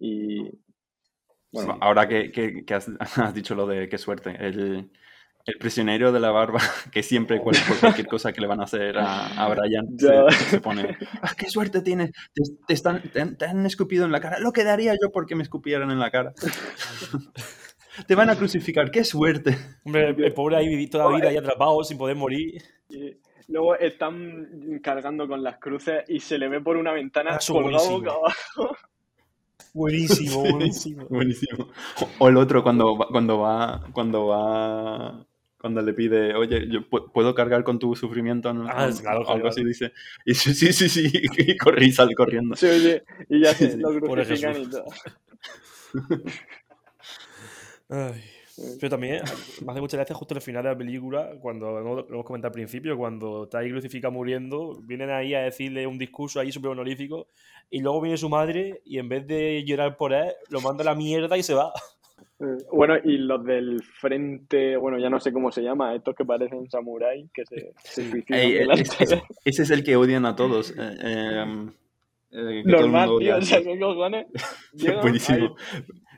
y 0.00 0.50
bueno, 1.52 1.76
Ahora 1.80 2.08
que, 2.08 2.30
que- 2.30 2.64
que 2.64 2.74
has, 2.74 2.88
has 3.16 3.34
dicho 3.34 3.54
lo 3.54 3.66
de 3.66 3.88
qué 3.88 3.98
suerte, 3.98 4.36
el, 4.38 4.90
el 5.46 5.58
prisionero 5.58 6.12
de 6.12 6.20
la 6.20 6.30
barba, 6.30 6.60
que 6.92 7.02
siempre 7.02 7.40
cual- 7.40 7.56
por 7.66 7.78
cualquier 7.80 8.06
cosa 8.14 8.32
que 8.32 8.40
le 8.40 8.46
van 8.46 8.60
a 8.60 8.64
hacer 8.64 8.98
a, 8.98 9.26
a 9.44 9.48
Brian, 9.48 9.86
se, 9.98 10.46
se 10.50 10.60
pone, 10.60 10.96
"Ah, 11.22 11.32
qué 11.36 11.48
suerte 11.50 11.80
tienes, 11.82 12.12
te, 12.32 12.42
te 12.66 12.74
están, 12.74 13.02
te, 13.12 13.20
han- 13.20 13.36
te 13.36 13.46
han 13.46 13.64
escupido 13.66 14.04
en 14.04 14.12
la 14.12 14.20
cara, 14.20 14.38
lo 14.40 14.52
que 14.52 14.64
daría 14.64 14.92
yo 14.92 15.10
porque 15.10 15.34
me 15.34 15.42
escupieran 15.42 15.90
en 15.90 15.98
la 15.98 16.10
cara. 16.10 16.34
te 18.06 18.14
van 18.14 18.30
a 18.30 18.36
crucificar, 18.36 18.90
qué 18.90 19.04
suerte. 19.04 19.58
Hombre, 19.84 20.10
el, 20.10 20.24
el 20.24 20.34
pobre 20.34 20.56
ahí 20.56 20.68
viví 20.68 20.86
toda 20.88 21.10
la 21.10 21.16
vida 21.16 21.28
ahí 21.30 21.36
atrapado 21.36 21.82
sin 21.82 21.98
poder 21.98 22.16
morir. 22.16 22.62
Luego 23.48 23.74
están 23.76 24.80
cargando 24.82 25.26
con 25.26 25.42
las 25.42 25.58
cruces 25.58 26.04
y 26.08 26.20
se 26.20 26.38
le 26.38 26.48
ve 26.48 26.60
por 26.60 26.76
una 26.76 26.92
ventana 26.92 27.30
Ah, 27.34 27.38
eso 27.40 27.52
colgado 27.54 27.84
buenísimo. 27.84 27.98
boca 27.98 28.12
abajo. 28.12 28.76
Buenísimo, 29.74 30.42
buenísimo. 30.52 31.06
Buenísimo. 31.08 31.68
O, 32.18 32.28
el 32.28 32.36
otro 32.36 32.62
cuando 32.62 32.96
va, 32.96 33.06
cuando 33.08 33.38
va, 33.38 33.86
cuando 33.92 34.26
va, 34.26 35.26
cuando 35.60 35.82
le 35.82 35.92
pide, 35.92 36.34
oye, 36.34 36.68
yo 36.68 36.80
pu- 36.88 37.10
puedo 37.12 37.34
cargar 37.34 37.64
con 37.64 37.78
tu 37.78 37.94
sufrimiento, 37.96 38.52
¿no? 38.54 38.66
Ah, 38.68 38.74
claro, 39.00 39.22
claro, 39.24 39.30
algo 39.30 39.48
así 39.48 39.64
dice. 39.64 39.92
Y 40.24 40.34
sí, 40.34 40.54
sí, 40.54 40.72
sí, 40.72 40.88
sí, 40.88 41.10
y 41.12 41.56
corre 41.56 41.84
y 41.86 41.92
sale 41.92 42.14
corriendo. 42.14 42.54
Se 42.56 42.70
oye, 42.70 43.02
y 43.28 43.40
ya 43.42 43.52
Sí, 43.54 43.64
se 43.66 43.72
sí. 43.72 43.78
lo 43.78 44.00
crucifican 44.00 44.62
y 44.62 44.70
todo. 44.70 44.84
Ay. 47.88 48.22
Pero 48.80 48.90
también 48.90 49.22
me 49.64 49.72
hace 49.72 49.80
mucha 49.80 49.96
gracia 49.96 50.16
justo 50.16 50.34
al 50.34 50.40
final 50.40 50.62
de 50.64 50.70
la 50.70 50.76
película, 50.78 51.30
cuando 51.40 51.70
lo 51.80 52.06
hemos 52.08 52.24
comentado 52.24 52.48
al 52.50 52.54
principio, 52.54 52.96
cuando 52.96 53.44
está 53.44 53.58
ahí 53.58 53.70
crucificado 53.70 54.12
muriendo, 54.12 54.80
vienen 54.82 55.10
ahí 55.10 55.34
a 55.34 55.42
decirle 55.42 55.86
un 55.86 55.98
discurso 55.98 56.40
ahí 56.40 56.50
súper 56.50 56.70
honorífico, 56.72 57.28
y 57.70 57.80
luego 57.80 58.00
viene 58.00 58.16
su 58.16 58.28
madre 58.28 58.80
y 58.84 58.98
en 58.98 59.08
vez 59.08 59.26
de 59.26 59.62
llorar 59.64 59.96
por 59.96 60.12
él, 60.12 60.32
lo 60.50 60.60
manda 60.60 60.82
a 60.82 60.86
la 60.86 60.94
mierda 60.94 61.36
y 61.36 61.42
se 61.42 61.54
va. 61.54 61.72
Eh, 62.40 62.44
Bueno, 62.72 62.94
y 63.04 63.18
los 63.18 63.44
del 63.44 63.82
frente, 63.82 64.76
bueno, 64.76 64.98
ya 64.98 65.08
no 65.10 65.20
sé 65.20 65.32
cómo 65.32 65.52
se 65.52 65.62
llama, 65.62 65.94
estos 65.94 66.14
que 66.16 66.24
parecen 66.24 66.68
samuráis, 66.70 67.30
que 67.32 67.44
se, 67.46 67.72
se 67.84 68.02
Ey, 68.28 68.52
de- 68.54 69.22
ese 69.44 69.62
es 69.62 69.70
el 69.70 69.84
que 69.84 69.96
odian 69.96 70.24
a 70.26 70.34
todos. 70.34 70.70
eh, 70.70 70.74
eh, 70.78 71.44
eh, 72.30 72.62
que 72.64 72.70
todo 72.70 72.80
el 72.86 72.92
Normal, 72.92 73.08
mundo 73.08 73.18
tío, 73.20 73.34
odia. 73.34 73.36
o 73.36 73.42
sea, 73.42 73.62
¿qué 73.62 73.78
cojones? 73.78 74.26
Llegan 74.72 75.00
Buenísimo. 75.02 75.56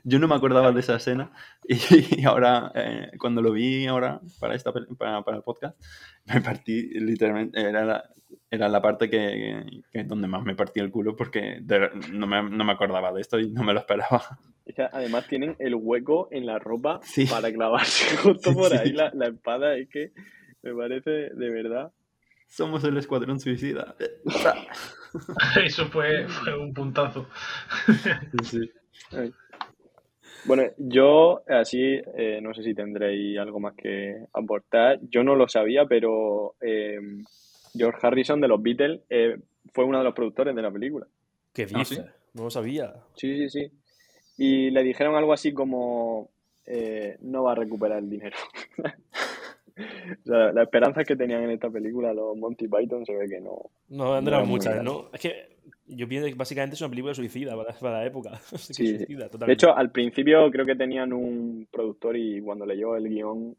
Yo 0.03 0.19
no 0.19 0.27
me 0.27 0.35
acordaba 0.35 0.71
de 0.71 0.79
esa 0.79 0.95
escena 0.95 1.31
y, 1.67 2.23
ahora, 2.25 2.71
eh, 2.75 3.11
cuando 3.19 3.41
lo 3.41 3.51
vi 3.51 3.85
ahora 3.87 4.19
para, 4.39 4.55
esta, 4.55 4.71
para, 4.97 5.21
para 5.23 5.37
el 5.37 5.43
podcast, 5.43 5.79
me 6.25 6.41
partí 6.41 6.89
literalmente, 6.99 7.59
era 7.61 7.85
la, 7.85 8.03
era 8.49 8.67
la 8.69 8.81
parte 8.81 9.09
que, 9.09 9.83
que 9.91 10.03
donde 10.03 10.27
más 10.27 10.43
me 10.43 10.55
partí 10.55 10.79
el 10.79 10.89
culo 10.91 11.15
porque 11.15 11.59
de- 11.61 11.89
no, 12.11 12.27
me, 12.27 12.41
no 12.49 12.63
me 12.63 12.71
acordaba 12.71 13.11
de 13.11 13.21
esto 13.21 13.39
y 13.39 13.51
no 13.51 13.63
me 13.63 13.73
lo 13.73 13.79
esperaba. 13.79 14.21
ahí. 14.29 14.71
O 14.71 14.75
sea, 14.75 14.89
además 14.93 15.27
tienen 15.27 15.55
el 15.59 15.75
hueco 15.75 16.29
en 16.31 16.45
la 16.45 16.57
ropa 16.59 16.99
Sí. 17.03 17.25
para 17.25 17.51
clavarse 17.51 18.15
justo 18.23 18.51
Sí, 18.51 18.55
por 18.55 18.69
sí. 18.71 18.77
ahí 18.77 18.91
la, 18.93 19.11
la 19.13 19.27
espada, 19.27 19.75
es 19.75 19.89
que 19.89 20.11
me 20.63 20.73
parece 20.73 21.09
de 21.11 21.49
verdad. 21.49 21.91
Somos 22.47 22.83
el 22.83 22.97
escuadrón 22.97 23.39
suicida. 23.39 23.95
Eso 25.63 25.85
fue, 25.87 26.27
fue 26.27 26.57
un 26.57 26.73
puntazo. 26.73 27.27
Sí. 28.43 28.69
Bueno, 30.45 30.63
yo 30.77 31.43
así, 31.47 32.01
eh, 32.17 32.39
no 32.41 32.53
sé 32.53 32.63
si 32.63 32.73
tendréis 32.73 33.37
algo 33.37 33.59
más 33.59 33.75
que 33.75 34.25
aportar. 34.33 34.99
Yo 35.09 35.23
no 35.23 35.35
lo 35.35 35.47
sabía, 35.47 35.85
pero 35.85 36.55
eh, 36.61 36.99
George 37.75 37.99
Harrison 38.05 38.41
de 38.41 38.47
los 38.47 38.61
Beatles 38.61 39.01
eh, 39.09 39.37
fue 39.73 39.85
uno 39.85 39.99
de 39.99 40.03
los 40.03 40.13
productores 40.15 40.55
de 40.55 40.61
la 40.61 40.71
película. 40.71 41.05
¿Qué 41.53 41.67
Ah, 41.73 41.79
dices? 41.79 41.97
¿sí? 41.99 42.03
No 42.33 42.43
lo 42.45 42.49
sabía. 42.49 42.93
Sí, 43.15 43.37
sí, 43.37 43.49
sí. 43.49 43.71
Y 44.37 44.71
le 44.71 44.81
dijeron 44.83 45.15
algo 45.15 45.33
así 45.33 45.53
como, 45.53 46.29
eh, 46.65 47.17
no 47.21 47.43
va 47.43 47.51
a 47.51 47.55
recuperar 47.55 47.99
el 47.99 48.09
dinero. 48.09 48.37
O 50.21 50.25
sea, 50.25 50.51
las 50.51 50.63
esperanzas 50.63 51.05
que 51.05 51.15
tenían 51.15 51.43
en 51.43 51.51
esta 51.51 51.69
película 51.69 52.13
los 52.13 52.37
Monty 52.37 52.67
Python 52.67 53.05
se 53.05 53.15
ve 53.15 53.27
que 53.27 53.39
no. 53.41 53.57
No, 53.89 54.21
no 54.21 54.31
No 54.31 54.45
muchas. 54.45 54.83
¿no? 54.83 55.09
Es 55.13 55.19
que 55.21 55.57
yo 55.87 56.07
pienso 56.07 56.27
que 56.27 56.35
básicamente 56.35 56.75
es 56.75 56.81
una 56.81 56.89
película 56.89 57.13
suicida 57.13 57.55
para, 57.55 57.73
para 57.73 57.99
la 57.99 58.05
época. 58.05 58.31
Sí, 58.57 58.73
sí. 58.73 58.97
suicida, 58.97 59.29
De 59.29 59.53
hecho, 59.53 59.75
al 59.75 59.91
principio 59.91 60.49
creo 60.51 60.65
que 60.65 60.75
tenían 60.75 61.13
un 61.13 61.67
productor 61.71 62.17
y 62.17 62.41
cuando 62.41 62.65
leyó 62.65 62.95
el 62.95 63.07
guion 63.09 63.55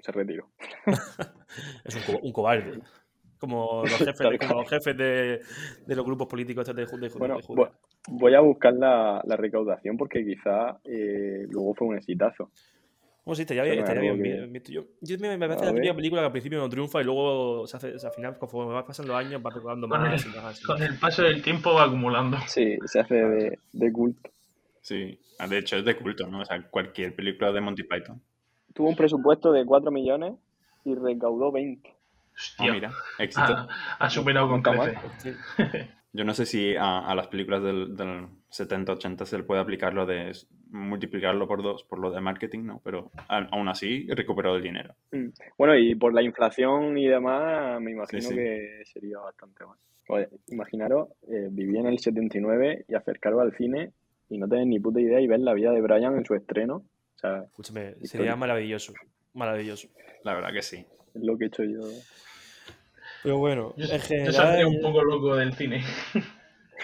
se 0.00 0.12
retiró. 0.12 0.48
Es 1.84 1.94
un, 1.94 2.02
co- 2.02 2.20
un 2.22 2.32
cobarde. 2.32 2.80
Como 3.38 3.82
los 3.82 3.98
jefes, 3.98 4.30
de, 4.30 4.38
como 4.38 4.54
los 4.60 4.68
jefes 4.70 4.96
de, 4.96 5.40
de 5.86 5.96
los 5.96 6.04
grupos 6.04 6.26
políticos 6.26 6.66
de, 6.66 6.74
de, 6.74 6.86
Bueno, 7.14 7.38
voy 8.08 8.34
a 8.34 8.40
buscar 8.40 8.74
la, 8.74 9.22
la 9.24 9.36
recaudación 9.36 9.96
porque 9.96 10.24
quizá 10.24 10.78
eh, 10.84 11.46
luego 11.50 11.74
fue 11.74 11.88
un 11.88 11.96
exitazo. 11.96 12.50
Bueno, 13.26 13.34
sí, 13.34 13.42
estaría 13.42 13.64
bien, 13.64 13.78
estaría 13.80 14.12
bien. 14.12 14.62
Yo, 14.68 14.84
yo 15.00 15.18
me, 15.18 15.36
me 15.36 15.48
parece 15.48 15.66
A 15.66 15.72
la 15.72 15.94
película 15.96 16.22
que 16.22 16.26
al 16.26 16.30
principio 16.32 16.60
no 16.60 16.68
triunfa 16.68 17.00
y 17.00 17.04
luego 17.04 17.66
se 17.66 17.76
hace, 17.76 17.96
o 17.96 17.98
sea, 17.98 18.10
al 18.10 18.14
final, 18.14 18.38
conforme 18.38 18.72
va 18.72 18.86
pasando 18.86 19.12
los 19.12 19.20
años, 19.20 19.42
va 19.44 19.50
recordando 19.50 19.88
Con 19.88 20.00
más 20.00 20.24
el, 20.24 20.32
y 20.32 20.36
más. 20.36 20.60
con 20.60 20.80
el 20.80 20.96
paso 20.96 21.22
del 21.24 21.42
tiempo 21.42 21.74
va 21.74 21.86
acumulando. 21.86 22.38
Sí, 22.46 22.78
se 22.84 23.00
hace 23.00 23.14
de, 23.16 23.58
de 23.72 23.92
culto. 23.92 24.30
Sí, 24.80 25.18
ah, 25.40 25.48
de 25.48 25.58
hecho 25.58 25.76
es 25.76 25.84
de 25.84 25.96
culto, 25.96 26.28
¿no? 26.28 26.42
O 26.42 26.44
sea, 26.44 26.62
cualquier 26.70 27.16
película 27.16 27.50
de 27.50 27.60
Monty 27.60 27.82
Python. 27.82 28.22
Tuvo 28.72 28.90
un 28.90 28.96
presupuesto 28.96 29.50
de 29.50 29.64
4 29.66 29.90
millones 29.90 30.34
y 30.84 30.94
recaudó 30.94 31.50
20. 31.50 31.88
Ah, 31.88 31.92
Hostia, 32.36 32.72
mira, 32.72 32.92
éxito. 33.18 33.42
ha, 33.42 33.68
ha 33.98 34.08
superado 34.08 34.48
con. 34.48 34.62
Sí. 35.18 35.32
Yo 36.12 36.24
no 36.24 36.32
sé 36.32 36.46
si 36.46 36.76
a, 36.76 37.00
a 37.00 37.14
las 37.16 37.26
películas 37.26 37.64
del, 37.64 37.96
del 37.96 38.28
70-80 38.52 39.24
se 39.24 39.38
le 39.38 39.42
puede 39.42 39.60
aplicar 39.60 39.94
lo 39.94 40.06
de 40.06 40.32
multiplicarlo 40.70 41.46
por 41.46 41.62
dos, 41.62 41.84
por 41.84 41.98
lo 41.98 42.10
de 42.10 42.20
marketing, 42.20 42.64
¿no? 42.64 42.80
Pero 42.84 43.10
aún 43.28 43.68
así 43.68 44.06
recuperó 44.08 44.56
el 44.56 44.62
dinero. 44.62 44.94
Mm. 45.12 45.28
Bueno, 45.58 45.76
y 45.76 45.94
por 45.94 46.12
la 46.14 46.22
inflación 46.22 46.96
y 46.98 47.06
demás, 47.06 47.80
me 47.80 47.92
imagino 47.92 48.22
sí. 48.22 48.34
que 48.34 48.82
sería 48.84 49.18
bastante 49.18 49.64
más. 49.64 49.78
Oye, 50.08 50.28
imaginaros 50.48 51.08
eh, 51.28 51.48
vivir 51.50 51.78
en 51.78 51.86
el 51.86 51.98
79 51.98 52.84
y 52.88 52.94
acercaros 52.94 53.40
al 53.40 53.52
cine 53.56 53.92
y 54.28 54.38
no 54.38 54.48
tener 54.48 54.66
ni 54.66 54.78
puta 54.78 55.00
idea 55.00 55.20
y 55.20 55.26
ver 55.26 55.40
la 55.40 55.52
vida 55.54 55.72
de 55.72 55.80
Brian 55.80 56.16
en 56.16 56.24
su 56.24 56.34
estreno. 56.34 56.76
O 56.76 57.18
sea, 57.18 57.42
Escúchame, 57.44 57.90
Historia. 57.90 58.08
sería 58.08 58.36
maravilloso. 58.36 58.92
Maravilloso. 59.34 59.88
La 60.22 60.34
verdad 60.34 60.52
que 60.52 60.62
sí. 60.62 60.84
es 61.14 61.22
lo 61.22 61.36
que 61.36 61.44
he 61.44 61.48
hecho 61.48 61.64
yo. 61.64 61.80
Pero 63.22 63.38
bueno, 63.38 63.74
Yo, 63.76 63.84
en 63.86 63.90
yo 63.90 63.98
general, 63.98 64.32
saldría 64.32 64.68
un 64.68 64.80
poco 64.80 65.02
loco 65.02 65.34
del 65.36 65.52
cine. 65.54 65.82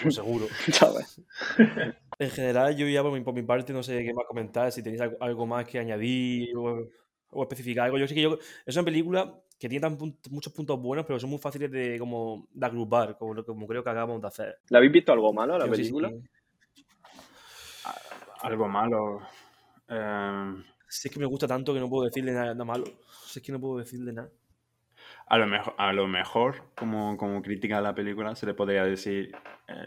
pues 0.02 0.14
seguro. 0.16 0.46
¿Sabes? 0.72 1.20
En 2.18 2.30
general, 2.30 2.76
yo 2.76 2.86
ya 2.86 3.02
por 3.02 3.12
mi, 3.12 3.20
por 3.20 3.34
mi 3.34 3.42
parte 3.42 3.72
no 3.72 3.82
sé 3.82 4.04
qué 4.04 4.12
más 4.14 4.26
comentar, 4.26 4.70
si 4.70 4.82
tenéis 4.82 5.00
algo, 5.00 5.16
algo 5.20 5.46
más 5.46 5.66
que 5.66 5.78
añadir 5.78 6.56
o, 6.56 6.88
o 7.30 7.42
especificar 7.42 7.86
algo. 7.86 7.98
Yo 7.98 8.06
sé 8.06 8.14
que 8.14 8.22
yo, 8.22 8.38
es 8.66 8.76
una 8.76 8.84
película 8.84 9.34
que 9.58 9.68
tiene 9.68 9.80
tan 9.80 9.96
muchos 10.30 10.52
puntos 10.52 10.80
buenos, 10.80 11.06
pero 11.06 11.18
son 11.18 11.30
muy 11.30 11.38
fáciles 11.38 11.70
de, 11.70 11.98
como, 11.98 12.46
de 12.52 12.66
agrupar, 12.66 13.16
como, 13.16 13.66
creo 13.66 13.82
que 13.82 13.90
acabamos 13.90 14.20
de 14.20 14.28
hacer. 14.28 14.58
¿Le 14.68 14.76
habéis 14.76 14.92
visto 14.92 15.12
algo 15.12 15.32
malo 15.32 15.54
a 15.54 15.58
la 15.58 15.66
Yo 15.66 15.74
sí, 15.74 15.82
película? 15.82 16.08
sí. 16.10 16.84
Algo 18.42 18.68
malo. 18.68 19.22
eh, 19.88 20.54
Si 20.88 21.08
es 21.08 21.14
que 21.14 21.20
me 21.20 21.26
gusta 21.26 21.46
tanto 21.46 21.72
que 21.72 21.80
no 21.80 21.88
puedo 21.88 22.04
decirle 22.06 22.32
nada, 22.32 22.52
nada 22.54 22.64
malo. 22.64 22.84
Si 23.26 23.38
es 23.38 23.44
que 23.44 23.52
no 23.52 23.60
puedo 23.60 23.78
decirle 23.78 24.12
nada. 24.12 24.30
a, 25.26 25.38
lo 25.38 25.46
mejor, 25.46 25.74
a 25.78 25.92
lo 25.92 26.06
mejor, 26.06 26.62
como, 26.76 27.16
como 27.16 27.40
crítica 27.42 27.78
a 27.78 27.80
la 27.80 27.94
película, 27.94 28.34
se 28.34 28.46
le 28.46 28.54
podría 28.54 28.84
decir. 28.84 29.32
eh, 29.68 29.86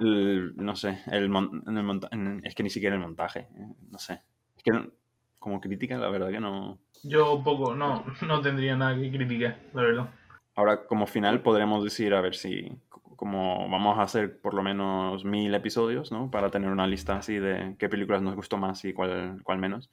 el- 0.00 0.54
no 0.56 0.74
sé, 0.76 1.00
el, 1.10 1.28
mon- 1.28 1.62
en 1.66 1.76
el 1.78 1.84
monta- 1.84 2.08
en- 2.12 2.40
es 2.44 2.54
que 2.54 2.62
ni 2.62 2.70
siquiera 2.70 2.94
el 2.96 3.02
montaje. 3.02 3.40
eh, 3.56 3.74
No 3.90 3.98
sé. 3.98 4.22
Es 4.56 4.62
que 4.62 4.70
no- 4.72 4.86
como 5.38 5.60
crítica, 5.60 5.96
la 5.98 6.08
verdad 6.08 6.30
que 6.30 6.40
no. 6.40 6.78
Yo 7.02 7.42
poco, 7.42 7.74
no, 7.74 8.04
no 8.26 8.40
tendría 8.40 8.76
nada 8.76 8.94
que 8.96 9.10
criticar, 9.10 9.58
la 9.74 9.82
verdad. 9.82 10.10
Ahora, 10.54 10.86
como 10.86 11.06
final, 11.06 11.40
podremos 11.42 11.82
decir, 11.82 12.12
a 12.14 12.20
ver 12.20 12.34
si, 12.34 12.70
como 13.16 13.68
vamos 13.70 13.98
a 13.98 14.02
hacer 14.02 14.40
por 14.40 14.52
lo 14.54 14.62
menos 14.62 15.24
mil 15.24 15.54
episodios, 15.54 16.12
¿no? 16.12 16.30
Para 16.30 16.50
tener 16.50 16.70
una 16.70 16.86
lista 16.86 17.16
así 17.16 17.36
de 17.38 17.74
qué 17.78 17.88
películas 17.88 18.20
nos 18.22 18.36
gustó 18.36 18.56
más 18.58 18.84
y 18.84 18.92
cuál, 18.92 19.40
cuál 19.42 19.58
menos. 19.58 19.90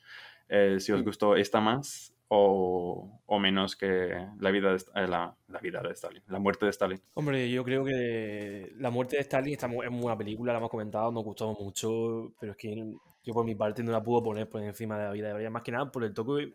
Eh, 0.50 0.80
si 0.80 0.91
os 0.91 1.04
gustó 1.04 1.36
esta 1.36 1.62
más 1.62 2.14
o, 2.30 3.22
o 3.26 3.40
menos 3.40 3.76
que 3.76 4.28
la 4.40 4.52
vida, 4.52 4.72
de, 4.72 4.78
eh, 4.96 5.08
la, 5.08 5.36
la 5.48 5.60
vida 5.60 5.82
de 5.82 5.92
Stalin, 5.94 6.22
la 6.28 6.40
muerte 6.40 6.66
de 6.66 6.72
Stalin. 6.72 7.02
Hombre, 7.16 7.50
yo 7.50 7.64
creo 7.64 7.84
que 7.84 8.72
La 8.78 8.90
muerte 8.92 9.16
de 9.18 9.24
Stalin 9.24 9.54
está 9.54 9.68
mu- 9.68 9.84
es 9.84 9.90
muy 9.92 10.02
buena 10.04 10.18
película, 10.18 10.54
la 10.54 10.60
hemos 10.60 10.70
comentado, 10.70 11.12
nos 11.12 11.24
gustó 11.24 11.52
mucho, 11.54 12.32
pero 12.40 12.52
es 12.54 12.58
que 12.58 12.94
yo 13.24 13.34
por 13.34 13.46
mi 13.46 13.56
parte 13.56 13.84
no 13.84 13.92
la 13.92 14.02
puedo 14.04 14.24
poner 14.24 14.48
por 14.48 14.62
encima 14.62 14.98
de 14.98 15.06
la 15.06 15.12
vida 15.12 15.28
de 15.30 15.34
Brian, 15.34 15.52
más 15.52 15.64
que 15.64 15.72
nada 15.72 15.92
por 15.92 16.04
el 16.04 16.14
toque, 16.14 16.54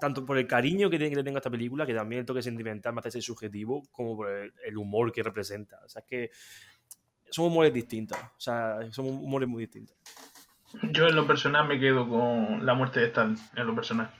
tanto 0.00 0.26
por 0.26 0.38
el 0.38 0.46
cariño 0.46 0.90
que, 0.90 0.98
tiene- 0.98 1.10
que 1.10 1.16
le 1.16 1.24
tengo 1.24 1.36
a 1.36 1.40
esta 1.40 1.50
película, 1.50 1.86
que 1.86 1.94
también 1.94 2.20
el 2.20 2.26
toque 2.26 2.42
sentimental 2.42 2.92
me 2.92 2.98
hace 3.00 3.12
ser 3.12 3.22
subjetivo, 3.22 3.82
como 3.92 4.16
por 4.16 4.28
el, 4.28 4.52
el 4.64 4.76
humor 4.76 5.12
que 5.12 5.22
representa. 5.22 5.78
O 5.84 5.88
sea, 5.88 6.00
es 6.00 6.06
que 6.06 6.30
son 7.30 7.46
humores 7.46 7.72
distintos, 7.72 8.18
o 8.18 8.40
sea, 8.40 8.78
son 8.90 9.06
humores 9.06 9.48
muy 9.48 9.62
distintos. 9.62 9.96
Yo 10.90 11.06
en 11.06 11.14
lo 11.14 11.26
personal 11.26 11.68
me 11.68 11.78
quedo 11.78 12.08
con 12.08 12.64
la 12.66 12.74
muerte 12.74 13.00
de 13.00 13.06
Stalin, 13.06 13.36
en 13.56 13.66
lo 13.66 13.74
personal. 13.74 14.10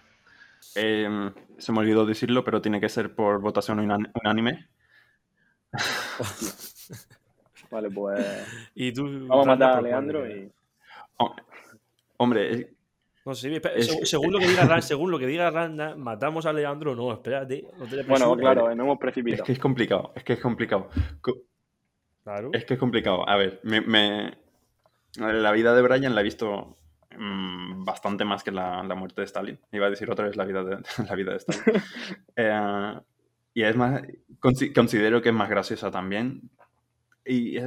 Eh, 0.77 1.31
se 1.59 1.73
me 1.73 1.79
olvidó 1.81 2.07
decirlo, 2.07 2.45
pero 2.45 2.61
tiene 2.63 2.81
que 2.81 2.89
ser 2.89 3.15
por 3.15 3.41
votación 3.41 3.79
unánime. 3.81 4.69
Vale, 7.71 7.91
pues 7.91 8.71
Y 8.75 8.93
tú, 8.93 9.05
vamos 9.27 9.47
a 9.47 9.51
matar 9.51 9.79
a 9.79 9.83
Leandro 9.83 10.29
y... 10.29 10.51
Oh, 11.19 11.35
hombre, 12.19 12.75
No 13.25 13.33
Es 13.33 13.41
según 14.11 14.33
lo 14.33 14.39
que 14.39 14.49
diga 14.49 14.65
Ran, 14.67 14.83
según 14.83 15.11
lo 15.11 15.19
que 15.19 15.27
diga 15.27 15.51
Randa, 15.51 15.97
matamos 15.97 16.45
a 16.45 16.53
Leandro, 16.53 16.95
no, 16.95 17.13
espérate, 17.13 17.67
no 17.79 17.87
te 17.87 17.97
le 17.97 18.03
Bueno, 18.03 18.37
claro, 18.37 18.75
no 18.75 18.83
hemos 18.85 18.95
es 18.97 19.01
precipitado. 19.01 19.45
que 19.45 19.53
es 19.53 19.59
complicado, 19.59 20.13
es 20.15 20.25
que 20.25 20.33
es 20.35 20.41
complicado. 20.41 20.89
Co- 21.21 21.39
Claro. 22.25 22.51
Es 22.53 22.65
que 22.65 22.75
es 22.75 22.79
complicado. 22.81 23.29
A 23.29 23.37
ver, 23.37 23.59
me, 23.65 23.81
me- 23.81 24.39
la 25.19 25.51
vida 25.51 25.75
de 25.75 25.83
Brian 25.83 26.15
la 26.15 26.21
he 26.21 26.25
visto 26.25 26.77
mm, 27.19 27.85
bastante 27.85 28.25
más 28.25 28.43
que 28.43 28.51
la, 28.53 28.83
la 28.83 28.95
muerte 28.95 29.21
de 29.23 29.27
Stalin. 29.27 29.61
Iba 29.73 29.87
a 29.87 29.91
decir 29.91 30.11
otra 30.11 30.27
vez 30.27 30.37
la 30.37 30.45
vida 30.45 30.65
de, 30.65 30.79
la 31.09 31.15
vida 31.15 31.33
de 31.33 31.37
Stalin. 31.39 31.63
Eh, 32.37 33.01
y 33.55 33.63
es 33.63 33.77
más, 33.77 34.03
consi- 34.41 34.73
considero 34.75 35.21
que 35.21 35.29
es 35.29 35.35
más 35.35 35.51
graciosa 35.51 35.91
también. 35.91 36.51
Y, 37.25 37.59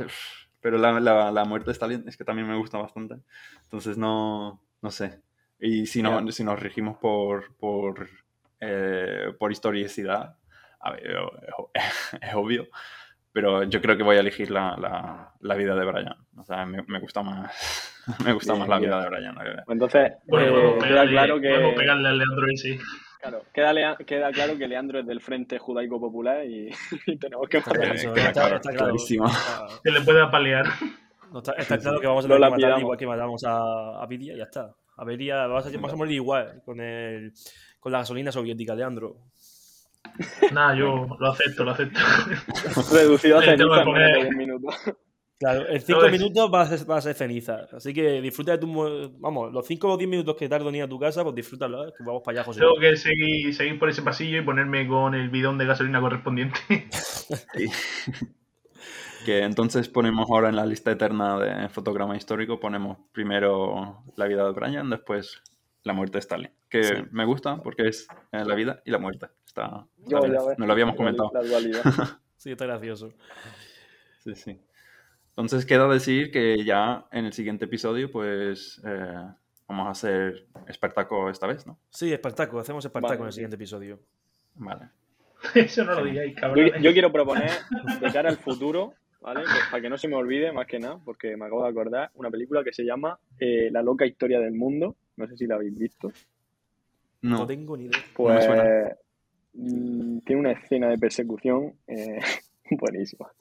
pero 0.61 0.77
la, 0.77 0.99
la- 0.99 1.31
la 1.31 1.45
muerte 1.45 1.67
de 1.67 1.73
Stalin 1.73 2.03
es 2.07 2.17
que 2.17 2.25
también 2.25 2.47
me 2.47 2.57
gusta 2.57 2.77
bastante. 2.77 3.15
Entonces 3.63 3.97
no, 3.97 4.61
no 4.81 4.91
sé. 4.91 5.21
Y 5.59 5.85
si, 5.85 6.01
no, 6.01 6.25
Ya. 6.25 6.31
si 6.31 6.43
nos 6.43 6.59
regimos 6.59 6.97
por, 6.97 7.55
por, 7.55 8.09
eh, 8.59 9.33
por 9.39 9.51
historicidad, 9.51 10.37
a 10.79 10.91
ver, 10.91 11.15
es, 11.73 12.17
es 12.21 12.33
obvio. 12.35 12.67
Pero 13.35 13.63
yo 13.63 13.81
creo 13.81 13.97
que 13.97 14.03
voy 14.03 14.15
a 14.15 14.21
elegir 14.21 14.49
la, 14.49 14.77
la, 14.77 15.33
la 15.41 15.55
vida 15.55 15.75
de 15.75 15.85
Brian. 15.85 16.15
O 16.37 16.43
sea, 16.45 16.65
me, 16.65 16.81
me 16.87 16.99
gusta 17.01 17.21
más, 17.21 17.93
me 18.25 18.31
gusta 18.31 18.55
más 18.55 18.69
la 18.69 18.79
bien. 18.79 18.89
vida 18.89 19.01
de 19.03 19.09
Brian. 19.09 19.35
la 19.35 19.43
verdad. 19.43 19.63
Entonces, 19.67 20.13
Bueno, 20.25 20.47
eh, 20.47 20.51
podemos, 20.51 20.73
queda 20.75 20.87
pegarle, 20.87 21.11
claro 21.11 21.35
podemos 21.35 21.71
que... 21.71 21.77
pegarle 21.77 22.07
a 22.07 22.11
Leandro 22.13 22.45
ese. 22.53 22.79
Claro, 23.21 23.41
queda, 23.53 23.73
Lea- 23.73 23.97
queda 24.05 24.31
claro 24.31 24.57
que 24.57 24.67
Leandro 24.69 24.99
es 24.99 25.05
del 25.07 25.19
Frente 25.19 25.57
Judaico 25.59 25.99
Popular 25.99 26.45
y, 26.45 26.69
y 27.07 27.17
tenemos 27.17 27.49
que 27.49 27.57
matar. 27.59 27.73
queda 27.81 27.93
está- 27.93 28.31
claro, 28.31 28.55
está 28.55 28.71
clarísimo. 28.73 29.27
Se 29.83 29.91
le 29.91 29.99
puede 30.01 30.21
apalear. 30.23 30.65
no, 31.33 31.39
está- 31.39 31.53
está 31.53 31.77
claro 31.77 31.99
que 31.99 32.07
vamos 32.07 32.23
a 32.23 32.27
tener 32.29 32.37
que 32.37 32.41
matar 32.41 32.59
lapidamos. 32.59 32.81
igual 32.81 32.97
que 32.97 33.07
matamos 33.07 33.43
a, 33.43 34.01
a 34.01 34.05
Vidia 34.07 34.33
y 34.33 34.37
ya 34.37 34.43
está. 34.45 34.73
A 34.97 35.03
Vidia 35.03 35.45
vamos 35.47 35.65
a, 35.67 35.71
vamos 35.71 35.91
a 35.91 35.95
morir 35.97 36.13
igual 36.13 36.61
con, 36.63 36.79
el, 36.79 37.33
con 37.81 37.91
la 37.91 37.97
gasolina 37.97 38.31
soviética, 38.31 38.73
Leandro. 38.75 39.17
Nada, 40.51 40.75
yo 40.75 41.07
lo 41.19 41.31
acepto, 41.31 41.63
lo 41.63 41.71
acepto. 41.71 41.99
Reducido 42.93 43.37
a 43.37 43.41
ceniza 43.41 43.45
que 43.45 43.51
en 43.53 43.57
menos 43.57 43.77
de 43.79 43.83
poner- 43.85 44.21
10 44.23 44.35
minutos. 44.35 44.75
Claro, 45.37 45.67
en 45.67 45.81
5 45.81 45.99
No, 45.99 46.05
es- 46.05 46.11
minutos 46.13 46.49
vas 46.49 46.71
a, 46.71 46.77
ser, 46.77 46.87
vas 46.87 46.97
a 46.99 47.01
ser 47.09 47.15
ceniza. 47.15 47.67
Así 47.73 47.93
que 47.93 48.21
disfruta 48.21 48.53
de 48.53 48.57
tu. 48.57 48.67
mo- 48.67 49.09
Vamos, 49.19 49.51
los 49.51 49.67
5 49.67 49.89
o 49.91 49.97
10 49.97 50.09
minutos 50.09 50.35
que 50.37 50.47
tardo 50.47 50.69
en 50.69 50.75
ir 50.75 50.83
a 50.83 50.87
tu 50.87 50.97
casa, 50.97 51.23
pues 51.23 51.35
disfrútalo, 51.35 51.85
que 51.87 52.03
vamos 52.05 52.21
para 52.23 52.37
allá, 52.39 52.45
José. 52.45 52.61
Tengo 52.61 52.75
que 52.79 52.95
seguir, 52.95 53.53
seguir 53.53 53.77
por 53.77 53.89
ese 53.89 54.01
pasillo 54.01 54.39
y 54.39 54.45
ponerme 54.45 54.87
con 54.87 55.13
el 55.13 55.29
bidón 55.29 55.57
de 55.57 55.65
gasolina 55.65 55.99
correspondiente. 55.99 56.57
Sí. 57.53 57.65
que 59.25 59.39
entonces 59.43 59.89
ponemos 59.89 60.29
ahora 60.29 60.49
en 60.49 60.55
la 60.55 60.65
lista 60.65 60.91
eterna 60.91 61.37
de 61.39 61.67
fotograma 61.69 62.15
histórico, 62.15 62.59
ponemos 62.59 62.97
primero 63.11 64.03
la 64.15 64.27
vida 64.27 64.45
de 64.45 64.51
Brian, 64.53 64.89
después 64.89 65.41
la 65.85 65.93
muerte 65.93 66.13
de 66.17 66.19
Stalin. 66.19 66.51
Que 66.69 66.83
Sí. 66.83 66.93
me 67.11 67.23
gusta 67.25 67.61
porque 67.63 67.87
es 67.87 68.07
eh, 68.33 68.43
la 68.43 68.53
vida 68.55 68.81
y 68.85 68.91
la 68.91 68.97
muerte. 68.97 69.27
Está, 69.45 69.85
Yo, 70.05 70.19
ves, 70.21 70.31
Nos 70.57 70.67
lo 70.67 70.73
habíamos 70.73 70.95
la- 70.95 70.97
comentado. 70.97 71.31
La 71.33 71.41
dualidad. 71.41 71.81
Sí, 72.37 72.51
está 72.51 72.65
gracioso. 72.65 73.11
Sí, 74.19 74.35
sí. 74.35 74.59
Entonces 75.29 75.65
queda 75.65 75.87
decir 75.87 76.29
que 76.31 76.63
ya 76.63 77.05
en 77.11 77.25
el 77.25 77.33
siguiente 77.33 77.65
episodio, 77.65 78.11
pues 78.11 78.79
eh, 78.85 79.15
vamos 79.67 79.87
a 79.87 79.91
hacer 79.91 80.45
Espartaco 80.67 81.29
esta 81.31 81.47
vez, 81.47 81.65
¿no? 81.65 81.79
Sí, 81.89 82.13
Espartaco, 82.13 82.59
hacemos 82.59 82.85
Espartaco 82.85 83.13
Vale. 83.13 83.21
en 83.23 83.27
el 83.27 83.33
siguiente 83.33 83.55
episodio. 83.55 83.99
Vale. 84.55 84.89
Eso 85.55 85.83
no 85.85 85.93
lo 85.95 86.03
digáis, 86.05 86.35
Yo, 86.35 86.41
cabrón. 86.41 86.69
yo 86.81 86.93
quiero 86.93 87.11
proponer, 87.11 87.49
de 87.99 88.11
cara 88.11 88.29
al 88.29 88.37
futuro, 88.37 88.93
¿vale? 89.21 89.41
Para 89.71 89.81
que 89.81 89.89
no 89.89 89.97
se 89.97 90.07
me 90.07 90.15
olvide, 90.15 90.51
más 90.51 90.67
que 90.67 90.77
nada, 90.77 90.99
porque 91.03 91.35
me 91.35 91.45
acabo 91.45 91.63
de 91.63 91.69
acordar, 91.69 92.11
una 92.13 92.29
película 92.29 92.63
que 92.63 92.73
se 92.73 92.83
llama 92.83 93.17
eh, 93.39 93.69
La 93.71 93.81
loca 93.81 94.05
historia 94.05 94.39
del 94.39 94.53
mundo. 94.53 94.95
No 95.17 95.27
sé 95.27 95.37
si 95.37 95.47
la 95.47 95.55
habéis 95.55 95.77
visto. 95.77 96.11
No, 97.21 97.39
No. 97.39 97.47
tengo 97.47 97.75
ni 97.77 97.85
idea. 97.85 97.99
Pues 98.15 98.45
suena. 98.45 98.95
mm, 99.53 100.19
tiene 100.19 100.39
una 100.41 100.51
escena 100.51 100.89
de 100.89 100.97
persecución 100.97 101.73
eh, 101.87 102.19
buenísima. 102.71 103.31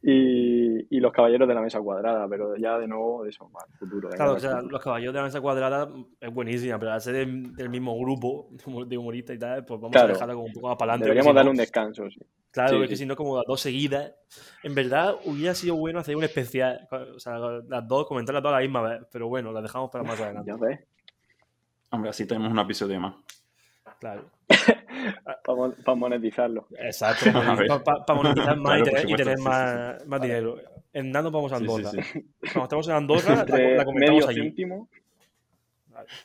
Y, 0.00 0.86
y 0.96 1.00
los 1.00 1.10
caballeros 1.12 1.48
de 1.48 1.54
la 1.54 1.60
mesa 1.60 1.80
cuadrada, 1.80 2.28
pero 2.28 2.54
ya 2.56 2.78
de 2.78 2.86
nuevo 2.86 3.24
eso, 3.26 3.48
más 3.48 3.64
futuro. 3.80 4.08
Claro, 4.10 4.34
o 4.34 4.38
sea, 4.38 4.52
futuro. 4.58 4.70
los 4.70 4.82
caballeros 4.84 5.12
de 5.12 5.18
la 5.18 5.24
mesa 5.24 5.40
cuadrada 5.40 5.88
es 6.20 6.32
buenísima, 6.32 6.78
pero 6.78 6.92
al 6.92 7.00
ser 7.00 7.14
del, 7.14 7.56
del 7.56 7.68
mismo 7.68 7.98
grupo 7.98 8.48
de 8.86 8.96
humoristas 8.96 9.34
y 9.34 9.38
tal, 9.40 9.64
pues 9.64 9.80
vamos 9.80 9.92
Claro. 9.92 10.10
a 10.10 10.12
dejarla 10.12 10.34
como 10.34 10.46
un 10.46 10.52
poco 10.52 10.68
más 10.68 10.76
para 10.76 10.92
adelante. 10.92 11.06
Deberíamos 11.06 11.34
darle 11.34 11.50
un 11.50 11.56
descanso, 11.56 12.08
sí. 12.10 12.20
Claro, 12.52 12.76
Sí, 12.76 12.82
es 12.84 12.88
que 12.88 12.96
sí. 12.96 13.02
si 13.02 13.06
no, 13.06 13.16
como 13.16 13.36
las 13.36 13.44
dos 13.46 13.60
seguidas, 13.60 14.12
en 14.62 14.74
verdad 14.74 15.16
hubiera 15.24 15.54
sido 15.54 15.74
bueno 15.74 15.98
hacer 15.98 16.14
un 16.16 16.24
especial, 16.24 16.86
o 16.92 17.18
sea, 17.18 17.38
las 17.68 17.86
dos, 17.88 18.06
comentarlas 18.06 18.42
todas 18.42 18.54
a 18.56 18.60
la 18.60 18.66
misma 18.66 18.82
vez, 18.82 19.00
pero 19.10 19.26
bueno, 19.28 19.50
las 19.52 19.64
dejamos 19.64 19.90
para 19.90 20.04
más 20.04 20.18
adelante. 20.20 20.48
Ya 20.50 20.56
ves. 20.56 20.78
Hombre, 21.90 22.10
así 22.10 22.26
tenemos 22.26 22.50
un 22.52 22.58
episodio 22.58 23.00
más. 23.00 23.14
Claro. 24.00 24.30
Para 25.84 25.94
monetizarlo. 25.96 26.66
Exacto, 26.78 27.30
para 28.06 28.14
monetizar 28.14 28.56
más 28.58 28.74
Claro, 28.74 28.80
y 28.80 28.84
tener, 28.84 28.98
y 28.98 29.02
supuesto, 29.02 29.16
tener 29.24 29.38
sí, 29.38 29.44
más, 29.44 30.06
más 30.06 30.20
dinero. 30.20 30.56
En 30.92 31.10
Nano 31.12 31.30
vamos 31.30 31.52
a 31.52 31.58
Sí, 31.58 31.64
sí, 31.66 31.70
Andorra. 31.74 31.90
sí. 32.02 32.24
Cuando 32.40 32.62
estemos 32.64 32.88
en 32.88 32.94
Andorra, 32.94 33.34
la, 33.34 33.40
Entre 33.40 33.76
la 33.76 33.84
comentamos 33.84 33.94
medio 34.16 34.28
allí. 34.28 34.40
céntimo. 34.42 34.88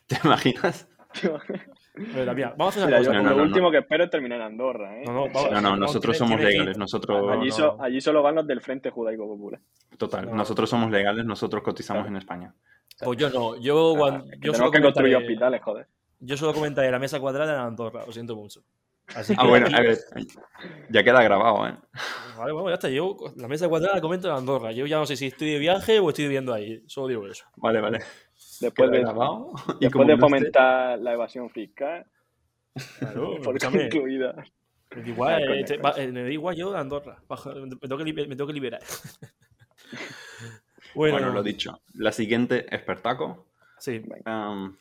¿Te 0.08 0.18
imaginas? 0.24 0.88
Pero, 1.94 2.34
mira, 2.34 2.54
vamos 2.58 2.76
a 2.78 2.80
hacer 2.80 2.88
una 2.88 2.98
Mira, 3.00 3.02
yo 3.02 3.06
cosa. 3.06 3.18
No, 3.18 3.24
no, 3.24 3.30
lo 3.30 3.36
no, 3.38 3.44
último 3.44 3.66
no. 3.68 3.72
que 3.72 3.78
espero 3.80 4.04
es 4.06 4.10
terminar 4.10 4.40
en 4.40 4.46
Andorra, 4.48 4.98
¿eh? 5.00 5.04
No, 5.06 5.14
no, 5.14 5.22
vamos- 5.28 5.52
No, 5.52 5.62
no, 5.62 5.70
vamos, 5.70 5.80
nosotros 5.80 6.18
somos 6.18 6.42
legales. 6.42 6.78
Nosotros, 6.78 7.32
allí, 7.32 7.52
so- 7.52 7.82
allí 7.82 8.02
solo 8.02 8.22
van 8.24 8.36
los 8.36 8.48
del 8.48 8.62
Frente 8.62 8.90
Judaico 8.90 9.28
Popular. 9.28 9.60
total, 9.98 10.26
No. 10.26 10.36
nosotros 10.36 10.70
somos 10.70 10.90
legales, 10.92 11.24
nosotros 11.26 11.62
cotizamos 11.64 12.04
Claro. 12.04 12.16
en 12.16 12.18
España. 12.20 12.54
Pues 13.04 13.18
yo 13.20 13.30
no, 13.30 13.56
yo, 13.60 13.96
cuando- 13.98 14.26
Es 14.26 14.40
que 14.40 14.48
yo 14.48 14.54
solo 14.54 14.72
tenemos 14.72 14.72
que 14.72 14.82
construir 14.82 15.16
hospitales, 15.16 15.62
joder. 15.62 15.88
Yo 16.20 16.38
solo 16.38 16.54
comentaré 16.54 16.90
la 16.92 17.00
mesa 17.00 17.20
cuadrada 17.20 17.54
en 17.54 17.60
Andorra, 17.60 18.04
lo 18.06 18.12
siento 18.14 18.36
mucho. 18.36 18.62
Así 19.16 19.34
Ah, 19.38 19.42
que- 19.44 19.50
bueno, 19.50 19.68
a 19.76 19.82
ver, 19.82 19.98
ya 20.90 21.04
queda 21.04 21.22
grabado, 21.22 21.68
¿eh? 21.68 21.76
Vale, 22.38 22.52
bueno, 22.54 22.70
ya 22.70 22.76
está. 22.76 22.90
Yo 22.90 23.18
la 23.36 23.50
mesa 23.50 23.68
cuadrada 23.68 23.96
la 23.96 24.02
comento 24.02 24.30
en 24.30 24.36
Andorra. 24.36 24.72
Yo 24.72 24.86
ya 24.86 24.98
no 24.98 25.06
sé 25.06 25.18
si 25.18 25.28
estoy 25.28 25.52
de 25.52 25.60
viaje 25.60 26.00
o 26.00 26.08
estoy 26.10 26.24
viviendo 26.26 26.54
ahí. 26.54 26.82
Solo 26.88 27.08
digo 27.10 27.28
eso. 27.28 27.44
Vale, 27.58 27.82
vale. 27.82 28.00
Después 28.62 28.90
de, 28.92 29.00
grabado. 29.02 29.52
Y 29.82 29.86
después 29.86 30.08
de 30.08 30.18
fomentar 30.18 31.00
la 31.00 31.14
evasión 31.14 31.50
fiscal, 31.50 32.06
Claro, 33.00 33.32
por 33.44 33.58
escúchame. 33.58 33.86
incluida. 33.86 34.34
Me 34.96 35.02
da 35.02 35.10
igual, 35.10 35.34
Ah, 35.34 35.48
coño, 35.48 35.54
eh, 35.60 35.64
te- 35.66 35.78
coño. 35.80 35.84
va- 35.84 36.02
eh, 36.02 36.08
me 36.12 36.24
da 36.24 36.30
igual 36.32 36.56
yo 36.56 36.72
de 36.72 36.80
Andorra. 36.80 37.18
Baja- 37.28 37.54
Me 37.56 37.70
tengo 37.78 37.98
que, 37.98 38.04
liber- 38.06 38.28
me 38.30 38.36
tengo 38.38 38.48
que 38.48 38.54
liberar. 38.54 38.82
Bueno, 40.96 41.18
Bueno, 41.18 41.34
lo 41.34 41.44
dicho. 41.44 41.80
La 41.96 42.12
siguiente 42.12 42.66
es 42.74 42.82
Pertaco. 42.82 43.46
sí. 43.80 44.02
Um, 44.26 44.76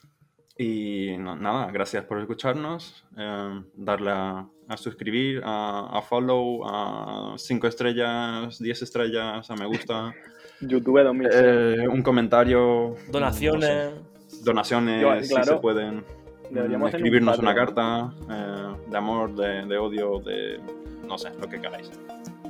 y 0.58 1.16
no- 1.18 1.34
nada, 1.34 1.70
gracias 1.72 2.04
por 2.04 2.20
escucharnos. 2.20 3.04
um, 3.16 3.64
darle 3.74 4.10
a, 4.10 4.46
a 4.68 4.76
suscribir, 4.76 5.40
a, 5.44 5.88
a 5.98 6.02
follow, 6.02 6.62
a 6.66 7.34
5 7.38 7.66
estrellas, 7.66 8.58
10 8.58 8.82
estrellas, 8.82 9.50
a 9.50 9.56
me 9.56 9.66
gusta. 9.66 10.12
YouTube 10.60 11.02
2006. 11.02 11.42
Eh, 11.44 11.88
un 11.88 12.02
comentario. 12.02 12.94
Donaciones. 13.10 13.94
no 13.94 14.00
sé, 14.28 14.44
donaciones, 14.44 15.02
Yo, 15.02 15.20
si 15.22 15.42
se 15.42 15.56
pueden. 15.56 16.04
Deberíamos 16.50 16.88
hacer 16.88 17.00
un 17.00 17.06
escribirnos 17.06 17.38
una 17.38 17.54
carta 17.54 18.12
eh, 18.30 18.76
de 18.90 18.96
amor, 18.96 19.34
de, 19.34 19.64
de 19.66 19.78
odio, 19.78 20.20
de. 20.20 20.60
No 21.08 21.16
sé, 21.18 21.30
lo 21.40 21.48
que 21.48 21.60
queráis. 21.60 21.90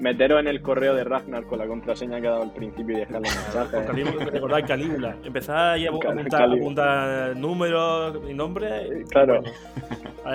Meteros 0.03 0.41
en 0.41 0.49
el 0.49 0.61
correo 0.63 0.95
de 0.97 1.05
Ragnar 1.05 1.45
con 1.47 1.61
la 1.61 1.67
contraseña 1.69 2.21
que 2.21 2.27
ha 2.27 2.31
dado 2.33 2.43
al 2.43 2.53
principio 2.53 2.97
y 2.97 3.01
dejar 3.01 3.21
los 3.23 3.33
Con 3.33 3.95
mensajes. 3.95 4.33
Recordad 4.33 4.67
Calígula. 4.67 5.17
Empezar 5.23 5.75
ahí 5.75 5.87
a 5.87 5.91
apuntar, 5.91 7.37
números 7.37 8.19
y 8.29 8.35
nombres. 8.35 8.73
Eh, 8.91 9.05
claro. 9.09 9.43
Bueno, 9.43 9.53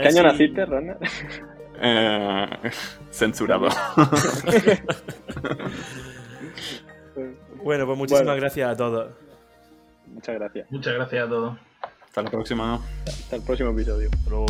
¿Qué 0.02 0.08
año 0.08 0.12
si- 0.12 0.24
naciste, 0.24 0.66
Ragnar? 0.66 0.98
Eh, 1.82 2.48
censurado. 3.12 3.68
Bueno, 7.64 7.86
pues 7.86 7.98
muchísimas 7.98 8.26
Bueno. 8.26 8.40
gracias 8.40 8.70
a 8.72 8.78
todos. 8.78 9.12
Muchas 10.06 10.36
gracias. 10.36 10.72
Muchas 10.72 10.94
gracias 10.94 11.26
a 11.26 11.30
todos. 11.30 11.58
Hasta 12.06 12.22
la 12.22 12.30
próxima. 12.30 12.80
Hasta 13.06 13.36
el 13.36 13.42
próximo 13.42 13.72
episodio. 13.72 14.10
Hasta 14.14 14.30
luego. 14.30 14.46